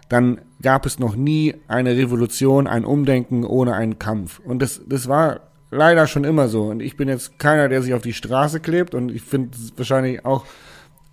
dann 0.09 0.41
gab 0.63 0.87
es 0.87 0.99
noch 0.99 1.15
nie 1.15 1.55
eine 1.69 1.97
Revolution, 1.97 2.67
ein 2.67 2.85
Umdenken 2.85 3.45
ohne 3.45 3.75
einen 3.75 3.99
Kampf. 3.99 4.41
Und 4.41 4.61
das, 4.61 4.81
das 4.87 5.09
war 5.09 5.41
leider 5.71 6.07
schon 6.07 6.25
immer 6.25 6.49
so. 6.49 6.65
Und 6.65 6.81
ich 6.81 6.97
bin 6.97 7.09
jetzt 7.09 7.39
keiner, 7.39 7.69
der 7.69 7.83
sich 7.83 7.95
auf 7.95 8.03
die 8.03 8.13
Straße 8.13 8.61
klebt. 8.61 8.95
Und 8.95 9.11
ich 9.13 9.23
finde 9.23 9.51
es 9.57 9.73
wahrscheinlich 9.77 10.25
auch, 10.25 10.45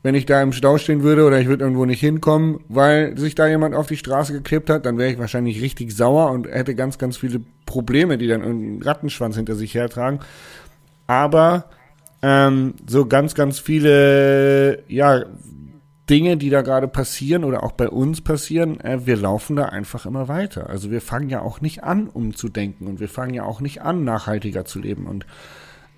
wenn 0.03 0.15
ich 0.15 0.25
da 0.25 0.41
im 0.41 0.51
Stau 0.51 0.77
stehen 0.77 1.03
würde 1.03 1.25
oder 1.25 1.39
ich 1.39 1.47
würde 1.47 1.63
irgendwo 1.63 1.85
nicht 1.85 1.99
hinkommen, 1.99 2.59
weil 2.69 3.17
sich 3.17 3.35
da 3.35 3.47
jemand 3.47 3.75
auf 3.75 3.87
die 3.87 3.97
Straße 3.97 4.33
geklebt 4.33 4.69
hat, 4.69 4.85
dann 4.85 4.97
wäre 4.97 5.11
ich 5.11 5.19
wahrscheinlich 5.19 5.61
richtig 5.61 5.95
sauer 5.95 6.31
und 6.31 6.47
hätte 6.47 6.75
ganz, 6.75 6.97
ganz 6.97 7.17
viele 7.17 7.41
Probleme, 7.65 8.17
die 8.17 8.27
dann 8.27 8.41
einen 8.41 8.81
Rattenschwanz 8.81 9.35
hinter 9.35 9.55
sich 9.55 9.73
hertragen. 9.73 10.19
Aber 11.07 11.65
ähm, 12.21 12.73
so 12.87 13.05
ganz, 13.05 13.35
ganz 13.35 13.59
viele, 13.59 14.83
ja, 14.87 15.23
Dinge, 16.09 16.37
die 16.37 16.49
da 16.49 16.61
gerade 16.61 16.87
passieren 16.87 17.43
oder 17.43 17.63
auch 17.63 17.73
bei 17.73 17.89
uns 17.89 18.21
passieren, 18.21 18.79
äh, 18.79 19.05
wir 19.05 19.17
laufen 19.17 19.57
da 19.57 19.65
einfach 19.65 20.05
immer 20.05 20.27
weiter. 20.27 20.69
Also 20.69 20.89
wir 20.89 21.01
fangen 21.01 21.29
ja 21.29 21.41
auch 21.41 21.59
nicht 21.59 21.83
an, 21.83 22.07
umzudenken 22.07 22.87
und 22.87 22.99
wir 22.99 23.09
fangen 23.09 23.33
ja 23.33 23.43
auch 23.43 23.59
nicht 23.59 23.81
an, 23.81 24.05
nachhaltiger 24.05 24.63
zu 24.63 24.79
leben. 24.79 25.05
Und 25.05 25.25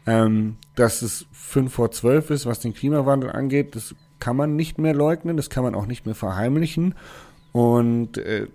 ähm, 0.08 0.58
dass 0.76 1.04
es 1.04 1.28
fünf 1.32 1.74
vor 1.74 1.92
zwölf 1.92 2.32
ist, 2.32 2.48
was 2.48 2.60
den 2.60 2.74
Klimawandel 2.74 3.30
angeht, 3.30 3.76
das 3.76 3.94
kann 4.20 4.36
man 4.36 4.56
nicht 4.56 4.80
mehr 4.80 4.96
leugnen, 4.96 5.38
das 5.38 5.50
kann 5.50 5.64
man 5.64 5.76
auch 5.76 5.86
nicht 5.86 6.06
mehr 6.06 6.16
verheimlichen. 6.16 6.96
Und 7.52 8.18
äh, 8.18 8.48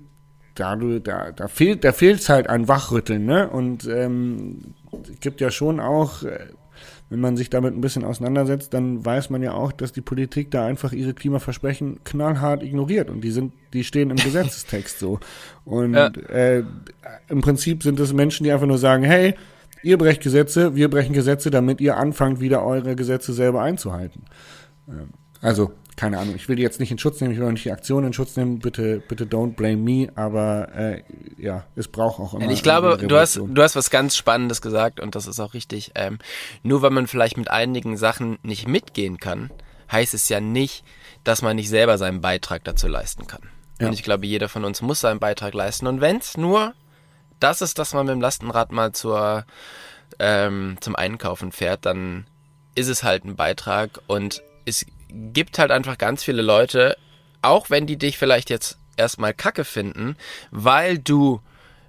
da, 0.56 0.76
da, 0.76 1.32
da 1.32 1.48
fehlt 1.48 1.84
da 1.84 1.92
fehlt's 1.92 2.28
halt 2.28 2.48
an 2.48 2.68
Wachrütteln, 2.68 3.24
ne? 3.24 3.48
Und 3.48 3.86
ähm, 3.86 4.74
es 5.12 5.20
gibt 5.20 5.40
ja 5.40 5.50
schon 5.50 5.80
auch, 5.80 6.22
äh, 6.22 6.48
wenn 7.10 7.20
man 7.20 7.36
sich 7.36 7.50
damit 7.50 7.74
ein 7.74 7.80
bisschen 7.80 8.04
auseinandersetzt, 8.04 8.72
dann 8.74 9.04
weiß 9.04 9.30
man 9.30 9.42
ja 9.42 9.52
auch, 9.52 9.72
dass 9.72 9.92
die 9.92 10.00
Politik 10.00 10.50
da 10.50 10.64
einfach 10.66 10.92
ihre 10.92 11.14
Klimaversprechen 11.14 12.00
knallhart 12.04 12.62
ignoriert 12.62 13.10
und 13.10 13.20
die 13.22 13.30
sind, 13.30 13.52
die 13.72 13.84
stehen 13.84 14.10
im 14.10 14.16
Gesetzestext 14.24 14.98
so. 14.98 15.20
Und 15.64 15.94
Ja. 15.94 16.06
äh, 16.28 16.64
im 17.28 17.40
Prinzip 17.40 17.82
sind 17.82 18.00
es 18.00 18.12
Menschen, 18.12 18.44
die 18.44 18.52
einfach 18.52 18.66
nur 18.66 18.78
sagen, 18.78 19.04
hey, 19.04 19.34
ihr 19.82 19.98
brecht 19.98 20.22
Gesetze, 20.22 20.74
wir 20.74 20.88
brechen 20.88 21.12
Gesetze, 21.12 21.50
damit 21.50 21.80
ihr 21.80 21.96
anfangt, 21.98 22.40
wieder 22.40 22.64
eure 22.64 22.96
Gesetze 22.96 23.32
selber 23.32 23.62
einzuhalten. 23.62 24.22
Ähm, 24.88 25.10
Also, 25.42 25.72
keine 25.96 26.18
Ahnung, 26.18 26.34
ich 26.34 26.48
will 26.48 26.56
die 26.56 26.62
jetzt 26.62 26.80
nicht 26.80 26.90
in 26.90 26.98
Schutz 26.98 27.20
nehmen, 27.20 27.32
ich 27.32 27.38
will 27.38 27.46
auch 27.46 27.52
nicht 27.52 27.64
die 27.64 27.72
Aktion 27.72 28.04
in 28.04 28.12
Schutz 28.12 28.36
nehmen, 28.36 28.58
bitte, 28.58 29.02
bitte 29.08 29.24
don't 29.24 29.54
blame 29.54 29.76
me, 29.76 30.12
aber 30.14 30.74
äh, 30.74 31.02
ja, 31.38 31.64
es 31.76 31.88
braucht 31.88 32.20
auch 32.20 32.34
immer. 32.34 32.50
Ich 32.50 32.62
glaube, 32.62 32.98
du 32.98 33.16
hast, 33.16 33.36
du 33.36 33.62
hast 33.62 33.76
was 33.76 33.90
ganz 33.90 34.16
Spannendes 34.16 34.60
gesagt 34.60 35.00
und 35.00 35.14
das 35.14 35.26
ist 35.26 35.40
auch 35.40 35.54
richtig. 35.54 35.92
Ähm, 35.94 36.18
nur 36.62 36.82
weil 36.82 36.90
man 36.90 37.06
vielleicht 37.06 37.36
mit 37.36 37.50
einigen 37.50 37.96
Sachen 37.96 38.38
nicht 38.42 38.66
mitgehen 38.66 39.18
kann, 39.18 39.50
heißt 39.90 40.14
es 40.14 40.28
ja 40.28 40.40
nicht, 40.40 40.84
dass 41.22 41.42
man 41.42 41.56
nicht 41.56 41.68
selber 41.68 41.98
seinen 41.98 42.20
Beitrag 42.20 42.64
dazu 42.64 42.88
leisten 42.88 43.26
kann. 43.26 43.42
Ja. 43.80 43.88
Und 43.88 43.92
ich 43.92 44.02
glaube, 44.02 44.26
jeder 44.26 44.48
von 44.48 44.64
uns 44.64 44.82
muss 44.82 45.00
seinen 45.00 45.20
Beitrag 45.20 45.54
leisten. 45.54 45.86
Und 45.86 46.00
wenn 46.00 46.18
es 46.18 46.36
nur 46.36 46.74
das 47.40 47.60
ist, 47.60 47.78
dass 47.78 47.92
man 47.94 48.06
mit 48.06 48.14
dem 48.14 48.20
Lastenrad 48.20 48.72
mal 48.72 48.92
zur, 48.92 49.44
ähm, 50.18 50.76
zum 50.80 50.96
Einkaufen 50.96 51.52
fährt, 51.52 51.84
dann 51.84 52.26
ist 52.74 52.88
es 52.88 53.02
halt 53.02 53.24
ein 53.24 53.36
Beitrag 53.36 54.00
und 54.06 54.42
es 54.64 54.86
gibt 55.08 55.58
halt 55.58 55.70
einfach 55.70 55.98
ganz 55.98 56.24
viele 56.24 56.42
Leute, 56.42 56.96
auch 57.42 57.70
wenn 57.70 57.86
die 57.86 57.96
dich 57.96 58.18
vielleicht 58.18 58.50
jetzt 58.50 58.78
erstmal 58.96 59.34
kacke 59.34 59.64
finden, 59.64 60.16
weil 60.50 60.98
du 60.98 61.40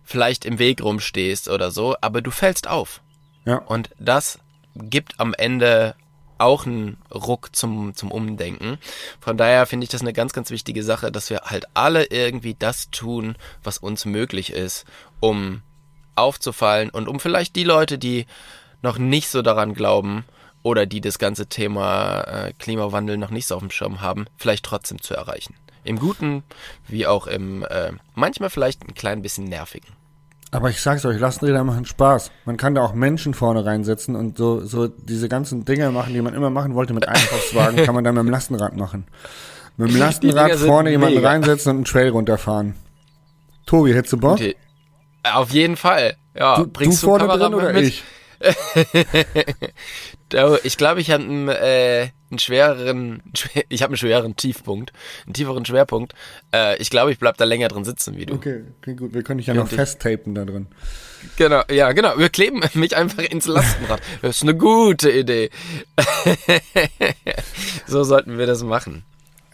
vielleicht 0.04 0.45
im 0.45 0.60
Weg 0.60 0.82
rumstehst 0.82 1.49
oder 1.49 1.71
so, 1.71 1.95
aber 2.01 2.21
du 2.21 2.32
fällst 2.32 2.67
auf. 2.67 3.01
Ja. 3.45 3.58
Und 3.58 3.89
das 3.99 4.39
gibt 4.75 5.19
am 5.19 5.34
Ende 5.34 5.95
auch 6.38 6.65
einen 6.65 6.97
Ruck 7.13 7.56
zum, 7.56 7.95
zum 7.95 8.12
Umdenken. 8.12 8.78
Von 9.21 9.38
daher 9.38 9.65
finde 9.65 9.86
ich 9.86 9.89
das 9.89 10.01
eine 10.01 10.13
ganz, 10.13 10.34
ganz 10.34 10.49
wichtige 10.49 10.84
Sache, 10.84 11.12
dass 11.12 11.30
wir 11.30 11.41
halt 11.45 11.65
alle 11.73 12.06
irgendwie 12.06 12.56
das 12.58 12.89
tun, 12.91 13.38
was 13.63 13.78
uns 13.78 14.06
möglich 14.06 14.51
ist, 14.51 14.86
um 15.19 15.62
aufzufallen 16.15 16.89
und 16.89 17.08
um 17.08 17.19
vielleicht 17.19 17.56
die 17.56 17.63
Leute, 17.63 17.97
die 17.97 18.25
noch 18.82 18.97
nicht 18.97 19.30
so 19.30 19.41
daran 19.41 19.73
glauben 19.73 20.25
oder 20.65 20.88
die 20.88 20.99
das 20.99 21.19
ganze 21.19 21.45
Thema 21.45 22.21
äh, 22.21 22.54
Klimawandel 22.58 23.17
noch 23.17 23.30
nicht 23.30 23.45
so 23.45 23.54
auf 23.54 23.62
dem 23.62 23.69
Schirm 23.69 24.01
haben, 24.01 24.25
vielleicht 24.36 24.65
trotzdem 24.65 24.99
zu 24.99 25.13
erreichen. 25.13 25.54
Im 25.84 25.99
Guten 25.99 26.41
wie 26.88 27.06
auch 27.06 27.28
im 27.28 27.63
äh, 27.69 27.91
manchmal 28.15 28.49
vielleicht 28.49 28.82
ein 28.84 28.95
klein 28.95 29.21
bisschen 29.21 29.43
nervigen. 29.45 29.89
Aber 30.49 30.71
ich 30.71 30.82
sag's 30.82 31.06
euch, 31.06 31.19
Lastenräder 31.19 31.63
machen 31.63 31.86
Spaß. 31.86 32.32
Man 32.45 32.58
kann 32.58 32.73
da 32.73 32.82
auch 32.82 32.93
Menschen 32.95 33.36
vorne 33.36 33.63
reinsetzen 33.63 34.15
und 34.15 34.39
so, 34.39 34.65
so 34.65 34.88
diese 34.88 35.30
ganzen 35.30 35.65
Dinge 35.65 35.91
machen, 35.91 36.13
die 36.15 36.21
man 36.21 36.34
immer 36.34 36.49
machen 36.49 36.73
wollte 36.73 36.93
mit 36.95 37.08
Einkaufswagen, 37.08 37.86
kann 37.86 37.93
man 37.93 38.04
dann 38.04 38.15
mit 38.15 38.23
dem 38.23 38.32
Lastenrad 38.32 38.75
machen. 38.75 39.06
Mit 39.78 39.91
dem 39.91 39.97
Lastenrad 39.97 40.54
vorne 40.54 40.89
jemanden 40.89 41.17
mega. 41.17 41.30
reinsetzen 41.30 41.69
und 41.71 41.75
einen 41.78 41.86
Trail 41.86 42.10
runterfahren. 42.10 42.73
Tobi, 43.67 43.93
hättest 43.93 44.13
du 44.13 44.17
Bock? 44.17 44.38
Die- 44.38 44.56
Auf 45.23 45.51
jeden 45.51 45.75
Fall. 45.78 46.15
Ja, 46.34 46.56
Du, 46.58 46.65
bringst 46.67 47.04
du, 47.04 47.08
vorne 47.08 47.28
drin 47.28 47.54
oder 47.54 47.71
mit? 47.73 47.84
ich? 47.86 48.04
Ich 50.63 50.77
glaube, 50.77 51.01
ich 51.01 51.11
habe 51.11 51.23
einen, 51.23 51.47
äh, 51.49 52.09
einen 52.31 52.39
schwereren, 52.39 53.21
schwer- 53.37 53.63
ich 53.69 53.81
habe 53.83 53.91
einen 53.91 53.97
schwereren 53.97 54.35
Tiefpunkt, 54.35 54.91
einen 55.25 55.33
tieferen 55.33 55.65
Schwerpunkt. 55.65 56.13
Äh, 56.53 56.77
ich 56.81 56.89
glaube, 56.89 57.11
ich 57.11 57.19
bleib 57.19 57.37
da 57.37 57.45
länger 57.45 57.67
drin 57.67 57.85
sitzen 57.85 58.17
wie 58.17 58.25
du. 58.25 58.33
Okay, 58.33 58.63
okay, 58.81 58.95
gut. 58.95 59.13
Wir 59.13 59.23
können 59.23 59.37
dich 59.37 59.47
ja 59.47 59.53
noch 59.53 59.67
festtapen 59.67 60.33
da 60.35 60.43
drin. 60.43 60.67
Genau, 61.37 61.61
ja, 61.71 61.91
genau. 61.93 62.17
Wir 62.17 62.29
kleben 62.29 62.61
mich 62.73 62.95
einfach 62.97 63.23
ins 63.23 63.45
Lastenrad. 63.45 64.01
Das 64.21 64.37
ist 64.37 64.43
eine 64.43 64.55
gute 64.55 65.11
Idee. 65.11 65.49
so 67.87 68.03
sollten 68.03 68.37
wir 68.37 68.47
das 68.47 68.63
machen. 68.63 69.05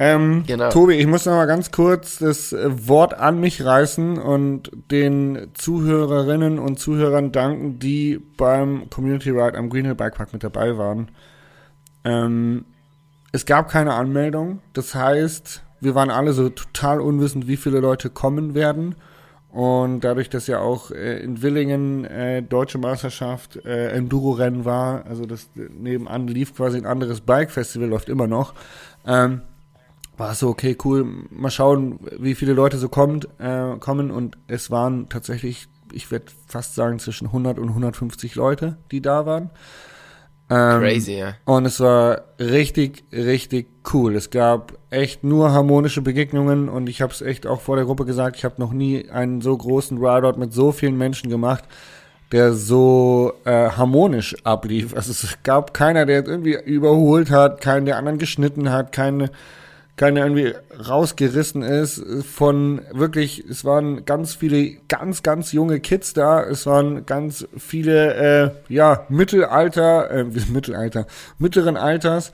Ähm, 0.04 0.44
Genau. 0.48 0.72
Tobi, 0.72 0.96
ich 0.96 1.06
muss 1.06 1.28
noch 1.28 1.34
mal 1.34 1.46
ganz 1.46 1.70
kurz 1.72 2.18
das 2.18 2.54
äh, 2.54 2.88
Wort 2.88 3.14
an 3.14 3.40
mich 3.40 3.64
reißen 3.64 4.18
und 4.18 4.72
den 4.90 5.50
Zuhörerinnen 5.54 6.58
und 6.58 6.80
Zuhörern 6.80 7.32
danken, 7.32 7.78
die 7.78 8.20
beim 8.36 8.90
Community 8.90 9.30
Ride 9.30 9.56
am 9.60 9.70
Green 9.70 9.86
Hill 9.86 9.94
Bike 9.94 10.16
Park 10.16 10.34
mit 10.34 10.44
dabei 10.44 10.76
waren. 10.76 11.10
Ähm, 12.04 12.66
es 13.32 13.46
gab 13.46 13.70
keine 13.70 13.94
Anmeldung. 13.94 14.62
Das 14.74 14.96
heißt, 14.96 15.62
wir 15.82 15.94
waren 15.94 16.10
alle 16.10 16.34
so 16.34 16.50
total 16.50 17.00
unwissend, 17.00 17.48
wie 17.48 17.58
viele 17.58 17.80
Leute 17.80 18.10
kommen 18.10 18.56
werden. 18.56 18.96
Und 19.52 20.00
dadurch, 20.00 20.30
dass 20.30 20.48
ja 20.48 20.62
auch 20.62 20.90
äh, 20.90 21.20
in 21.20 21.44
Willingen 21.44 22.06
äh, 22.06 22.42
deutsche 22.42 22.80
Meisterschaft 22.80 23.58
äh, 23.66 23.90
Enduro-Rennen 23.90 24.66
war, 24.66 25.06
also 25.06 25.28
das 25.28 25.50
äh, 25.56 25.70
nebenan 25.78 26.28
lief 26.28 26.56
quasi 26.56 26.80
ein 26.80 26.88
anderes 26.88 27.22
Bike-Festival, 27.22 27.88
läuft 27.88 28.10
immer 28.10 28.26
noch, 28.26 28.56
ähm, 29.06 29.42
war 30.18 30.32
es 30.32 30.40
so, 30.40 30.50
okay, 30.50 30.78
cool, 30.84 31.06
mal 31.30 31.52
schauen, 31.52 32.00
wie 32.20 32.36
viele 32.36 32.54
Leute 32.54 32.78
so 32.78 32.90
kommt, 32.90 33.28
äh, 33.40 33.78
kommen. 33.80 34.12
Und 34.12 34.38
es 34.48 34.70
waren 34.72 35.10
tatsächlich, 35.10 35.68
ich 35.92 36.12
würde 36.12 36.26
fast 36.48 36.76
sagen, 36.76 37.00
zwischen 37.00 37.28
100 37.28 37.60
und 37.60 37.70
150 37.70 38.36
Leute, 38.36 38.78
die 38.92 39.02
da 39.02 39.26
waren. 39.26 39.50
Ähm, 40.52 40.82
Crazy, 40.82 41.14
ja. 41.14 41.36
und 41.46 41.66
es 41.66 41.80
war 41.80 42.24
richtig, 42.38 43.06
richtig 43.14 43.70
cool. 43.94 44.16
Es 44.16 44.32
gab 44.32 44.74
echt 44.90 45.24
nur 45.24 45.54
harmonische 45.54 46.02
Begegnungen 46.02 46.68
und 46.68 46.90
ich 46.90 47.02
habe 47.02 47.14
es 47.14 47.22
echt 47.22 47.48
auch 47.48 47.62
vor 47.62 47.78
der 47.78 47.86
Gruppe 47.86 48.04
gesagt, 48.04 48.36
ich 48.36 48.44
habe 48.44 48.56
noch 48.58 48.74
nie 48.74 49.10
einen 49.10 49.40
so 49.40 49.56
großen 49.56 49.98
Rideout 49.98 50.38
mit 50.38 50.52
so 50.52 50.74
vielen 50.74 50.98
Menschen 50.98 51.30
gemacht, 51.30 51.64
der 52.34 52.52
so 52.52 53.32
äh, 53.46 53.70
harmonisch 53.70 54.36
ablief. 54.44 54.94
Also 54.94 55.12
es 55.12 55.38
gab 55.44 55.74
keiner, 55.74 56.06
der 56.06 56.18
jetzt 56.18 56.28
irgendwie 56.28 56.58
überholt 56.66 57.32
hat, 57.32 57.62
keinen, 57.62 57.86
der 57.86 57.96
anderen 57.96 58.18
geschnitten 58.18 58.72
hat, 58.72 58.92
keine, 58.92 59.32
keiner 60.02 60.22
irgendwie 60.22 60.56
rausgerissen 60.90 61.62
ist 61.62 62.04
von 62.26 62.82
wirklich, 62.92 63.46
es 63.48 63.64
waren 63.66 64.04
ganz 64.04 64.34
viele 64.34 64.78
ganz, 64.88 65.22
ganz 65.22 65.52
junge 65.52 65.80
Kids 65.80 66.14
da, 66.14 66.42
es 66.42 66.66
waren 66.66 67.06
ganz 67.06 67.48
viele, 67.56 68.16
äh, 68.16 68.52
ja, 68.68 69.06
Mittelalter, 69.10 70.10
äh, 70.10 70.24
Mittelalter, 70.52 71.06
mittleren 71.38 71.78
Alters 71.78 72.34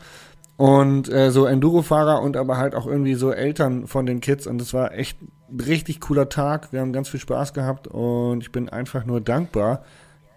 und 0.55 1.11
äh, 1.11 1.29
so 1.29 1.45
Enduro-Fahrer 1.45 2.21
und 2.21 2.37
aber 2.37 2.55
halt 2.55 2.73
auch 2.73 2.87
irgendwie 2.87 3.15
so 3.15 3.33
Eltern 3.33 3.85
von 3.85 4.05
den 4.05 4.21
Kids 4.21 4.47
und 4.47 4.61
es 4.61 4.73
war 4.73 4.93
echt 4.93 5.17
ein 5.21 5.59
richtig 5.59 5.99
cooler 5.99 6.29
Tag, 6.29 6.71
wir 6.71 6.79
haben 6.79 6.93
ganz 6.93 7.09
viel 7.09 7.19
Spaß 7.19 7.53
gehabt 7.53 7.89
und 7.89 8.43
ich 8.43 8.53
bin 8.53 8.69
einfach 8.69 9.03
nur 9.03 9.19
dankbar, 9.19 9.83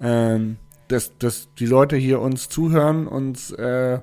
ähm, 0.01 0.57
dass, 0.89 1.17
dass 1.19 1.55
die 1.61 1.67
Leute 1.67 1.95
hier 1.95 2.21
uns 2.21 2.49
zuhören, 2.49 3.07
uns 3.07 3.53
äh, 3.53 4.01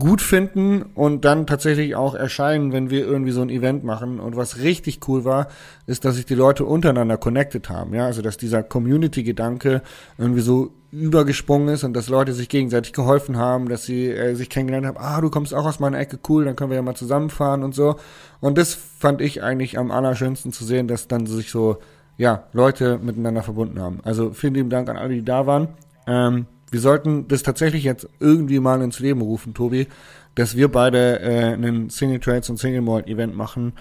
gut 0.00 0.20
finden 0.20 0.82
und 0.82 1.24
dann 1.24 1.46
tatsächlich 1.46 1.94
auch 1.94 2.16
erscheinen, 2.16 2.72
wenn 2.72 2.90
wir 2.90 3.06
irgendwie 3.06 3.30
so 3.30 3.40
ein 3.40 3.50
Event 3.50 3.84
machen. 3.84 4.18
Und 4.18 4.34
was 4.34 4.58
richtig 4.58 5.06
cool 5.06 5.24
war, 5.24 5.46
ist, 5.86 6.04
dass 6.04 6.16
sich 6.16 6.26
die 6.26 6.34
Leute 6.34 6.64
untereinander 6.64 7.16
connected 7.16 7.70
haben. 7.70 7.94
Ja, 7.94 8.06
also 8.06 8.20
dass 8.20 8.36
dieser 8.36 8.64
Community-Gedanke 8.64 9.82
irgendwie 10.18 10.40
so 10.40 10.72
übergesprungen 10.90 11.68
ist 11.68 11.84
und 11.84 11.94
dass 11.94 12.08
Leute 12.08 12.32
sich 12.32 12.48
gegenseitig 12.48 12.92
geholfen 12.92 13.36
haben, 13.36 13.68
dass 13.68 13.84
sie 13.84 14.08
äh, 14.08 14.34
sich 14.34 14.50
kennengelernt 14.50 14.88
haben. 14.88 14.98
Ah, 14.98 15.20
du 15.20 15.30
kommst 15.30 15.54
auch 15.54 15.64
aus 15.64 15.78
meiner 15.78 16.00
Ecke, 16.00 16.18
cool, 16.28 16.44
dann 16.44 16.56
können 16.56 16.70
wir 16.70 16.76
ja 16.76 16.82
mal 16.82 16.96
zusammenfahren 16.96 17.62
und 17.62 17.76
so. 17.76 17.94
Und 18.40 18.58
das 18.58 18.74
fand 18.74 19.20
ich 19.20 19.44
eigentlich 19.44 19.78
am 19.78 19.92
allerschönsten 19.92 20.52
zu 20.52 20.64
sehen, 20.64 20.88
dass 20.88 21.06
dann 21.06 21.26
sich 21.26 21.52
so 21.52 21.78
ja, 22.16 22.44
Leute 22.52 22.98
miteinander 22.98 23.42
verbunden 23.42 23.80
haben. 23.80 24.00
Also 24.02 24.32
vielen 24.32 24.54
lieben 24.54 24.70
Dank 24.70 24.88
an 24.88 24.96
alle, 24.96 25.14
die 25.14 25.24
da 25.24 25.46
waren. 25.46 25.68
Ähm, 26.06 26.46
wir 26.70 26.80
sollten 26.80 27.28
das 27.28 27.42
tatsächlich 27.42 27.84
jetzt 27.84 28.08
irgendwie 28.20 28.60
mal 28.60 28.80
ins 28.82 29.00
Leben 29.00 29.20
rufen, 29.20 29.54
Tobi, 29.54 29.88
dass 30.34 30.56
wir 30.56 30.68
beide 30.68 31.20
äh, 31.20 31.52
einen 31.52 31.90
Single 31.90 32.20
Trades 32.20 32.48
und 32.50 32.58
Single 32.58 32.82
Malt 32.82 33.08
Event 33.08 33.34
machen, 33.36 33.72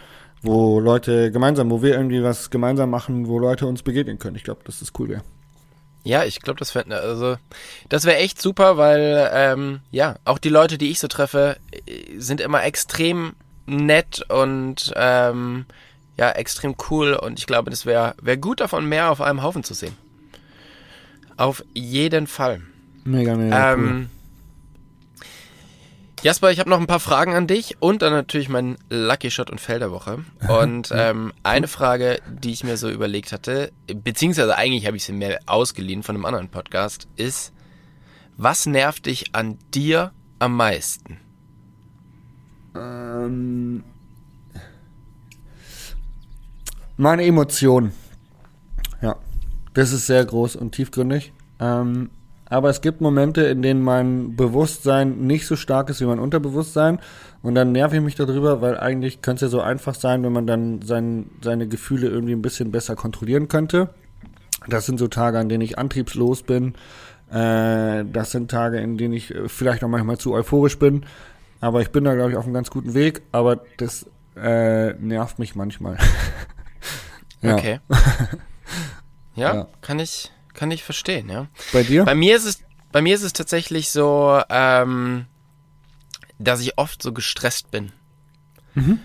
wo 0.42 0.80
Leute 0.80 1.32
gemeinsam, 1.32 1.70
wo 1.70 1.82
wir 1.82 1.96
irgendwie 1.96 2.24
was 2.24 2.50
gemeinsam 2.50 2.90
machen, 2.90 3.28
wo 3.28 3.40
Leute 3.40 3.68
uns 3.68 3.84
begegnen 3.84 4.20
können. 4.20 4.36
Ich 4.36 4.44
glaube, 4.44 4.62
dass 4.64 4.80
das 4.80 4.92
cool 4.98 5.10
wäre. 5.10 5.24
Ja, 6.04 6.24
ich 6.24 6.40
glaube, 6.40 6.60
das 6.60 6.74
wäre 6.76 6.96
also 6.96 7.36
das 7.90 8.06
wäre 8.06 8.18
echt 8.18 8.42
super, 8.42 8.78
weil 8.78 9.30
ähm, 9.34 9.82
ja 9.92 10.16
auch 10.24 10.40
die 10.40 10.50
Leute, 10.50 10.78
die 10.78 10.90
ich 10.92 11.00
so 11.00 11.08
treffe, 11.08 11.58
sind 12.18 12.42
immer 12.42 12.64
extrem 12.64 13.34
nett 13.66 14.24
und 14.30 14.94
ähm, 14.96 15.66
ja 16.18 16.32
extrem 16.32 16.76
cool 16.90 17.14
und 17.14 17.38
ich 17.38 17.48
glaube, 17.48 17.70
das 17.70 17.86
wäre 17.86 18.16
wäre 18.22 18.38
gut 18.38 18.62
davon 18.62 18.86
mehr 18.86 19.12
auf 19.12 19.22
einem 19.22 19.44
Haufen 19.44 19.64
zu 19.64 19.74
sehen. 19.74 19.96
Auf 21.36 21.64
jeden 21.74 22.28
Fall. 22.28 22.62
Mega, 23.10 23.36
mega 23.36 23.74
ähm, 23.74 23.86
cool. 23.90 25.26
Jasper, 26.22 26.52
ich 26.52 26.60
habe 26.60 26.70
noch 26.70 26.80
ein 26.80 26.86
paar 26.86 27.00
Fragen 27.00 27.34
an 27.34 27.48
dich 27.48 27.78
und 27.80 28.02
dann 28.02 28.14
natürlich 28.14 28.50
meinen 28.50 28.78
Lucky 28.90 29.32
Shot 29.32 29.50
und 29.50 29.60
Fell 29.60 29.80
der 29.80 29.90
Woche. 29.90 30.26
Und 30.48 30.92
ähm, 30.94 31.34
eine 31.44 31.68
Frage, 31.68 32.20
die 32.28 32.52
ich 32.52 32.64
mir 32.64 32.76
so 32.76 32.90
überlegt 32.90 33.32
hatte, 33.32 33.72
beziehungsweise 33.88 34.56
eigentlich 34.58 34.86
habe 34.86 34.98
ich 34.98 35.06
sie 35.06 35.14
mir 35.14 35.40
ausgeliehen 35.46 36.04
von 36.04 36.16
einem 36.16 36.26
anderen 36.26 36.50
Podcast, 36.50 37.08
ist, 37.16 37.54
was 38.36 38.66
nervt 38.66 39.06
dich 39.06 39.34
an 39.34 39.58
dir 39.74 40.12
am 40.40 40.58
meisten? 40.58 41.18
Ähm, 42.76 43.84
meine 46.98 47.24
Emotionen. 47.24 47.94
Ja, 49.02 49.16
das 49.74 49.94
ist 49.94 50.06
sehr 50.06 50.26
groß 50.26 50.58
und 50.58 50.74
tiefgründig. 50.74 51.32
Ähm, 51.62 52.10
aber 52.50 52.70
es 52.70 52.82
gibt 52.82 53.00
Momente, 53.00 53.42
in 53.42 53.62
denen 53.62 53.82
mein 53.82 54.36
Bewusstsein 54.36 55.20
nicht 55.20 55.46
so 55.46 55.56
stark 55.56 55.90
ist 55.90 56.02
wie 56.02 56.06
mein 56.06 56.20
Unterbewusstsein 56.20 57.00
und 57.42 57.56
dann 57.56 57.72
nerv 57.72 57.94
ich 57.94 58.02
mich 58.02 58.16
darüber, 58.16 58.62
weil 58.62 58.78
eigentlich 58.78 59.22
könnte 59.22 59.46
es 59.46 59.52
ja 59.52 59.58
so 59.58 59.62
einfach 59.62 59.96
sein, 59.96 60.24
wenn 60.24 60.34
man 60.34 60.48
dann 60.48 60.82
sein, 60.82 61.30
seine 61.42 61.68
Gefühle 61.68 62.08
irgendwie 62.08 62.34
ein 62.34 62.42
bisschen 62.42 62.72
besser 62.72 62.96
kontrollieren 62.96 63.48
könnte. 63.48 63.90
Das 64.68 64.86
sind 64.86 64.98
so 65.00 65.08
Tage, 65.08 65.40
an 65.40 65.48
denen 65.48 65.62
ich 65.62 65.78
antriebslos 65.78 66.44
bin. 66.44 66.74
Äh, 67.32 68.06
das 68.12 68.32
sind 68.32 68.52
Tage, 68.52 68.80
in 68.80 68.98
denen 68.98 69.14
ich 69.14 69.34
äh, 69.34 69.48
vielleicht 69.48 69.84
auch 69.84 69.88
manchmal 69.88 70.18
zu 70.18 70.34
euphorisch 70.34 70.80
bin. 70.80 71.06
Aber 71.62 71.82
ich 71.82 71.92
bin 71.92 72.04
da, 72.04 72.16
glaube 72.16 72.32
ich, 72.32 72.38
auf 72.38 72.46
einem 72.46 72.54
ganz 72.54 72.70
guten 72.70 72.94
Weg. 72.94 73.22
Aber 73.32 73.62
das 73.78 74.06
äh, 74.36 74.94
nervt 74.94 75.40
mich 75.40 75.56
manchmal. 75.56 75.98
ja. 77.42 77.56
Okay. 77.56 77.80
ja, 79.36 79.56
ja, 79.56 79.68
kann 79.82 80.00
ich 80.00 80.32
kann 80.60 80.72
ich 80.72 80.84
verstehen, 80.84 81.30
ja. 81.30 81.48
Bei 81.72 81.84
dir? 81.84 82.04
Bei 82.04 82.16
mir 82.16 82.36
ist 82.36 82.44
es, 82.44 82.60
bei 82.92 83.02
mir 83.02 83.16
ist 83.16 83.24
es 83.24 83.32
tatsächlich 83.32 83.92
so, 83.92 84.42
ähm, 84.50 85.26
dass 86.38 86.60
ich 86.60 86.78
oft 86.78 87.02
so 87.02 87.14
gestresst 87.14 87.72
bin. 87.72 87.94
Mhm. 88.74 89.00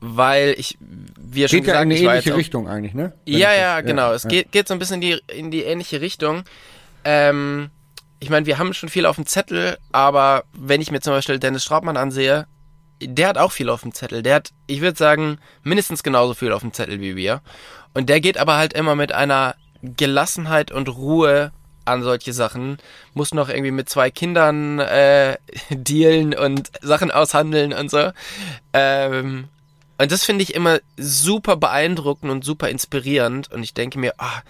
Weil 0.00 0.54
ich, 0.56 0.78
wie 0.80 1.40
geht 1.40 1.50
schon 1.50 1.60
gesagt, 1.60 1.76
ja 1.76 1.82
in 1.82 1.92
eine 1.92 1.98
ähnliche 1.98 2.32
auch, 2.32 2.38
Richtung 2.38 2.68
eigentlich, 2.68 2.94
ne? 2.94 3.12
Wenn 3.26 3.36
ja, 3.36 3.52
ja, 3.52 3.80
genau. 3.82 4.08
Ja, 4.08 4.14
es 4.14 4.22
ja. 4.22 4.30
Geht, 4.30 4.52
geht 4.52 4.66
so 4.66 4.74
ein 4.74 4.78
bisschen 4.78 4.94
in 4.94 5.00
die, 5.02 5.20
in 5.34 5.50
die 5.50 5.62
ähnliche 5.62 6.00
Richtung. 6.00 6.44
Ähm, 7.04 7.70
ich 8.18 8.30
meine, 8.30 8.46
wir 8.46 8.56
haben 8.56 8.72
schon 8.72 8.88
viel 8.88 9.04
auf 9.04 9.16
dem 9.16 9.26
Zettel, 9.26 9.76
aber 9.92 10.44
wenn 10.52 10.80
ich 10.80 10.90
mir 10.90 11.00
zum 11.00 11.12
Beispiel 11.12 11.38
Dennis 11.38 11.64
Straubmann 11.64 11.98
ansehe, 11.98 12.46
der 13.02 13.28
hat 13.28 13.36
auch 13.36 13.52
viel 13.52 13.68
auf 13.68 13.82
dem 13.82 13.92
Zettel. 13.92 14.22
Der 14.22 14.36
hat, 14.36 14.52
ich 14.66 14.80
würde 14.80 14.96
sagen, 14.96 15.38
mindestens 15.62 16.02
genauso 16.02 16.32
viel 16.32 16.52
auf 16.52 16.62
dem 16.62 16.72
Zettel 16.72 17.00
wie 17.00 17.14
wir. 17.14 17.42
Und 17.92 18.08
der 18.08 18.20
geht 18.20 18.38
aber 18.38 18.56
halt 18.56 18.72
immer 18.72 18.94
mit 18.94 19.12
einer 19.12 19.54
Gelassenheit 19.94 20.72
und 20.72 20.88
Ruhe 20.88 21.52
an 21.84 22.02
solche 22.02 22.32
Sachen, 22.32 22.78
muss 23.14 23.32
noch 23.32 23.48
irgendwie 23.48 23.70
mit 23.70 23.88
zwei 23.88 24.10
Kindern 24.10 24.78
äh, 24.80 25.36
dealen 25.70 26.34
und 26.34 26.70
Sachen 26.82 27.10
aushandeln 27.10 27.72
und 27.72 27.90
so. 27.90 28.10
Ähm, 28.72 29.48
und 29.98 30.12
das 30.12 30.24
finde 30.24 30.42
ich 30.42 30.54
immer 30.54 30.80
super 30.96 31.56
beeindruckend 31.56 32.30
und 32.30 32.44
super 32.44 32.68
inspirierend. 32.68 33.50
Und 33.50 33.62
ich 33.62 33.72
denke 33.72 33.98
mir, 33.98 34.14
ah, 34.18 34.42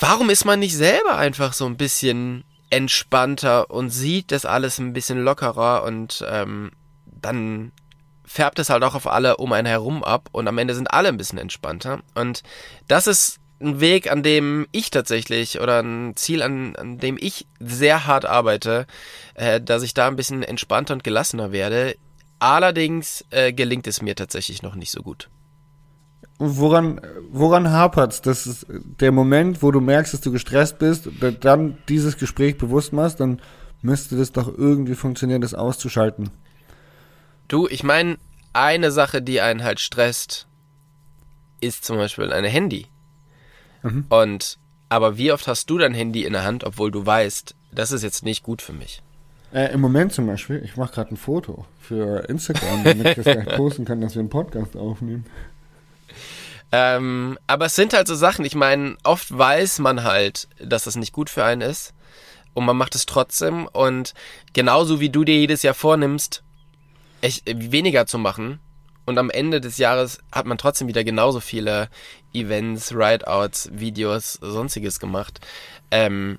warum 0.00 0.30
ist 0.30 0.44
man 0.44 0.60
nicht 0.60 0.76
selber 0.76 1.16
einfach 1.18 1.52
so 1.52 1.66
ein 1.66 1.76
bisschen 1.76 2.44
entspannter 2.70 3.70
und 3.70 3.90
sieht 3.90 4.32
das 4.32 4.46
alles 4.46 4.78
ein 4.78 4.94
bisschen 4.94 5.22
lockerer 5.22 5.82
und 5.82 6.24
ähm, 6.26 6.70
dann 7.04 7.72
färbt 8.24 8.58
es 8.58 8.70
halt 8.70 8.82
auch 8.82 8.94
auf 8.94 9.06
alle 9.06 9.36
um 9.36 9.52
einen 9.52 9.66
herum 9.66 10.02
ab 10.02 10.30
und 10.32 10.48
am 10.48 10.56
Ende 10.56 10.74
sind 10.74 10.90
alle 10.90 11.08
ein 11.08 11.18
bisschen 11.18 11.38
entspannter. 11.38 12.00
Und 12.14 12.42
das 12.88 13.06
ist 13.06 13.41
ein 13.62 13.80
Weg, 13.80 14.10
an 14.10 14.22
dem 14.22 14.66
ich 14.72 14.90
tatsächlich 14.90 15.60
oder 15.60 15.82
ein 15.82 16.16
Ziel, 16.16 16.42
an, 16.42 16.76
an 16.76 16.98
dem 16.98 17.16
ich 17.20 17.46
sehr 17.60 18.06
hart 18.06 18.24
arbeite, 18.24 18.86
äh, 19.34 19.60
dass 19.60 19.82
ich 19.82 19.94
da 19.94 20.08
ein 20.08 20.16
bisschen 20.16 20.42
entspannter 20.42 20.94
und 20.94 21.04
gelassener 21.04 21.52
werde. 21.52 21.96
Allerdings 22.38 23.24
äh, 23.30 23.52
gelingt 23.52 23.86
es 23.86 24.02
mir 24.02 24.16
tatsächlich 24.16 24.62
noch 24.62 24.74
nicht 24.74 24.90
so 24.90 25.02
gut. 25.02 25.28
Woran, 26.38 27.00
woran 27.30 27.70
hapert's? 27.70 28.20
Das 28.20 28.46
ist 28.46 28.66
der 28.68 29.12
Moment, 29.12 29.62
wo 29.62 29.70
du 29.70 29.80
merkst, 29.80 30.12
dass 30.12 30.22
du 30.22 30.32
gestresst 30.32 30.78
bist, 30.78 31.08
dann 31.40 31.78
dieses 31.88 32.16
Gespräch 32.16 32.58
bewusst 32.58 32.92
machst, 32.92 33.20
dann 33.20 33.40
müsste 33.80 34.16
das 34.16 34.32
doch 34.32 34.48
irgendwie 34.48 34.94
funktionieren, 34.94 35.40
das 35.40 35.54
auszuschalten. 35.54 36.30
Du, 37.46 37.68
ich 37.68 37.84
meine, 37.84 38.18
eine 38.52 38.90
Sache, 38.90 39.22
die 39.22 39.40
einen 39.40 39.62
halt 39.62 39.78
stresst, 39.78 40.48
ist 41.60 41.84
zum 41.84 41.96
Beispiel 41.96 42.32
ein 42.32 42.44
Handy. 42.44 42.86
Mhm. 43.82 44.06
Und 44.08 44.58
aber 44.88 45.16
wie 45.16 45.32
oft 45.32 45.48
hast 45.48 45.70
du 45.70 45.78
dein 45.78 45.94
Handy 45.94 46.24
in 46.24 46.34
der 46.34 46.44
Hand, 46.44 46.64
obwohl 46.64 46.90
du 46.90 47.04
weißt, 47.04 47.54
das 47.72 47.92
ist 47.92 48.02
jetzt 48.02 48.24
nicht 48.24 48.42
gut 48.42 48.60
für 48.60 48.74
mich? 48.74 49.00
Äh, 49.52 49.72
Im 49.72 49.80
Moment 49.80 50.12
zum 50.12 50.26
Beispiel, 50.26 50.62
ich 50.64 50.76
mache 50.76 50.92
gerade 50.92 51.14
ein 51.14 51.16
Foto 51.16 51.66
für 51.80 52.28
Instagram, 52.28 52.84
damit 52.84 53.06
ich 53.06 53.14
das 53.16 53.24
gleich 53.24 53.46
posten 53.56 53.84
kann, 53.84 54.00
dass 54.00 54.14
wir 54.14 54.20
einen 54.20 54.30
Podcast 54.30 54.76
aufnehmen. 54.76 55.24
Ähm, 56.72 57.38
aber 57.46 57.66
es 57.66 57.74
sind 57.74 57.92
halt 57.92 58.06
so 58.06 58.14
Sachen, 58.14 58.44
ich 58.44 58.54
meine, 58.54 58.96
oft 59.04 59.36
weiß 59.36 59.78
man 59.78 60.04
halt, 60.04 60.48
dass 60.58 60.84
das 60.84 60.96
nicht 60.96 61.12
gut 61.12 61.28
für 61.28 61.44
einen 61.44 61.60
ist. 61.60 61.92
Und 62.54 62.64
man 62.64 62.76
macht 62.76 62.94
es 62.94 63.06
trotzdem. 63.06 63.66
Und 63.66 64.14
genauso 64.52 65.00
wie 65.00 65.10
du 65.10 65.24
dir 65.24 65.36
jedes 65.38 65.62
Jahr 65.62 65.74
vornimmst, 65.74 66.42
echt 67.20 67.42
weniger 67.46 68.06
zu 68.06 68.18
machen, 68.18 68.58
und 69.04 69.18
am 69.18 69.30
Ende 69.30 69.60
des 69.60 69.78
Jahres 69.78 70.20
hat 70.30 70.46
man 70.46 70.58
trotzdem 70.58 70.88
wieder 70.88 71.04
genauso 71.04 71.40
viele 71.40 71.88
Events, 72.32 72.94
Rideouts, 72.94 73.70
Videos, 73.72 74.34
sonstiges 74.34 75.00
gemacht. 75.00 75.40
Ähm, 75.90 76.38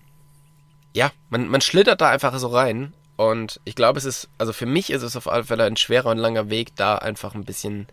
ja, 0.93 1.11
man, 1.29 1.47
man 1.47 1.61
schlittert 1.61 2.01
da 2.01 2.09
einfach 2.09 2.37
so 2.37 2.47
rein. 2.47 2.93
Und 3.15 3.59
ich 3.65 3.75
glaube, 3.75 3.99
es 3.99 4.05
ist, 4.05 4.29
also 4.37 4.53
für 4.53 4.65
mich 4.65 4.89
ist 4.89 5.03
es 5.03 5.15
auf 5.15 5.29
alle 5.29 5.43
Fälle 5.43 5.65
ein 5.65 5.77
schwerer 5.77 6.09
und 6.11 6.17
langer 6.17 6.49
Weg, 6.49 6.75
da 6.75 6.95
einfach 6.95 7.35
ein 7.35 7.43
bisschen 7.43 7.87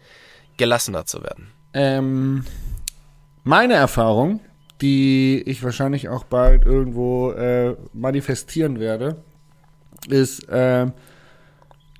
gelassener 0.56 1.04
zu 1.04 1.22
werden. 1.22 1.48
Ähm, 1.74 2.44
meine 3.44 3.74
Erfahrung, 3.74 4.40
die 4.80 5.42
ich 5.44 5.62
wahrscheinlich 5.62 6.08
auch 6.08 6.24
bald 6.24 6.64
irgendwo 6.64 7.32
äh, 7.32 7.76
manifestieren 7.92 8.80
werde, 8.80 9.22
ist, 10.08 10.48
äh, 10.48 10.86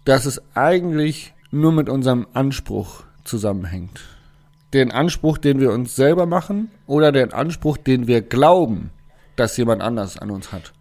dass 0.05 0.25
es 0.25 0.41
eigentlich 0.55 1.35
nur 1.51 1.73
mit 1.73 1.89
unserem 1.89 2.27
Anspruch 2.33 3.03
zusammenhängt. 3.25 4.01
Den 4.73 4.93
Anspruch, 4.93 5.39
den 5.39 5.61
wir 5.61 5.73
uns 5.73 5.97
selber 5.97 6.27
machen 6.27 6.71
oder 6.87 7.11
den 7.13 7.33
Anspruch, 7.33 7.77
den 7.77 8.07
wir 8.07 8.23
glauben, 8.23 8.91
dass 9.37 9.57
jemand 9.57 9.83
anders 9.83 10.17
an 10.17 10.31
uns 10.31 10.53
hat. 10.53 10.73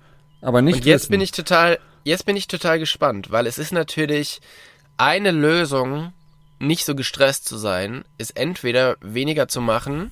Aber 0.42 0.62
nicht 0.62 0.76
Und 0.76 0.86
jetzt 0.86 1.04
wissen. 1.04 1.12
bin 1.12 1.22
ich 1.22 1.32
total, 1.32 1.80
jetzt 2.04 2.26
bin 2.26 2.36
ich 2.36 2.48
total 2.48 2.80
gespannt, 2.80 3.32
weil 3.32 3.48
es 3.48 3.58
ist 3.58 3.72
natürlich 3.72 4.42
eine 4.98 5.32
Lösung, 5.32 6.14
nicht 6.60 6.86
so 6.86 6.94
gestresst 6.94 7.48
zu 7.48 7.58
sein, 7.58 8.04
ist 8.18 8.38
entweder 8.38 8.98
weniger 9.02 9.48
zu 9.48 9.62
machen 9.62 10.12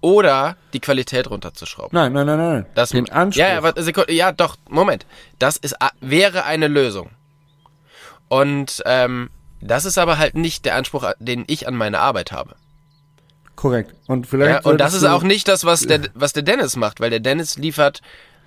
oder 0.00 0.56
die 0.72 0.80
Qualität 0.80 1.30
runterzuschrauben. 1.30 1.90
Nein, 1.92 2.12
nein, 2.12 2.26
nein, 2.26 2.38
nein. 2.38 2.66
Das 2.74 2.90
Den 2.90 3.10
Anspruch. 3.10 3.40
Ja, 3.40 3.62
ja, 3.62 3.82
Sekunde, 3.82 4.12
ja, 4.12 4.32
doch, 4.32 4.56
Moment. 4.68 5.06
Das 5.38 5.56
ist, 5.56 5.76
wäre 6.00 6.44
eine 6.44 6.68
Lösung. 6.68 7.10
Und 8.28 8.82
ähm, 8.86 9.30
das 9.64 9.86
ist 9.86 9.98
aber 9.98 10.18
halt 10.18 10.34
nicht 10.34 10.64
der 10.64 10.76
Anspruch, 10.76 11.12
den 11.18 11.44
ich 11.46 11.66
an 11.66 11.74
meine 11.74 11.98
Arbeit 11.98 12.32
habe. 12.32 12.54
Korrekt. 13.56 13.94
Und 14.06 14.26
vielleicht. 14.26 14.64
Ja, 14.64 14.70
und 14.70 14.78
das 14.78 14.94
ist 14.94 15.04
auch 15.04 15.22
nicht 15.22 15.48
das, 15.48 15.64
was 15.64 15.86
der, 15.86 16.00
was 16.14 16.32
der 16.32 16.42
Dennis 16.42 16.76
macht, 16.76 17.00
weil 17.00 17.10
der 17.10 17.20
Dennis 17.20 17.56
liefert 17.56 18.00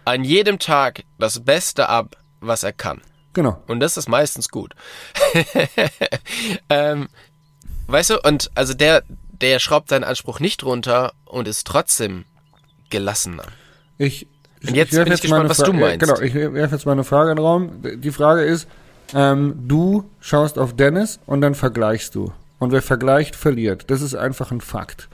an 0.05 0.23
jedem 0.23 0.59
Tag 0.59 1.03
das 1.17 1.43
Beste 1.43 1.89
ab, 1.89 2.17
was 2.39 2.63
er 2.63 2.71
kann. 2.71 3.01
Genau. 3.33 3.61
Und 3.67 3.79
das 3.79 3.97
ist 3.97 4.07
meistens 4.09 4.49
gut. 4.49 4.73
ähm, 6.69 7.07
weißt 7.87 8.11
du, 8.11 8.19
und 8.21 8.51
also 8.55 8.73
der, 8.73 9.03
der 9.31 9.59
schraubt 9.59 9.89
seinen 9.89 10.03
Anspruch 10.03 10.39
nicht 10.39 10.63
runter 10.63 11.13
und 11.25 11.47
ist 11.47 11.65
trotzdem 11.65 12.25
gelassener. 12.89 13.45
Ich, 13.97 14.27
und 14.65 14.75
jetzt 14.75 14.93
ich 14.93 15.03
bin 15.03 15.13
ich 15.13 15.21
gespannt, 15.21 15.49
was 15.49 15.57
du 15.57 15.73
meinst. 15.73 15.99
Genau, 15.99 16.19
ich 16.19 16.33
werfe 16.33 16.75
jetzt 16.75 16.85
mal 16.85 16.93
eine 16.93 17.03
Frage 17.03 17.31
in 17.31 17.37
den 17.37 17.45
Raum. 17.45 17.81
Die 17.81 18.11
Frage 18.11 18.43
ist, 18.43 18.67
ähm, 19.13 19.63
du 19.67 20.05
schaust 20.19 20.57
auf 20.57 20.75
Dennis 20.75 21.19
und 21.25 21.41
dann 21.41 21.55
vergleichst 21.55 22.15
du. 22.15 22.31
Und 22.59 22.71
wer 22.71 22.81
vergleicht, 22.81 23.35
verliert. 23.35 23.89
Das 23.89 24.01
ist 24.01 24.15
einfach 24.15 24.51
ein 24.51 24.61
Fakt. 24.61 25.09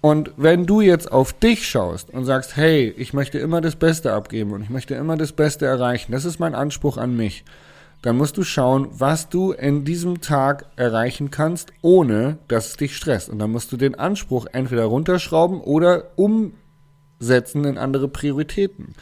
Und 0.00 0.32
wenn 0.36 0.66
du 0.66 0.80
jetzt 0.80 1.12
auf 1.12 1.32
dich 1.32 1.68
schaust 1.68 2.10
und 2.10 2.24
sagst, 2.24 2.56
hey, 2.56 2.92
ich 2.96 3.12
möchte 3.12 3.38
immer 3.38 3.60
das 3.60 3.76
Beste 3.76 4.12
abgeben 4.12 4.52
und 4.52 4.62
ich 4.62 4.70
möchte 4.70 4.94
immer 4.94 5.16
das 5.16 5.32
Beste 5.32 5.66
erreichen, 5.66 6.10
das 6.10 6.24
ist 6.24 6.40
mein 6.40 6.56
Anspruch 6.56 6.96
an 6.96 7.16
mich, 7.16 7.44
dann 8.02 8.16
musst 8.16 8.36
du 8.36 8.42
schauen, 8.42 8.88
was 8.90 9.28
du 9.28 9.52
in 9.52 9.84
diesem 9.84 10.20
Tag 10.20 10.66
erreichen 10.74 11.30
kannst, 11.30 11.72
ohne 11.82 12.38
dass 12.48 12.70
es 12.70 12.76
dich 12.76 12.96
stresst. 12.96 13.28
Und 13.28 13.38
dann 13.38 13.52
musst 13.52 13.70
du 13.70 13.76
den 13.76 13.94
Anspruch 13.94 14.46
entweder 14.52 14.86
runterschrauben 14.86 15.60
oder 15.60 16.10
umsetzen 16.16 17.64
in 17.64 17.78
andere 17.78 18.08
Prioritäten. 18.08 18.96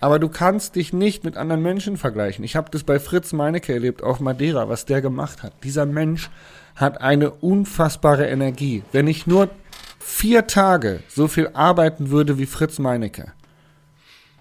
Aber 0.00 0.18
du 0.18 0.28
kannst 0.28 0.76
dich 0.76 0.92
nicht 0.92 1.24
mit 1.24 1.36
anderen 1.36 1.62
Menschen 1.62 1.96
vergleichen. 1.96 2.44
Ich 2.44 2.54
habe 2.54 2.70
das 2.70 2.84
bei 2.84 3.00
Fritz 3.00 3.32
Meinecke 3.32 3.72
erlebt 3.72 4.02
auf 4.02 4.20
Madeira, 4.20 4.68
was 4.68 4.84
der 4.84 5.00
gemacht 5.00 5.42
hat. 5.42 5.52
Dieser 5.64 5.86
Mensch 5.86 6.30
hat 6.76 7.00
eine 7.00 7.30
unfassbare 7.30 8.26
Energie. 8.28 8.84
Wenn 8.92 9.08
ich 9.08 9.26
nur 9.26 9.50
vier 9.98 10.46
Tage 10.46 11.00
so 11.08 11.26
viel 11.26 11.50
arbeiten 11.52 12.10
würde 12.10 12.38
wie 12.38 12.46
Fritz 12.46 12.78
Meinecke, 12.78 13.32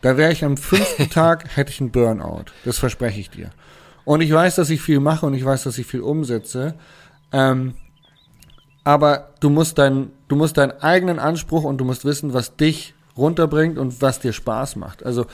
da 0.01 0.15
wäre 0.15 0.31
ich 0.31 0.45
am 0.45 0.57
fünften 0.57 1.09
Tag, 1.09 1.55
hätte 1.55 1.71
ich 1.71 1.81
einen 1.81 1.91
Burnout. 1.91 2.45
Das 2.63 2.77
verspreche 2.77 3.19
ich 3.19 3.31
dir. 3.31 3.49
Und 4.05 4.21
ich 4.21 4.31
weiß, 4.31 4.55
dass 4.55 4.69
ich 4.69 4.81
viel 4.81 4.99
mache 4.99 5.25
und 5.25 5.33
ich 5.33 5.43
weiß, 5.43 5.63
dass 5.63 5.77
ich 5.77 5.87
viel 5.87 6.01
umsetze. 6.01 6.75
Ähm, 7.31 7.73
aber 8.83 9.33
du 9.41 9.49
musst 9.49 9.79
dein, 9.79 10.11
du 10.27 10.35
musst 10.35 10.57
deinen 10.57 10.71
eigenen 10.71 11.19
Anspruch 11.19 11.63
und 11.63 11.79
du 11.79 11.83
musst 11.83 12.05
wissen, 12.05 12.33
was 12.33 12.55
dich 12.55 12.93
runterbringt 13.17 13.77
und 13.77 14.01
was 14.01 14.19
dir 14.19 14.33
Spaß 14.33 14.75
macht. 14.75 15.05
Also 15.05 15.25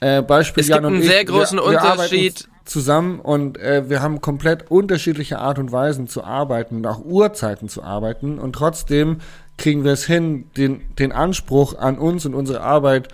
äh, 0.00 0.22
Beispiel 0.22 0.62
es 0.62 0.66
gibt 0.66 0.76
Jan 0.76 0.84
und 0.84 0.94
einen 0.94 1.02
ich, 1.02 1.08
sehr 1.08 1.24
großen 1.24 1.58
wir, 1.58 1.64
wir 1.64 1.78
Unterschied. 1.78 2.48
zusammen 2.64 3.20
und 3.20 3.58
äh, 3.58 3.88
wir 3.88 4.02
haben 4.02 4.20
komplett 4.20 4.70
unterschiedliche 4.70 5.38
Art 5.38 5.58
und 5.58 5.72
Weisen 5.72 6.08
zu 6.08 6.22
arbeiten 6.24 6.76
und 6.76 6.86
auch 6.86 7.04
Uhrzeiten 7.04 7.68
zu 7.68 7.82
arbeiten 7.82 8.38
und 8.38 8.52
trotzdem 8.54 9.18
kriegen 9.56 9.84
wir 9.84 9.92
es 9.92 10.04
hin, 10.04 10.50
den, 10.56 10.82
den 10.96 11.12
Anspruch 11.12 11.78
an 11.78 11.98
uns 11.98 12.26
und 12.26 12.34
unsere 12.34 12.60
Arbeit 12.60 13.08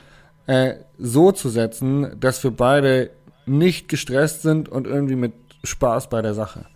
äh, 0.46 0.74
so 0.98 1.32
zu 1.32 1.48
setzen, 1.48 2.16
dass 2.18 2.42
wir 2.42 2.50
beide 2.50 3.10
nicht 3.46 3.88
gestresst 3.88 4.42
sind 4.42 4.68
und 4.68 4.86
irgendwie 4.86 5.16
mit 5.16 5.32
Spaß 5.64 6.08
bei 6.08 6.22
der 6.22 6.34
Sache. 6.34 6.66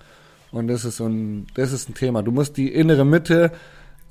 Und 0.52 0.68
das 0.68 0.84
ist 0.84 0.98
so 0.98 1.06
ein, 1.06 1.46
das 1.54 1.72
ist 1.72 1.88
ein 1.88 1.94
Thema. 1.94 2.22
Du 2.22 2.30
musst 2.30 2.56
die 2.56 2.72
innere 2.72 3.04
Mitte, 3.04 3.52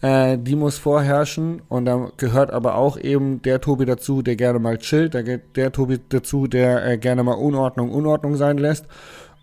äh, 0.02 0.38
die 0.38 0.56
muss 0.56 0.78
vorherrschen 0.78 1.62
und 1.70 1.86
da 1.86 2.12
gehört 2.18 2.52
aber 2.52 2.76
auch 2.76 2.98
eben 2.98 3.42
der 3.42 3.62
Tobi 3.62 3.86
dazu, 3.86 4.22
der 4.22 4.36
gerne 4.36 4.60
mal 4.60 4.78
chillt, 4.78 5.16
da 5.16 5.22
geht 5.22 5.56
der 5.56 5.72
Tobi 5.72 6.00
dazu, 6.10 6.48
der 6.48 6.86
äh, 6.86 6.98
gerne 6.98 7.24
mal 7.24 7.34
Unordnung 7.34 7.92
Unordnung 7.92 8.36
sein 8.36 8.58
lässt. 8.58 8.86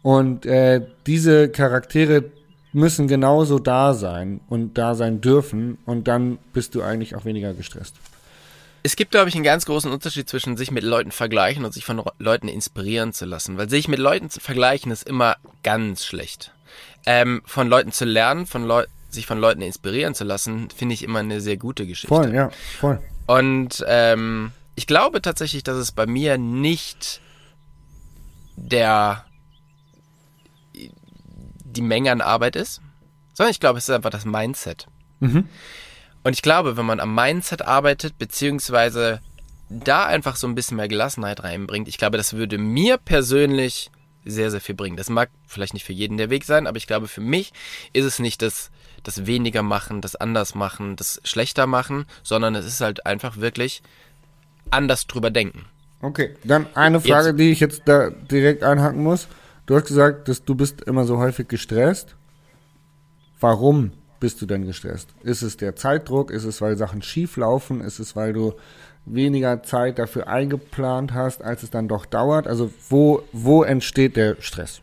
Und 0.03 0.47
äh, 0.47 0.85
diese 1.07 1.49
Charaktere 1.49 2.25
müssen 2.73 3.07
genauso 3.07 3.59
da 3.59 3.95
sein 3.95 4.41
und 4.49 4.79
da 4.79 4.95
sein 4.95 5.21
dürfen 5.21 5.79
und 5.85 6.09
dann 6.09 6.39
bist 6.53 6.75
du 6.75 6.83
eigentlich 6.83 7.15
auch 7.15 7.25
weniger 7.25 7.55
gestresst. 7.55 7.97
Es 8.85 8.97
gibt, 8.97 9.13
glaube 9.13 9.29
ich, 9.29 9.37
einen 9.37 9.45
ganz 9.45 9.65
großen 9.65 9.93
Unterschied 9.93 10.29
zwischen 10.29 10.57
sich 10.57 10.73
mit 10.73 10.83
Leuten 10.83 11.13
vergleichen 11.13 11.65
und 11.65 11.73
sich 11.73 11.85
von 11.85 12.03
Leuten 12.19 12.49
inspirieren 12.49 13.13
zu 13.13 13.27
lassen. 13.27 13.57
Weil 13.57 13.71
sich 13.71 13.87
mit 13.87 14.01
Leuten 14.01 14.29
zu 14.29 14.41
vergleichen 14.41 14.91
ist 14.91 15.07
immer 15.07 15.37
ganz 15.63 16.05
schlecht. 16.05 16.53
Ähm, 17.07 17.43
von 17.45 17.69
Leuten 17.69 17.93
zu 17.93 18.05
lernen, 18.05 18.45
von 18.47 18.65
Leu 18.65 18.85
sich 19.13 19.27
von 19.27 19.39
Leuten 19.39 19.63
inspirieren 19.63 20.15
zu 20.15 20.25
lassen, 20.25 20.71
finde 20.71 20.95
ich 20.95 21.03
immer 21.03 21.21
eine 21.21 21.41
sehr 21.41 21.57
gute 21.57 21.87
Geschichte. 21.87 22.09
Voll, 22.09 22.35
ja, 22.35 22.51
voll. 22.81 23.01
Und 23.27 23.85
ähm, 23.87 24.53
ich 24.75 24.87
glaube 24.87 25.23
tatsächlich, 25.23 25.63
dass 25.63 25.77
es 25.77 25.93
bei 25.93 26.07
mir 26.07 26.39
nicht 26.39 27.21
der 28.57 29.25
die 31.65 31.83
Menge 31.83 32.13
an 32.13 32.21
Arbeit 32.21 32.57
ist, 32.57 32.83
sondern 33.33 33.51
ich 33.51 33.61
glaube, 33.61 33.79
es 33.79 33.89
ist 33.89 33.95
einfach 33.95 34.11
das 34.11 34.25
Mindset. 34.25 34.87
Mhm. 35.21 35.49
Und 36.23 36.33
ich 36.35 36.43
glaube, 36.43 36.77
wenn 36.77 36.87
man 36.87 37.01
am 37.01 37.15
Mindset 37.15 37.63
arbeitet, 37.63 38.19
beziehungsweise 38.19 39.21
da 39.69 40.05
einfach 40.05 40.37
so 40.37 40.47
ein 40.47 40.55
bisschen 40.55 40.77
mehr 40.77 40.89
Gelassenheit 40.89 41.43
reinbringt, 41.43 41.89
ich 41.89 41.99
glaube, 41.99 42.19
das 42.19 42.35
würde 42.35 42.59
mir 42.59 42.99
persönlich 42.99 43.91
sehr, 44.25 44.51
sehr 44.51 44.61
viel 44.61 44.75
bringen. 44.75 44.97
Das 44.97 45.09
mag 45.09 45.31
vielleicht 45.47 45.75
nicht 45.75 45.85
für 45.85 45.93
jeden 45.93 46.17
der 46.17 46.31
Weg 46.31 46.45
sein, 46.45 46.67
aber 46.67 46.77
ich 46.77 46.87
glaube, 46.87 47.09
für 47.09 47.21
mich 47.21 47.53
ist 47.93 48.05
es 48.05 48.19
nicht 48.19 48.43
das, 48.43 48.71
das 49.03 49.27
weniger 49.27 49.63
machen, 49.63 50.01
das 50.01 50.17
anders 50.17 50.55
machen, 50.55 50.97
das 50.97 51.21
schlechter 51.25 51.67
machen, 51.67 52.07
sondern 52.23 52.55
es 52.55 52.67
ist 52.67 52.81
halt 52.81 53.05
einfach 53.07 53.37
wirklich 53.39 53.83
anders 54.71 55.07
drüber 55.07 55.31
denken. 55.31 55.65
Okay, 56.01 56.35
dann 56.45 56.67
eine 56.75 57.01
Frage, 57.01 57.29
Jetzt- 57.29 57.39
die 57.41 57.51
ich 57.53 57.61
jetzt 57.61 57.83
da 57.87 58.11
direkt 58.11 58.63
einhaken 58.65 59.03
muss. 59.03 59.29
Du 59.67 59.77
hast 59.77 59.87
gesagt, 59.87 60.29
dass 60.29 60.45
du 60.45 60.55
bist 60.55 60.83
immer 60.83 61.05
so 61.05 61.19
häufig 61.19 61.47
gestresst. 61.49 62.17
Warum 63.41 63.93
bist 64.21 64.41
du 64.43 64.47
denn 64.47 64.67
gestresst? 64.67 65.09
Ist 65.23 65.43
es 65.43 65.57
der 65.57 65.75
Zeitdruck? 65.77 66.31
Ist 66.31 66.45
es, 66.45 66.61
weil 66.61 66.77
Sachen 66.77 67.03
schief 67.03 67.37
laufen? 67.37 67.81
Ist 67.81 67.99
es, 67.99 68.15
weil 68.17 68.33
du 68.33 68.55
weniger 69.05 69.63
Zeit 69.65 69.99
dafür 69.99 70.29
eingeplant 70.29 71.13
hast, 71.13 71.43
als 71.43 71.63
es 71.63 71.71
dann 71.71 71.89
doch 71.89 72.07
dauert? 72.07 72.47
Also 72.47 72.73
wo, 72.89 73.23
wo 73.33 73.63
entsteht 73.65 74.17
der 74.17 74.37
Stress? 74.41 74.81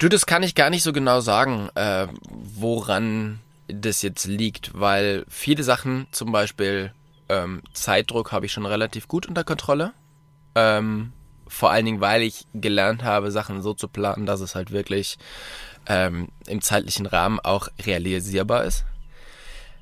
Du, 0.00 0.08
das 0.08 0.24
kann 0.24 0.42
ich 0.42 0.54
gar 0.54 0.70
nicht 0.70 0.82
so 0.82 0.94
genau 0.94 1.20
sagen, 1.20 1.68
äh, 1.74 2.06
woran 2.30 3.38
das 3.68 4.00
jetzt 4.00 4.24
liegt, 4.24 4.70
weil 4.72 5.26
viele 5.28 5.62
Sachen, 5.62 6.06
zum 6.10 6.32
Beispiel 6.32 6.94
ähm, 7.28 7.60
Zeitdruck, 7.74 8.32
habe 8.32 8.46
ich 8.46 8.52
schon 8.52 8.64
relativ 8.64 9.08
gut 9.08 9.28
unter 9.28 9.44
Kontrolle. 9.44 9.92
Ähm, 10.54 11.12
vor 11.46 11.70
allen 11.70 11.84
Dingen, 11.84 12.00
weil 12.00 12.22
ich 12.22 12.46
gelernt 12.54 13.04
habe, 13.04 13.30
Sachen 13.30 13.60
so 13.60 13.74
zu 13.74 13.88
planen, 13.88 14.24
dass 14.24 14.40
es 14.40 14.54
halt 14.54 14.70
wirklich 14.70 15.18
ähm, 15.84 16.28
im 16.46 16.62
zeitlichen 16.62 17.04
Rahmen 17.04 17.38
auch 17.38 17.68
realisierbar 17.84 18.64
ist. 18.64 18.86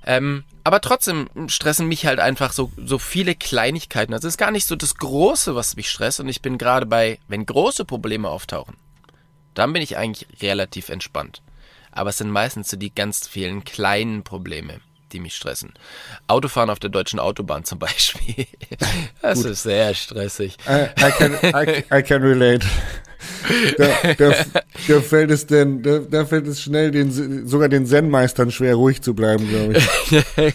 Ähm, 0.04 0.42
aber 0.64 0.81
trotzdem 0.81 1.28
stressen 1.46 1.87
mich 1.87 2.07
halt 2.07 2.18
einfach 2.18 2.50
so, 2.50 2.72
so 2.76 2.98
viele 2.98 3.37
Kleinigkeiten. 3.37 4.12
Also 4.12 4.26
es 4.26 4.35
ist 4.35 4.38
gar 4.38 4.50
nicht 4.50 4.66
so 4.66 4.74
das 4.74 4.96
Große, 4.96 5.54
was 5.54 5.76
mich 5.76 5.88
stresst. 5.88 6.18
Und 6.18 6.28
ich 6.28 6.42
bin 6.42 6.59
gerade 6.59 6.87
bei, 6.87 7.20
wenn 7.28 7.46
große 7.46 7.85
Probleme 7.85 8.28
auftauchen, 8.28 8.74
dann 9.59 9.73
bin 9.73 9.83
ich 9.83 9.97
eigentlich 9.97 10.27
relativ 10.40 10.88
entspannt. 10.88 11.42
Aber 11.90 12.11
es 12.11 12.18
sind 12.18 12.31
meistens 12.31 12.71
so 12.71 12.77
die 12.77 12.94
ganz 12.94 13.27
vielen 13.27 13.64
kleinen 13.64 14.23
Probleme, 14.23 14.81
die 15.12 15.21
mich 15.21 15.35
stressen. 15.35 15.73
Autofahren 16.29 16.71
auf 16.71 16.79
der 16.79 16.90
deutschen 16.90 17.18
Autobahn 17.18 17.64
zum 17.64 17.79
Beispiel. 17.81 18.47
Das 19.21 19.44
ist 19.44 19.64
sehr 19.64 19.94
stressig. 19.94 20.57
I, 20.68 20.87
I, 21.01 21.11
can, 21.11 21.33
I, 21.42 21.85
I 21.92 22.03
can 22.03 22.23
relate. 22.23 22.64
Da, 23.79 24.14
da, 24.14 24.33
da 24.87 25.01
fällt 25.01 25.33
es 25.33 25.47
denn, 25.47 25.83
da, 25.83 25.99
da 25.99 26.25
fällt 26.25 26.47
es 26.47 26.62
schnell 26.62 26.92
den, 26.92 27.49
sogar 27.49 27.68
den 27.68 27.85
Zen-Meistern 27.85 28.53
schwer, 28.53 28.77
ruhig 28.77 29.03
zu 29.03 29.14
bleiben, 29.14 29.49
glaube 29.49 29.79
ich. 29.79 30.55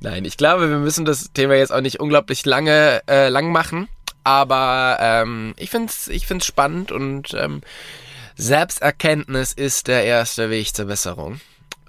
Nein, 0.00 0.26
ich 0.26 0.36
glaube, 0.36 0.68
wir 0.68 0.78
müssen 0.78 1.06
das 1.06 1.32
Thema 1.32 1.54
jetzt 1.54 1.72
auch 1.72 1.80
nicht 1.80 1.98
unglaublich 1.98 2.44
lange 2.44 3.00
äh, 3.08 3.30
lang 3.30 3.52
machen. 3.52 3.88
Aber 4.22 4.98
ähm, 5.00 5.54
ich 5.56 5.70
find's, 5.70 6.08
ich 6.08 6.26
find's 6.26 6.44
spannend 6.44 6.92
und 6.92 7.32
ähm, 7.32 7.62
Selbsterkenntnis 8.38 9.52
ist 9.52 9.88
der 9.88 10.04
erste 10.04 10.48
Weg 10.48 10.74
zur 10.74 10.86
Besserung. 10.86 11.40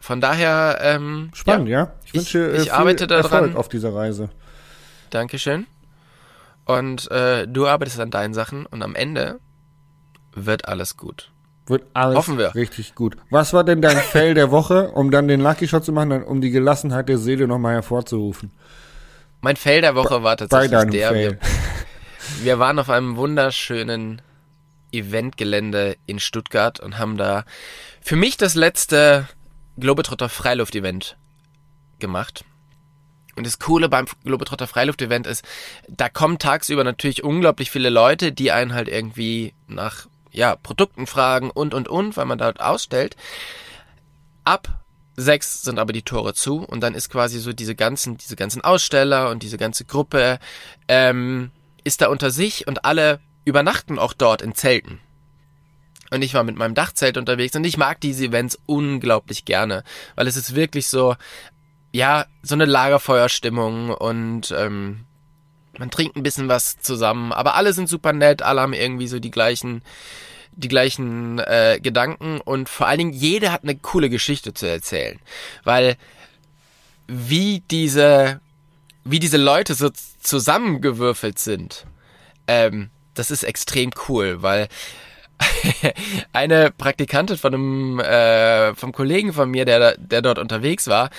Von 0.01 0.19
daher, 0.19 0.79
ähm, 0.81 1.29
Spannend, 1.33 1.69
ja. 1.69 1.79
ja? 1.79 1.93
Ich 2.05 2.15
wünsche 2.15 2.39
äh, 2.39 2.57
ich 2.57 2.63
viel 2.63 2.71
arbeite 2.71 3.05
daran. 3.05 3.43
Erfolg 3.43 3.55
auf 3.55 3.69
dieser 3.69 3.93
Reise. 3.93 4.29
Dankeschön. 5.12 5.67
Und 6.65 7.09
äh, 7.12 7.47
du 7.47 7.67
arbeitest 7.67 7.99
an 7.99 8.09
deinen 8.09 8.33
Sachen 8.33 8.65
und 8.65 8.81
am 8.81 8.95
Ende 8.95 9.39
wird 10.33 10.67
alles 10.67 10.97
gut. 10.97 11.31
Wird 11.67 11.83
alles 11.93 12.17
Hoffen 12.17 12.39
wir. 12.39 12.55
richtig 12.55 12.95
gut. 12.95 13.15
Was 13.29 13.53
war 13.53 13.63
denn 13.63 13.83
dein 13.83 13.97
Fail 13.97 14.33
der 14.33 14.49
Woche, 14.49 14.89
um 14.89 15.12
dann 15.12 15.27
den 15.27 15.41
Lucky 15.41 15.67
Shot 15.67 15.85
zu 15.85 15.91
machen, 15.91 16.09
dann, 16.09 16.23
um 16.23 16.41
die 16.41 16.49
Gelassenheit 16.49 17.09
der 17.09 17.19
Seele 17.19 17.47
nochmal 17.47 17.75
hervorzurufen? 17.75 18.51
Mein 19.41 19.55
Fail 19.55 19.81
der 19.81 19.93
Woche 19.93 20.23
war 20.23 20.35
tatsächlich 20.35 20.89
der. 20.89 21.13
Wir, 21.13 21.38
wir 22.41 22.57
waren 22.57 22.79
auf 22.79 22.89
einem 22.89 23.17
wunderschönen 23.17 24.23
Eventgelände 24.91 25.97
in 26.06 26.19
Stuttgart 26.19 26.80
und 26.80 26.97
haben 26.97 27.17
da 27.17 27.45
für 28.02 28.15
mich 28.15 28.38
das 28.38 28.56
letzte 28.56 29.28
Globetrotter 29.80 30.30
Freiluft-Event 30.30 31.17
gemacht. 31.99 32.43
Und 33.36 33.45
das 33.45 33.60
Coole 33.60 33.88
beim 33.88 34.06
Globetrotter 34.23 34.67
Freiluft-Event 34.67 35.28
ist, 35.28 35.45
da 35.88 36.10
kommen 36.10 36.39
tagsüber 36.39 36.84
natürlich 36.84 37.23
unglaublich 37.23 37.71
viele 37.71 37.89
Leute, 37.89 38.32
die 38.32 38.52
einen 38.52 38.73
halt 38.73 38.89
irgendwie 38.89 39.54
nach 39.67 40.08
ja, 40.32 40.56
Produkten 40.56 41.08
fragen 41.08 41.49
und 41.49 41.73
und 41.73 41.88
und, 41.88 42.17
weil 42.17 42.25
man 42.25 42.38
dort 42.38 42.60
ausstellt. 42.60 43.15
Ab 44.43 44.84
sechs 45.15 45.62
sind 45.62 45.80
aber 45.80 45.93
die 45.93 46.02
Tore 46.02 46.34
zu 46.34 46.63
und 46.63 46.82
dann 46.82 46.95
ist 46.95 47.10
quasi 47.10 47.39
so 47.39 47.54
diese 47.54 47.75
ganzen, 47.75 48.17
diese 48.17 48.36
ganzen 48.36 48.63
Aussteller 48.63 49.30
und 49.30 49.43
diese 49.43 49.58
ganze 49.58 49.86
Gruppe 49.86 50.39
ähm, 50.88 51.52
ist 51.84 52.02
da 52.02 52.08
unter 52.08 52.32
sich 52.32 52.67
und 52.67 52.86
alle 52.86 53.20
übernachten 53.50 54.00
auch 54.00 54.14
dort 54.14 54.41
in 54.41 54.56
Zelten. 54.56 55.00
Und 56.12 56.24
ich 56.24 56.34
war 56.34 56.43
mit 56.43 56.56
meinem 56.56 56.74
Dachzelt 56.74 57.18
unterwegs 57.18 57.56
und 57.56 57.64
ich 57.64 57.78
mag 57.78 58.02
diese 58.02 58.26
Events 58.26 58.58
unglaublich 58.66 59.45
gerne, 59.45 59.84
weil 60.16 60.28
es 60.28 60.38
ist 60.38 60.56
wirklich 60.56 60.88
so, 60.88 61.16
ja, 61.91 62.26
so 62.41 62.56
eine 62.56 62.66
Lagerfeuerstimmung 62.66 63.91
und 63.91 64.54
ähm, 64.58 65.06
man 65.78 65.91
trinkt 65.91 66.16
ein 66.16 66.24
bisschen 66.24 66.47
was 66.47 66.80
zusammen, 66.80 67.32
aber 67.32 67.56
alle 67.56 67.74
sind 67.74 67.89
super 67.89 68.12
nett, 68.12 68.41
alle 68.41 68.62
haben 68.62 68.74
irgendwie 68.74 69.08
so 69.08 69.20
die 69.20 69.32
gleichen, 69.32 69.84
die 70.52 70.68
gleichen 70.68 71.39
äh, 71.39 71.80
Gedanken 71.82 72.41
und 72.41 72.70
vor 72.70 72.88
allen 72.88 72.97
Dingen 72.97 73.14
jeder 73.14 73.52
hat 73.52 73.64
eine 73.64 73.76
coole 73.76 74.10
Geschichte 74.10 74.54
zu 74.54 74.68
erzählen, 74.68 75.20
weil 75.64 75.95
wie 77.08 77.62
diese, 77.70 78.41
wie 79.04 79.20
diese 79.20 79.38
Leute 79.38 79.76
so 79.76 79.89
zusammengewürfelt 80.22 81.38
sind, 81.38 81.86
ähm, 82.47 82.89
das 83.20 83.32
ist 83.32 83.43
extrem 83.43 83.91
cool, 84.07 84.41
weil 84.41 84.67
eine 86.34 86.72
Praktikantin 86.72 87.38
von 87.38 87.53
einem 87.53 87.99
äh, 87.99 88.76
vom 88.76 88.91
Kollegen 88.91 89.32
von 89.32 89.49
mir, 89.49 89.65
der 89.65 89.95
der 89.97 90.22
dort 90.22 90.38
unterwegs 90.38 90.88
war, 90.88 91.09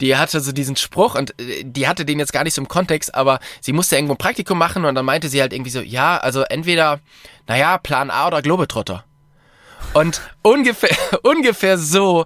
die 0.00 0.16
hatte 0.16 0.40
so 0.40 0.52
diesen 0.52 0.76
Spruch 0.76 1.14
und 1.14 1.38
äh, 1.40 1.64
die 1.64 1.88
hatte 1.88 2.04
den 2.04 2.18
jetzt 2.18 2.32
gar 2.32 2.44
nicht 2.44 2.54
so 2.54 2.60
im 2.60 2.68
Kontext, 2.68 3.14
aber 3.14 3.40
sie 3.60 3.72
musste 3.72 3.96
irgendwo 3.96 4.14
ein 4.14 4.18
Praktikum 4.18 4.58
machen 4.58 4.84
und 4.84 4.94
dann 4.94 5.04
meinte 5.04 5.28
sie 5.28 5.40
halt 5.40 5.52
irgendwie 5.52 5.70
so, 5.70 5.80
ja, 5.80 6.18
also 6.18 6.42
entweder, 6.42 7.00
naja, 7.46 7.78
Plan 7.78 8.10
A 8.10 8.26
oder 8.26 8.42
Globetrotter. 8.42 9.04
Und 9.94 10.20
ungefähr 10.42 10.96
ungefähr 11.22 11.78
so 11.78 12.24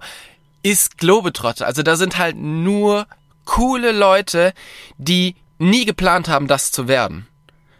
ist 0.61 0.97
Globetrotter. 0.97 1.65
Also 1.65 1.83
da 1.83 1.95
sind 1.95 2.17
halt 2.17 2.35
nur 2.37 3.07
coole 3.45 3.91
Leute, 3.91 4.53
die 4.97 5.35
nie 5.57 5.85
geplant 5.85 6.27
haben, 6.27 6.47
das 6.47 6.71
zu 6.71 6.87
werden, 6.87 7.27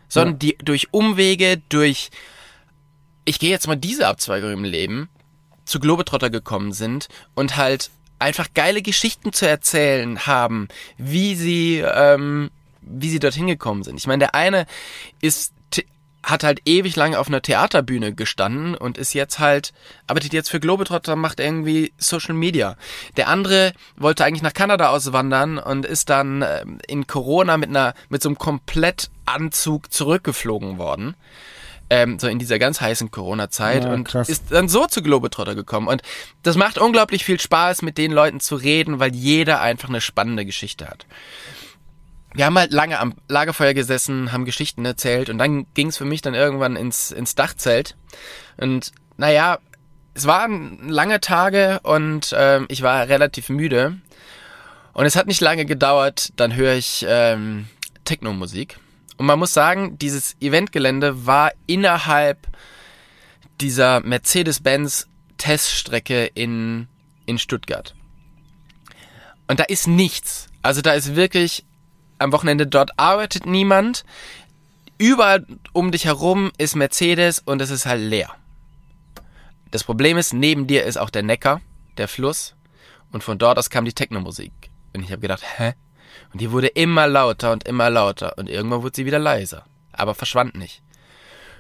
sondern 0.08 0.36
ja. 0.36 0.40
die 0.40 0.58
durch 0.64 0.88
Umwege, 0.92 1.62
durch 1.70 2.10
ich 3.26 3.40
gehe 3.40 3.50
jetzt 3.50 3.68
mal 3.68 3.76
diese 3.76 4.08
Abzweigung 4.08 4.52
im 4.52 4.64
Leben, 4.64 5.10
zu 5.66 5.80
Globetrotter 5.80 6.30
gekommen 6.30 6.72
sind 6.72 7.08
und 7.34 7.58
halt 7.58 7.90
einfach 8.20 8.48
geile 8.54 8.82
Geschichten 8.82 9.34
zu 9.34 9.48
erzählen 9.48 10.28
haben, 10.28 10.68
wie 10.98 11.36
sie, 11.36 11.80
ähm, 11.80 12.52
wie 12.82 13.10
sie 13.10 13.20
dorthin 13.20 13.48
gekommen 13.48 13.84
sind. 13.84 13.98
Ich 13.98 14.08
meine, 14.08 14.20
der 14.20 14.36
eine 14.36 14.68
ist 15.22 15.55
hat 16.26 16.44
halt 16.44 16.62
ewig 16.66 16.96
lang 16.96 17.16
auf 17.16 17.28
einer 17.28 17.42
Theaterbühne 17.42 18.14
gestanden 18.14 18.76
und 18.76 18.98
ist 18.98 19.14
jetzt 19.14 19.40
halt, 19.40 19.74
arbeitet 20.08 20.34
jetzt 20.34 20.50
für 20.50 20.60
Globetrotter, 20.60 21.16
macht 21.16 21.40
irgendwie 21.40 21.94
Social 21.98 22.34
Media. 22.34 22.76
Der 23.16 23.28
andere 23.28 23.74
wollte 23.96 24.26
eigentlich 24.26 24.42
nach 24.42 24.54
Kanada 24.54 24.90
auswandern 24.90 25.60
und 25.60 25.86
ist 25.86 26.10
dann 26.10 26.42
ähm, 26.42 26.80
in 26.88 27.06
Corona 27.08 27.58
mit 27.58 27.70
einer, 27.70 27.94
mit 28.10 28.24
so 28.24 28.30
einem 28.30 28.40
Komplettanzug 28.40 29.94
zurückgeflogen 29.94 30.78
worden 30.80 31.16
ähm, 31.90 32.18
so 32.20 32.28
in 32.28 32.40
dieser 32.40 32.60
ganz 32.60 32.82
heißen 32.82 33.12
Corona-Zeit 33.12 33.84
ja, 33.84 33.94
und 33.94 34.08
krass. 34.08 34.30
ist 34.30 34.52
dann 34.52 34.68
so 34.68 34.88
zu 34.88 35.04
Globetrotter 35.04 35.56
gekommen. 35.56 35.88
Und 35.88 36.02
das 36.44 36.56
macht 36.56 36.78
unglaublich 36.78 37.24
viel 37.24 37.40
Spaß, 37.40 37.82
mit 37.82 37.98
den 37.98 38.12
Leuten 38.12 38.40
zu 38.40 38.56
reden, 38.56 39.00
weil 39.00 39.14
jeder 39.14 39.62
einfach 39.62 39.90
eine 39.90 40.02
spannende 40.02 40.46
Geschichte 40.46 40.88
hat. 40.88 41.06
Wir 42.36 42.46
haben 42.46 42.58
halt 42.58 42.74
lange 42.74 43.00
am 43.00 43.14
Lagerfeuer 43.30 43.74
gesessen, 43.74 44.34
haben 44.34 44.44
Geschichten 44.44 44.84
erzählt 44.84 45.30
und 45.30 45.38
dann 45.38 45.68
ging 45.74 45.88
es 45.88 45.98
für 45.98 46.04
mich 46.04 46.22
dann 46.22 46.34
irgendwann 46.34 46.76
ins, 46.76 47.12
ins 47.12 47.34
Dachzelt. 47.34 47.96
Und 48.58 48.92
naja, 49.16 49.60
es 50.14 50.28
waren 50.28 50.90
lange 50.90 51.22
Tage 51.22 51.80
und 51.84 52.34
äh, 52.34 52.62
ich 52.68 52.82
war 52.82 53.08
relativ 53.08 53.48
müde. 53.48 53.98
Und 54.92 55.06
es 55.06 55.16
hat 55.16 55.28
nicht 55.28 55.42
lange 55.42 55.66
gedauert, 55.66 56.34
dann 56.36 56.56
höre 56.56 56.74
ich 56.74 57.06
ähm, 57.08 57.68
Techno-Musik. 58.04 58.80
Und 59.18 59.26
man 59.28 59.40
muss 59.40 59.54
sagen, 59.54 59.98
dieses 59.98 60.36
Eventgelände 60.42 61.26
war 61.26 61.52
innerhalb 61.68 62.48
dieser 63.62 64.02
Mercedes-Benz 64.02 65.08
Teststrecke 65.38 66.26
in, 66.26 66.88
in 67.26 67.40
Stuttgart. 67.40 67.96
Und 69.48 69.60
da 69.60 69.64
ist 69.64 69.88
nichts. 69.88 70.48
Also 70.62 70.82
da 70.82 70.94
ist 70.94 71.16
wirklich 71.16 71.66
am 72.20 72.32
Wochenende 72.32 72.68
dort 72.68 72.98
arbeitet 72.98 73.46
niemand. 73.46 74.06
Überall 74.98 75.46
um 75.74 75.92
dich 75.92 76.06
herum 76.06 76.52
ist 76.58 76.76
Mercedes 76.76 77.40
und 77.40 77.62
es 77.62 77.70
ist 77.70 77.86
halt 77.86 78.02
leer. 78.02 78.30
Das 79.72 79.84
Problem 79.84 80.18
ist, 80.18 80.34
neben 80.34 80.68
dir 80.68 80.86
ist 80.86 80.98
auch 80.98 81.10
der 81.10 81.24
Neckar, 81.24 81.62
der 81.98 82.08
Fluss. 82.08 82.56
Und 83.12 83.24
von 83.24 83.38
dort 83.38 83.58
aus 83.58 83.70
kam 83.70 83.86
die 83.86 83.94
Technomusik. 83.94 84.54
Und 84.94 85.04
ich 85.04 85.12
habe 85.12 85.22
gedacht, 85.22 85.44
hä? 85.58 85.74
Und 86.32 86.42
die 86.42 86.52
wurde 86.52 86.68
immer 86.68 87.08
lauter 87.08 87.52
und 87.52 87.68
immer 87.68 87.90
lauter 87.90 88.38
und 88.38 88.50
irgendwann 88.50 88.84
wurde 88.84 88.96
sie 88.96 89.06
wieder 89.06 89.20
leiser, 89.20 89.66
aber 89.92 90.16
verschwand 90.16 90.56
nicht. 90.56 90.82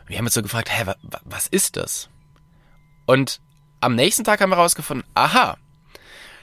wir 0.07 0.17
haben 0.17 0.25
uns 0.25 0.33
so 0.33 0.41
gefragt, 0.41 0.69
hä, 0.71 0.85
wa, 0.85 0.95
wa, 1.01 1.19
was 1.23 1.47
ist 1.47 1.77
das? 1.77 2.09
Und 3.05 3.41
am 3.81 3.95
nächsten 3.95 4.23
Tag 4.23 4.41
haben 4.41 4.49
wir 4.49 4.57
herausgefunden, 4.57 5.07
aha, 5.13 5.57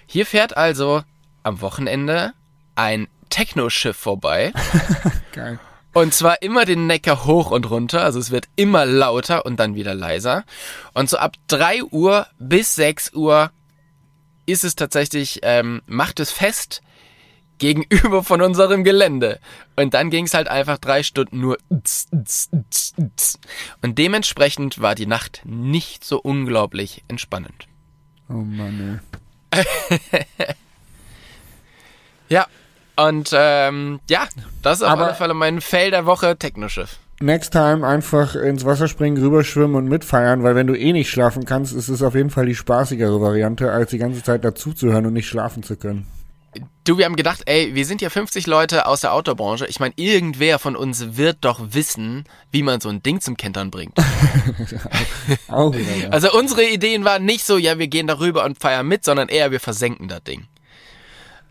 hier 0.06 0.26
fährt 0.26 0.56
also 0.56 1.02
am 1.42 1.60
Wochenende 1.60 2.32
ein 2.74 3.08
Techno-Schiff 3.32 3.96
vorbei. 3.96 4.52
Geil. 5.32 5.58
Und 5.94 6.14
zwar 6.14 6.40
immer 6.42 6.64
den 6.64 6.86
Neckar 6.86 7.24
hoch 7.26 7.50
und 7.50 7.68
runter, 7.68 8.02
also 8.02 8.18
es 8.18 8.30
wird 8.30 8.48
immer 8.56 8.86
lauter 8.86 9.44
und 9.44 9.58
dann 9.58 9.74
wieder 9.74 9.94
leiser. 9.94 10.44
Und 10.94 11.10
so 11.10 11.18
ab 11.18 11.36
drei 11.48 11.82
Uhr 11.82 12.26
bis 12.38 12.74
sechs 12.74 13.12
Uhr 13.12 13.50
ist 14.46 14.64
es 14.64 14.74
tatsächlich, 14.74 15.40
ähm, 15.42 15.82
macht 15.86 16.20
es 16.20 16.30
fest 16.30 16.82
gegenüber 17.58 18.24
von 18.24 18.42
unserem 18.42 18.84
Gelände. 18.84 19.38
Und 19.76 19.94
dann 19.94 20.10
ging 20.10 20.24
es 20.24 20.34
halt 20.34 20.48
einfach 20.48 20.78
drei 20.78 21.02
Stunden 21.02 21.40
nur. 21.40 21.58
Und 23.82 23.98
dementsprechend 23.98 24.80
war 24.80 24.94
die 24.94 25.06
Nacht 25.06 25.42
nicht 25.44 26.04
so 26.04 26.20
unglaublich 26.20 27.04
entspannend. 27.08 27.68
Oh 28.28 28.34
Mann, 28.34 29.00
ey. 29.50 29.62
ja, 32.28 32.46
und 33.08 33.30
ähm, 33.34 34.00
ja, 34.08 34.26
das 34.62 34.78
ist 34.78 34.82
auf 34.84 34.90
Aber 34.90 35.06
alle 35.06 35.14
Fälle 35.14 35.34
mein 35.34 35.60
Fail 35.60 35.90
der 35.90 36.06
Woche, 36.06 36.36
Technoschiff. 36.36 36.98
Next 37.20 37.52
time 37.52 37.86
einfach 37.86 38.34
ins 38.34 38.64
Wasser 38.64 38.88
springen, 38.88 39.22
rüberschwimmen 39.22 39.76
und 39.76 39.88
mitfeiern, 39.88 40.42
weil 40.42 40.56
wenn 40.56 40.66
du 40.66 40.74
eh 40.74 40.92
nicht 40.92 41.08
schlafen 41.08 41.44
kannst, 41.44 41.72
ist 41.72 41.88
es 41.88 42.02
auf 42.02 42.16
jeden 42.16 42.30
Fall 42.30 42.46
die 42.46 42.56
spaßigere 42.56 43.20
Variante, 43.20 43.70
als 43.70 43.90
die 43.90 43.98
ganze 43.98 44.22
Zeit 44.24 44.44
dazuzuhören 44.44 45.06
und 45.06 45.12
nicht 45.12 45.28
schlafen 45.28 45.62
zu 45.62 45.76
können. 45.76 46.06
Du, 46.84 46.98
wir 46.98 47.04
haben 47.04 47.16
gedacht, 47.16 47.42
ey, 47.46 47.74
wir 47.74 47.86
sind 47.86 48.02
ja 48.02 48.10
50 48.10 48.46
Leute 48.46 48.86
aus 48.86 49.02
der 49.02 49.14
Outdoor-Branche. 49.14 49.66
Ich 49.66 49.78
meine, 49.78 49.94
irgendwer 49.96 50.58
von 50.58 50.74
uns 50.74 51.16
wird 51.16 51.38
doch 51.42 51.60
wissen, 51.70 52.24
wie 52.50 52.62
man 52.62 52.80
so 52.80 52.88
ein 52.88 53.02
Ding 53.02 53.20
zum 53.20 53.36
Kentern 53.36 53.70
bringt. 53.70 53.96
Auch 55.48 55.72
wieder, 55.72 55.94
ja. 55.94 56.08
Also 56.10 56.32
unsere 56.36 56.64
Ideen 56.64 57.04
waren 57.04 57.24
nicht 57.24 57.44
so, 57.44 57.56
ja, 57.56 57.78
wir 57.78 57.86
gehen 57.86 58.08
darüber 58.08 58.44
und 58.44 58.58
feiern 58.58 58.86
mit, 58.86 59.04
sondern 59.04 59.28
eher, 59.28 59.52
wir 59.52 59.60
versenken 59.60 60.08
das 60.08 60.24
Ding. 60.24 60.48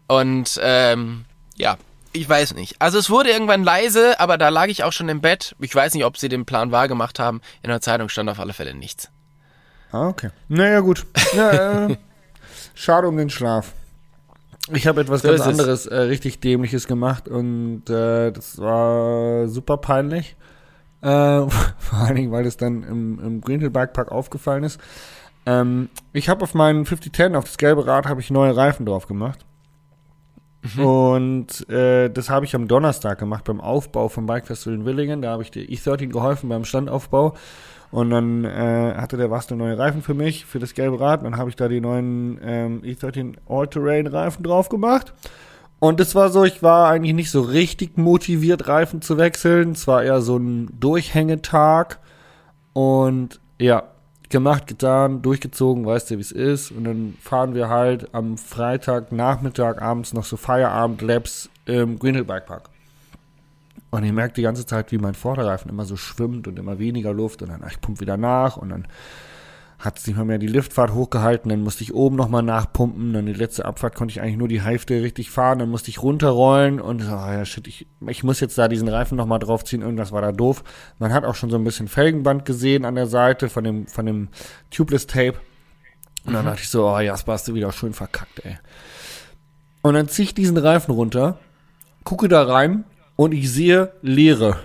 Und 0.07 0.59
ähm, 0.61 1.23
ja, 1.61 1.77
ich 2.11 2.27
weiß 2.27 2.55
nicht. 2.55 2.75
Also 2.79 2.97
es 2.97 3.09
wurde 3.09 3.29
irgendwann 3.29 3.63
leise, 3.63 4.19
aber 4.19 4.37
da 4.37 4.49
lag 4.49 4.67
ich 4.67 4.83
auch 4.83 4.91
schon 4.91 5.07
im 5.09 5.21
Bett. 5.21 5.55
Ich 5.59 5.73
weiß 5.73 5.93
nicht, 5.93 6.03
ob 6.03 6.17
sie 6.17 6.27
den 6.27 6.45
Plan 6.45 6.71
wahrgemacht 6.71 7.19
haben. 7.19 7.39
In 7.61 7.69
der 7.69 7.81
Zeitung 7.81 8.09
stand 8.09 8.29
auf 8.29 8.39
alle 8.39 8.53
Fälle 8.53 8.73
nichts. 8.73 9.09
Ah, 9.91 10.07
okay. 10.07 10.29
Naja, 10.47 10.79
gut. 10.79 11.05
Ja, 11.35 11.87
äh, 11.87 11.97
schade 12.73 13.07
um 13.07 13.15
den 13.15 13.29
Schlaf. 13.29 13.73
Ich 14.73 14.87
habe 14.87 15.01
etwas 15.01 15.21
so 15.21 15.27
ganz 15.27 15.41
anderes, 15.41 15.85
äh, 15.85 15.95
richtig 15.95 16.39
dämliches 16.39 16.87
gemacht 16.87 17.27
und 17.27 17.89
äh, 17.89 18.31
das 18.31 18.57
war 18.57 19.47
super 19.47 19.77
peinlich. 19.77 20.35
Äh, 21.01 21.07
vor 21.77 21.99
allen 21.99 22.15
Dingen, 22.15 22.31
weil 22.31 22.45
es 22.45 22.57
dann 22.57 22.83
im, 22.83 23.19
im 23.19 23.41
Greenhill 23.41 23.69
Bike 23.69 23.93
Park 23.93 24.11
aufgefallen 24.11 24.63
ist. 24.63 24.79
Ähm, 25.45 25.89
ich 26.13 26.29
habe 26.29 26.43
auf 26.43 26.55
meinen 26.55 26.85
5010, 26.85 27.35
auf 27.35 27.45
das 27.45 27.57
gelbe 27.57 27.85
Rad, 27.85 28.07
habe 28.07 28.21
ich 28.21 28.31
neue 28.31 28.55
Reifen 28.55 28.85
drauf 28.85 29.07
gemacht. 29.07 29.45
Mhm. 30.75 30.85
Und 30.85 31.69
äh, 31.69 32.09
das 32.09 32.29
habe 32.29 32.45
ich 32.45 32.55
am 32.55 32.67
Donnerstag 32.67 33.19
gemacht 33.19 33.45
beim 33.45 33.61
Aufbau 33.61 34.09
vom 34.09 34.25
Bike 34.25 34.47
Festival 34.47 34.75
in 34.75 34.85
Willingen. 34.85 35.21
Da 35.21 35.31
habe 35.31 35.43
ich 35.43 35.51
der 35.51 35.63
E13 35.63 36.07
geholfen 36.07 36.49
beim 36.49 36.65
Standaufbau. 36.65 37.35
Und 37.91 38.09
dann 38.09 38.45
äh, 38.45 38.93
hatte 38.95 39.17
der 39.17 39.27
Basti 39.27 39.53
neue 39.55 39.77
Reifen 39.77 40.01
für 40.01 40.13
mich, 40.13 40.45
für 40.45 40.59
das 40.59 40.73
gelbe 40.73 40.99
Rad. 40.99 41.23
Dann 41.23 41.37
habe 41.37 41.49
ich 41.49 41.55
da 41.55 41.67
die 41.67 41.81
neuen 41.81 42.39
ähm, 42.41 42.81
E13 42.83 43.35
All-Terrain-Reifen 43.49 44.43
drauf 44.43 44.69
gemacht. 44.69 45.13
Und 45.79 45.99
es 45.99 46.15
war 46.15 46.29
so, 46.29 46.45
ich 46.45 46.63
war 46.63 46.89
eigentlich 46.89 47.15
nicht 47.15 47.31
so 47.31 47.41
richtig 47.41 47.97
motiviert, 47.97 48.67
Reifen 48.67 49.01
zu 49.01 49.17
wechseln. 49.17 49.71
Es 49.71 49.87
war 49.87 50.03
eher 50.03 50.21
so 50.21 50.37
ein 50.37 50.69
Durchhängetag. 50.79 51.99
Und 52.73 53.41
ja, 53.59 53.90
gemacht, 54.31 54.67
getan, 54.67 55.21
durchgezogen, 55.21 55.85
weißt 55.85 56.11
du, 56.11 56.17
wie 56.17 56.21
es 56.21 56.31
ist. 56.31 56.71
Und 56.71 56.85
dann 56.85 57.15
fahren 57.21 57.53
wir 57.53 57.69
halt 57.69 58.13
am 58.13 58.37
Freitag, 58.37 59.11
Nachmittag, 59.11 59.81
abends 59.81 60.13
noch 60.13 60.25
so 60.25 60.37
Feierabend-Labs 60.37 61.49
im 61.65 61.99
Greenhill 61.99 62.25
Bike 62.25 62.47
Park. 62.47 62.69
Und 63.91 64.03
ich 64.05 64.13
merke 64.13 64.33
die 64.33 64.41
ganze 64.41 64.65
Zeit, 64.65 64.91
wie 64.91 64.97
mein 64.97 65.13
Vorderreifen 65.13 65.69
immer 65.69 65.85
so 65.85 65.97
schwimmt 65.97 66.47
und 66.47 66.57
immer 66.57 66.79
weniger 66.79 67.13
Luft 67.13 67.41
und 67.41 67.49
dann, 67.49 67.61
ach, 67.63 67.71
ich 67.71 67.81
pumpe 67.81 68.01
wieder 68.01 68.17
nach 68.17 68.57
und 68.57 68.69
dann 68.69 68.87
hat 69.81 69.97
es 69.97 70.05
nicht 70.05 70.15
mal 70.15 70.25
mehr 70.25 70.37
die 70.37 70.47
Liftfahrt 70.47 70.93
hochgehalten, 70.93 71.49
dann 71.49 71.61
musste 71.61 71.83
ich 71.83 71.93
oben 71.93 72.15
nochmal 72.15 72.43
nachpumpen, 72.43 73.13
dann 73.13 73.25
die 73.25 73.33
letzte 73.33 73.65
Abfahrt 73.65 73.95
konnte 73.95 74.11
ich 74.11 74.21
eigentlich 74.21 74.37
nur 74.37 74.47
die 74.47 74.61
Hälfte 74.61 75.01
richtig 75.01 75.31
fahren, 75.31 75.57
dann 75.57 75.69
musste 75.69 75.89
ich 75.89 76.03
runterrollen 76.03 76.79
und 76.79 77.01
so, 77.01 77.11
oh 77.11 77.31
ja 77.31 77.43
shit, 77.45 77.67
ich, 77.67 77.87
ich 78.07 78.23
muss 78.23 78.39
jetzt 78.39 78.57
da 78.59 78.67
diesen 78.67 78.87
Reifen 78.87 79.17
nochmal 79.17 79.39
draufziehen, 79.39 79.81
irgendwas 79.81 80.11
war 80.11 80.21
da 80.21 80.31
doof. 80.31 80.63
Man 80.99 81.11
hat 81.11 81.25
auch 81.25 81.33
schon 81.33 81.49
so 81.49 81.57
ein 81.57 81.63
bisschen 81.63 81.87
Felgenband 81.87 82.45
gesehen 82.45 82.85
an 82.85 82.93
der 82.93 83.07
Seite 83.07 83.49
von 83.49 83.63
dem, 83.63 83.87
von 83.87 84.05
dem 84.05 84.29
Tubeless 84.69 85.07
Tape. 85.07 85.39
Und 86.25 86.33
dann 86.33 86.43
mhm. 86.43 86.49
dachte 86.49 86.61
ich 86.61 86.69
so, 86.69 86.87
oh 86.87 86.99
Jasper, 86.99 87.33
hast 87.33 87.47
du 87.47 87.55
wieder 87.55 87.71
schön 87.71 87.93
verkackt, 87.93 88.45
ey. 88.45 88.59
Und 89.81 89.95
dann 89.95 90.07
ziehe 90.07 90.25
ich 90.25 90.35
diesen 90.35 90.57
Reifen 90.57 90.93
runter, 90.93 91.39
gucke 92.03 92.27
da 92.27 92.43
rein 92.43 92.83
und 93.15 93.33
ich 93.33 93.51
sehe 93.51 93.93
Leere. 94.03 94.57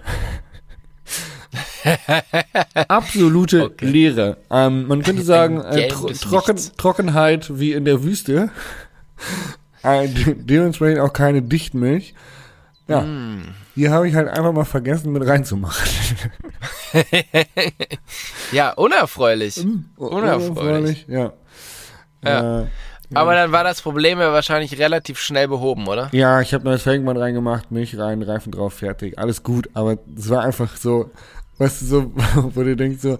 Absolute 2.88 3.64
okay. 3.64 3.86
Leere. 3.86 4.36
Ähm, 4.50 4.86
man 4.88 5.02
könnte 5.02 5.22
sagen, 5.22 5.60
äh, 5.62 5.88
tro 5.88 6.08
trocken, 6.08 6.58
Trockenheit 6.76 7.58
wie 7.58 7.72
in 7.72 7.84
der 7.84 8.02
Wüste. 8.02 8.50
Äh, 9.82 10.08
de 10.08 10.34
dementsprechend 10.34 10.98
auch 10.98 11.12
keine 11.12 11.42
Dichtmilch. 11.42 12.14
Ja, 12.88 13.02
Mm. 13.02 13.54
hier 13.76 13.92
habe 13.92 14.08
ich 14.08 14.16
halt 14.16 14.26
einfach 14.28 14.52
mal 14.52 14.64
vergessen 14.64 15.12
mit 15.12 15.24
reinzumachen. 15.24 15.86
Ja, 18.52 18.72
unerfreulich. 18.72 19.64
Unerfreulich. 19.96 21.06
Ja. 21.08 21.32
Ja. 22.24 22.62
Äh, 22.62 22.66
Aber 23.14 23.34
dann 23.34 23.52
war 23.52 23.62
das 23.64 23.80
Problem 23.82 24.18
ja 24.18 24.32
wahrscheinlich 24.32 24.76
relativ 24.78 25.18
schnell 25.20 25.46
behoben, 25.46 25.86
oder? 25.86 26.08
ja, 26.12 26.40
ich 26.40 26.52
habe 26.54 26.64
neues 26.64 26.82
Felgenband 26.82 27.18
reingemacht, 27.20 27.70
Milch 27.70 27.96
rein, 27.98 28.22
Reifen 28.22 28.50
drauf, 28.50 28.74
fertig, 28.74 29.18
alles 29.18 29.42
gut. 29.44 29.68
Aber 29.74 29.98
es 30.16 30.28
war 30.28 30.42
einfach 30.42 30.76
so, 30.76 31.10
weißt 31.58 31.82
du, 31.82 31.86
so, 31.86 32.12
wo 32.54 32.62
du 32.62 32.76
denkst 32.76 33.00
so, 33.00 33.18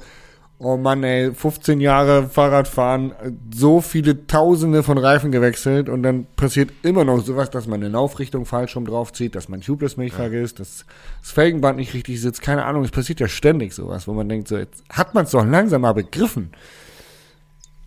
oh 0.59 0.76
Mann, 0.76 1.03
ey, 1.05 1.34
15 1.34 1.80
Jahre 1.80 2.28
Fahrradfahren, 2.28 3.12
so 3.55 3.80
viele 3.80 4.26
Tausende 4.26 4.82
von 4.82 4.97
Reifen 4.97 5.30
gewechselt 5.30 5.89
und 5.89 6.03
dann 6.03 6.26
passiert 6.37 6.70
immer 6.82 7.05
noch 7.05 7.22
sowas, 7.22 7.51
dass 7.51 7.66
man 7.66 7.82
eine 7.82 7.91
Laufrichtung 7.91 8.47
falsch 8.47 8.76
rum 8.76 8.87
draufzieht, 8.87 9.34
dass 9.34 9.49
man 9.49 9.61
Tubeless-Milch 9.61 10.14
vergisst, 10.14 10.61
dass 10.61 10.87
das 11.20 11.30
Felgenband 11.30 11.78
nicht 11.78 11.93
richtig 11.93 12.20
sitzt, 12.20 12.41
keine 12.41 12.64
Ahnung, 12.64 12.84
es 12.84 12.91
passiert 12.91 13.20
ja 13.20 13.28
ständig 13.28 13.74
sowas, 13.74 14.09
wo 14.09 14.14
man 14.14 14.28
denkt 14.28 14.49
so, 14.49 14.57
jetzt 14.57 14.82
hat 14.89 15.14
man 15.14 15.24
es 15.24 15.32
doch 15.32 15.45
langsam 15.45 15.82
mal 15.82 15.93
begriffen. 15.93 16.53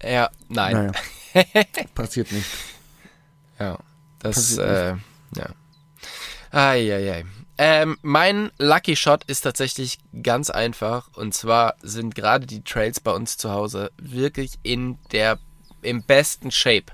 Ja, 0.04 0.30
nein. 0.48 0.92
Naja, 1.34 1.46
passiert 1.96 2.32
nicht. 2.32 2.48
Ja, 3.60 3.78
das, 4.20 4.58
Passiert 4.58 4.68
äh, 4.68 5.40
ja. 5.40 5.50
Eieiei. 6.52 7.26
Ähm, 7.62 7.98
mein 8.04 8.52
Lucky 8.58 8.96
Shot 8.96 9.26
ist 9.26 9.42
tatsächlich 9.42 10.00
ganz 10.24 10.50
einfach. 10.50 11.10
Und 11.14 11.34
zwar 11.34 11.76
sind 11.82 12.16
gerade 12.16 12.48
die 12.48 12.64
Trails 12.64 13.02
bei 13.02 13.12
uns 13.12 13.36
zu 13.36 13.52
Hause 13.52 13.92
wirklich 14.02 14.54
in 14.64 14.98
der, 15.12 15.40
im 15.82 16.02
besten 16.04 16.52
Shape. 16.52 16.86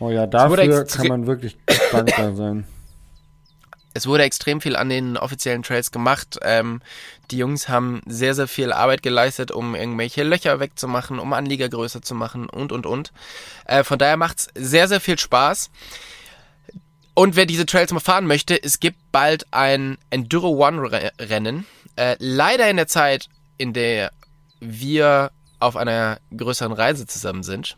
Oh 0.00 0.10
ja, 0.10 0.26
dafür 0.26 0.84
kann 0.86 1.06
man 1.06 1.26
wirklich 1.28 1.56
dankbar 1.92 2.32
sein. 2.34 2.66
Es 3.94 4.08
wurde 4.08 4.24
extrem 4.24 4.60
viel 4.60 4.74
an 4.74 4.88
den 4.88 5.16
offiziellen 5.16 5.62
Trails 5.62 5.92
gemacht. 5.92 6.40
Ähm, 6.42 6.80
die 7.30 7.38
Jungs 7.38 7.68
haben 7.68 8.02
sehr, 8.06 8.34
sehr 8.34 8.48
viel 8.48 8.72
Arbeit 8.72 9.04
geleistet, 9.04 9.52
um 9.52 9.76
irgendwelche 9.76 10.24
Löcher 10.24 10.58
wegzumachen, 10.58 11.20
um 11.20 11.32
Anlieger 11.32 11.68
größer 11.68 12.02
zu 12.02 12.16
machen 12.16 12.48
und, 12.48 12.72
und, 12.72 12.86
und. 12.86 13.12
Äh, 13.66 13.84
von 13.84 14.00
daher 14.00 14.16
macht's 14.16 14.48
sehr, 14.56 14.88
sehr 14.88 15.00
viel 15.00 15.18
Spaß. 15.18 15.70
Und 17.20 17.36
wer 17.36 17.44
diese 17.44 17.66
Trails 17.66 17.92
mal 17.92 18.00
fahren 18.00 18.26
möchte, 18.26 18.56
es 18.62 18.80
gibt 18.80 18.96
bald 19.12 19.44
ein 19.50 19.98
Enduro 20.08 20.66
One 20.66 20.90
Re- 20.90 21.12
Rennen. 21.20 21.66
Äh, 21.96 22.16
leider 22.18 22.70
in 22.70 22.78
der 22.78 22.86
Zeit, 22.86 23.28
in 23.58 23.74
der 23.74 24.10
wir 24.58 25.30
auf 25.58 25.76
einer 25.76 26.18
größeren 26.34 26.72
Reise 26.72 27.06
zusammen 27.06 27.42
sind. 27.42 27.76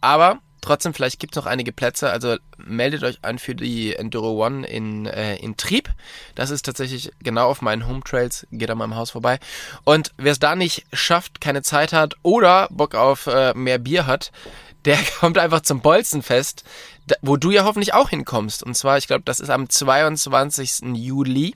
Aber 0.00 0.40
trotzdem, 0.60 0.92
vielleicht 0.92 1.20
gibt's 1.20 1.36
noch 1.36 1.46
einige 1.46 1.70
Plätze. 1.70 2.10
Also 2.10 2.36
meldet 2.56 3.04
euch 3.04 3.20
an 3.22 3.38
für 3.38 3.54
die 3.54 3.94
Enduro 3.94 4.44
One 4.44 4.66
in, 4.66 5.06
äh, 5.06 5.36
in 5.36 5.56
Trieb. 5.56 5.90
Das 6.34 6.50
ist 6.50 6.64
tatsächlich 6.64 7.12
genau 7.20 7.48
auf 7.48 7.62
meinen 7.62 7.86
Home 7.86 8.00
Trails. 8.04 8.44
Geht 8.50 8.70
an 8.70 8.78
meinem 8.78 8.96
Haus 8.96 9.12
vorbei. 9.12 9.38
Und 9.84 10.12
wer 10.16 10.32
es 10.32 10.40
da 10.40 10.56
nicht 10.56 10.84
schafft, 10.92 11.40
keine 11.40 11.62
Zeit 11.62 11.92
hat 11.92 12.16
oder 12.22 12.66
Bock 12.72 12.96
auf 12.96 13.28
äh, 13.28 13.54
mehr 13.54 13.78
Bier 13.78 14.08
hat, 14.08 14.32
der 14.84 14.98
kommt 15.20 15.38
einfach 15.38 15.60
zum 15.60 15.80
Bolzenfest, 15.80 16.64
wo 17.22 17.36
du 17.36 17.50
ja 17.50 17.64
hoffentlich 17.64 17.94
auch 17.94 18.10
hinkommst. 18.10 18.62
Und 18.62 18.74
zwar, 18.74 18.98
ich 18.98 19.06
glaube, 19.06 19.22
das 19.24 19.40
ist 19.40 19.50
am 19.50 19.68
22. 19.68 20.94
Juli. 20.94 21.54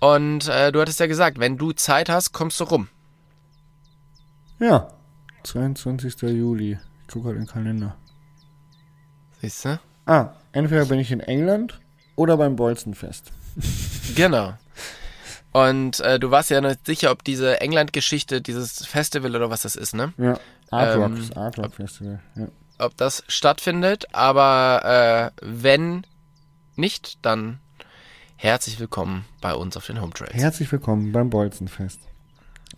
Und 0.00 0.48
äh, 0.48 0.72
du 0.72 0.80
hattest 0.80 1.00
ja 1.00 1.06
gesagt, 1.06 1.38
wenn 1.38 1.58
du 1.58 1.72
Zeit 1.72 2.08
hast, 2.08 2.32
kommst 2.32 2.58
du 2.60 2.64
rum. 2.64 2.88
Ja, 4.58 4.88
22. 5.44 6.22
Juli. 6.22 6.78
Ich 7.00 7.08
gucke 7.08 7.26
gerade 7.26 7.38
in 7.38 7.44
den 7.44 7.50
Kalender. 7.50 7.96
Siehst 9.40 9.64
du? 9.64 9.80
Ah, 10.06 10.30
entweder 10.52 10.86
bin 10.86 10.98
ich 10.98 11.10
in 11.12 11.20
England 11.20 11.80
oder 12.16 12.36
beim 12.36 12.56
Bolzenfest. 12.56 13.32
Genau. 14.14 14.54
Und 15.52 16.00
äh, 16.00 16.18
du 16.18 16.30
warst 16.30 16.50
ja 16.50 16.60
nicht 16.60 16.86
sicher, 16.86 17.10
ob 17.10 17.24
diese 17.24 17.60
England-Geschichte, 17.60 18.40
dieses 18.40 18.86
Festival 18.86 19.36
oder 19.36 19.50
was 19.50 19.62
das 19.62 19.76
ist, 19.76 19.94
ne? 19.94 20.14
Ja, 20.16 20.38
Art 20.72 20.96
Rock, 20.96 21.12
Ähm, 21.12 21.30
Art 21.36 21.58
Rock 21.58 21.74
Festival. 21.74 22.20
Ja. 22.34 22.48
Ob 22.78 22.96
das 22.96 23.22
stattfindet, 23.28 24.06
aber 24.12 25.32
äh, 25.36 25.40
wenn 25.42 26.02
nicht, 26.76 27.24
dann 27.24 27.60
herzlich 28.36 28.80
willkommen 28.80 29.24
bei 29.40 29.54
uns 29.54 29.76
auf 29.76 29.86
den 29.86 30.00
Home 30.00 30.12
Trails. 30.12 30.34
Herzlich 30.34 30.72
willkommen 30.72 31.12
beim 31.12 31.30
Bolzenfest. 31.30 32.00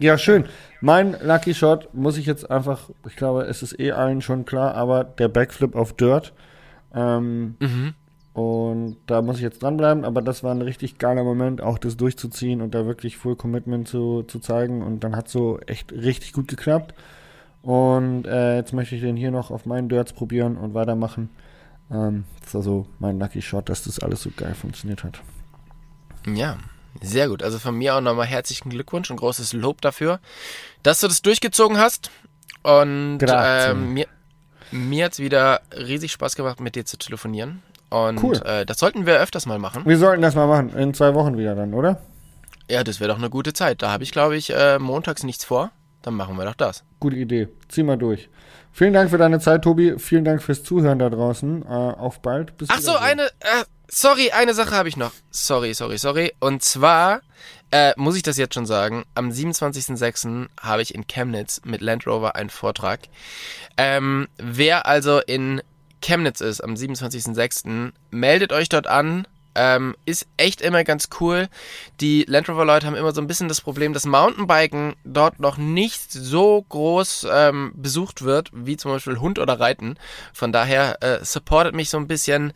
Ja, 0.01 0.19
schön. 0.19 0.45
Mein 0.81 1.17
Lucky 1.23 1.55
Shot 1.55 1.95
muss 1.95 2.17
ich 2.17 2.27
jetzt 2.27 2.51
einfach, 2.51 2.91
ich 3.09 3.15
glaube, 3.17 3.43
es 3.45 3.63
ist 3.63 3.79
eh 3.79 3.93
allen 3.93 4.21
schon 4.23 4.45
klar, 4.45 4.75
aber 4.75 5.05
der 5.05 5.29
Backflip 5.29 5.77
auf 5.77 5.93
Dirt. 5.95 6.33
Ähm, 6.95 7.57
Mhm. 7.61 7.95
Und 8.33 8.97
da 9.07 9.23
muss 9.23 9.37
ich 9.37 9.43
jetzt 9.43 9.63
dranbleiben, 9.63 10.05
aber 10.05 10.21
das 10.21 10.43
war 10.43 10.53
ein 10.53 10.61
richtig 10.63 10.99
geiler 10.99 11.23
Moment, 11.23 11.61
auch 11.61 11.79
das 11.79 11.97
durchzuziehen 11.97 12.61
und 12.63 12.75
da 12.75 12.85
wirklich 12.85 13.17
Full 13.17 13.37
Commitment 13.37 13.87
zu, 13.87 14.25
zu 14.25 14.41
zeigen. 14.41 14.83
Und 14.83 15.05
dann 15.05 15.15
hat 15.15 15.29
so 15.29 15.61
echt 15.61 15.93
richtig 15.93 16.33
gut 16.33 16.49
geklappt. 16.49 16.95
Und 17.65 18.27
äh, 18.27 18.57
jetzt 18.57 18.75
möchte 18.75 18.95
ich 18.95 19.01
den 19.01 19.17
hier 19.17 19.31
noch 19.31 19.51
auf 19.51 19.65
meinen 19.65 19.89
Dirts 19.89 20.13
probieren 20.13 20.59
und 20.59 20.75
weitermachen. 20.75 21.31
Ähm, 21.91 22.25
das 22.41 22.51
ist 22.51 22.57
also 22.57 22.87
mein 22.99 23.19
Lucky 23.19 23.41
Shot, 23.41 23.71
dass 23.71 23.85
das 23.85 24.01
alles 24.01 24.23
so 24.23 24.31
geil 24.37 24.55
funktioniert 24.55 25.03
hat. 25.03 25.21
Ja, 26.27 26.59
sehr 27.01 27.29
gut. 27.29 27.43
Also 27.43 27.59
von 27.59 27.75
mir 27.75 27.95
auch 27.97 28.03
nochmal 28.03 28.27
herzlichen 28.27 28.69
Glückwunsch 28.69 29.11
und 29.11 29.17
großes 29.17 29.55
Lob 29.55 29.81
dafür, 29.81 30.21
dass 30.83 31.01
du 31.01 31.09
das 31.09 31.23
durchgezogen 31.23 31.79
hast. 31.79 32.11
Und 32.63 33.21
ähm, 33.27 33.95
mir, 33.95 34.07
mir 34.71 35.07
hat's 35.07 35.19
wieder 35.19 35.63
riesig 35.75 36.13
Spaß 36.13 36.37
gemacht, 36.37 36.61
mit 36.61 36.77
dir 36.77 36.85
zu 36.85 36.99
telefonieren. 36.99 37.63
Und 37.89 38.23
Cool. 38.23 38.37
äh, 38.45 38.67
das 38.67 38.79
sollten 38.79 39.07
wir 39.07 39.19
öfters 39.21 39.47
mal 39.47 39.59
machen. 39.59 39.85
Wir 39.87 39.97
sollten 39.99 40.21
das 40.21 40.35
mal 40.35 40.47
machen, 40.47 40.77
in 40.77 40.93
zwei 40.93 41.15
Wochen 41.15 41.39
wieder 41.39 41.55
dann, 41.55 41.73
oder? 41.73 42.01
Ja, 42.71 42.85
das 42.85 43.01
wäre 43.01 43.09
doch 43.09 43.19
eine 43.19 43.31
gute 43.31 43.55
Zeit. 43.55 43.81
Da 43.81 43.91
habe 43.91 44.03
ich, 44.05 44.11
glaube 44.11 44.37
ich, 44.37 44.55
äh, 44.55 44.79
montags 44.79 45.23
nichts 45.23 45.45
vor. 45.47 45.71
Dann 46.05 46.15
machen 46.15 46.37
wir 46.37 46.45
doch 46.45 46.55
das. 46.55 46.85
Gute 47.01 47.17
Idee. 47.17 47.49
Zieh 47.69 47.83
mal 47.83 47.97
durch. 47.97 48.29
Vielen 48.73 48.93
Dank 48.93 49.09
für 49.09 49.17
deine 49.17 49.41
Zeit, 49.41 49.63
Tobi. 49.63 49.99
Vielen 49.99 50.25
Dank 50.25 50.43
fürs 50.43 50.63
Zuhören 50.63 50.99
da 50.99 51.09
draußen. 51.09 51.63
Äh, 51.63 51.67
auf 51.67 52.21
bald. 52.21 52.59
Bis 52.59 52.69
Ach 52.71 52.81
so, 52.81 52.95
eine, 52.95 53.23
äh, 53.23 53.65
sorry, 53.89 54.31
eine 54.33 54.53
Sache 54.53 54.73
habe 54.73 54.91
ich 54.91 54.99
noch. 54.99 55.13
Sorry, 55.31 55.73
sorry, 55.73 55.97
sorry. 55.97 56.35
Und 56.41 56.63
zwar, 56.63 57.23
äh, 57.71 57.95
muss 57.97 58.17
ich 58.17 58.23
das 58.23 58.37
jetzt 58.37 58.53
schon 58.53 58.67
sagen, 58.67 59.05
am 59.15 59.31
27.06. 59.31 60.49
habe 60.61 60.83
ich 60.83 60.95
in 60.95 61.07
Chemnitz 61.07 61.63
mit 61.65 61.81
Land 61.81 62.07
Rover 62.07 62.37
einen 62.37 62.51
Vortrag. 62.51 63.01
Ähm, 63.79 64.29
wer 64.37 64.85
also 64.85 65.21
in 65.21 65.63
Chemnitz 66.03 66.43
ist 66.43 66.61
am 66.61 66.75
27.06., 66.75 67.93
meldet 68.11 68.53
euch 68.53 68.69
dort 68.69 68.89
an. 68.89 69.27
Ähm, 69.55 69.95
ist 70.05 70.27
echt 70.37 70.61
immer 70.61 70.85
ganz 70.85 71.09
cool. 71.21 71.49
Die 72.01 72.25
Land 72.29 72.49
Rover 72.49 72.65
Leute 72.65 72.87
haben 72.87 72.97
immer 72.97 73.13
so 73.13 73.21
ein 73.21 73.27
bisschen 73.27 73.49
das 73.49 73.61
Problem, 73.61 73.93
dass 73.93 74.07
Mountainbiken 74.07 74.95
dort 75.05 75.41
noch 75.41 75.57
nicht 75.57 76.11
so 76.11 76.65
groß 76.69 77.27
ähm, 77.31 77.73
besucht 77.77 78.23
wird, 78.23 78.51
wie 78.53 78.77
zum 78.77 78.93
Beispiel 78.93 79.21
Hund 79.21 79.39
oder 79.39 79.61
Reiten. 79.61 79.97
Von 80.33 80.53
daher 80.53 81.03
äh, 81.03 81.25
supportet 81.25 81.75
mich 81.75 81.91
so 81.91 81.99
ein 81.99 82.09
bisschen. 82.09 82.53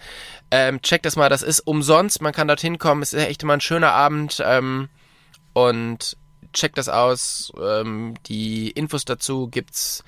Ähm, 0.51 0.83
checkt 0.83 1.07
das 1.07 1.17
mal, 1.17 1.29
das 1.29 1.43
ist 1.43 1.61
umsonst. 1.61 2.21
Man 2.21 2.33
kann 2.33 2.49
dorthin 2.49 2.79
kommen. 2.79 3.03
Es 3.03 3.13
ist 3.13 3.27
echt 3.27 3.43
immer 3.43 3.55
ein 3.55 3.61
schöner 3.61 3.93
Abend. 3.93 4.43
Ähm, 4.45 4.89
und 5.53 6.17
checkt 6.53 6.79
das 6.79 6.89
aus. 6.89 7.53
Ähm, 7.61 8.15
die 8.27 8.71
Infos 8.71 9.05
dazu 9.05 9.49
gibt's 9.49 10.05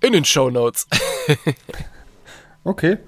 in 0.00 0.12
den 0.12 0.24
Show 0.24 0.50
Notes. 0.50 0.86
Okay. 2.64 2.98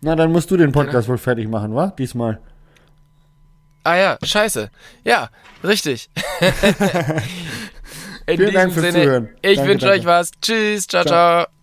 Na, 0.00 0.16
dann 0.16 0.32
musst 0.32 0.50
du 0.50 0.56
den 0.56 0.72
Podcast 0.72 1.08
wohl 1.08 1.18
fertig 1.18 1.48
machen, 1.48 1.74
wa? 1.74 1.92
Diesmal. 1.96 2.40
Ah 3.84 3.96
ja, 3.96 4.18
scheiße. 4.22 4.70
Ja, 5.04 5.30
richtig. 5.64 6.10
In 8.26 8.36
Vielen 8.36 8.54
Dank 8.54 8.72
fürs 8.74 8.92
Zuhören. 8.92 9.30
Ich 9.40 9.56
Danke, 9.56 9.70
wünsche 9.70 9.86
danke. 9.86 10.00
euch 10.00 10.06
was. 10.06 10.30
Tschüss, 10.42 10.86
ciao, 10.86 11.04
Ciao. 11.04 11.44
ciao. 11.44 11.57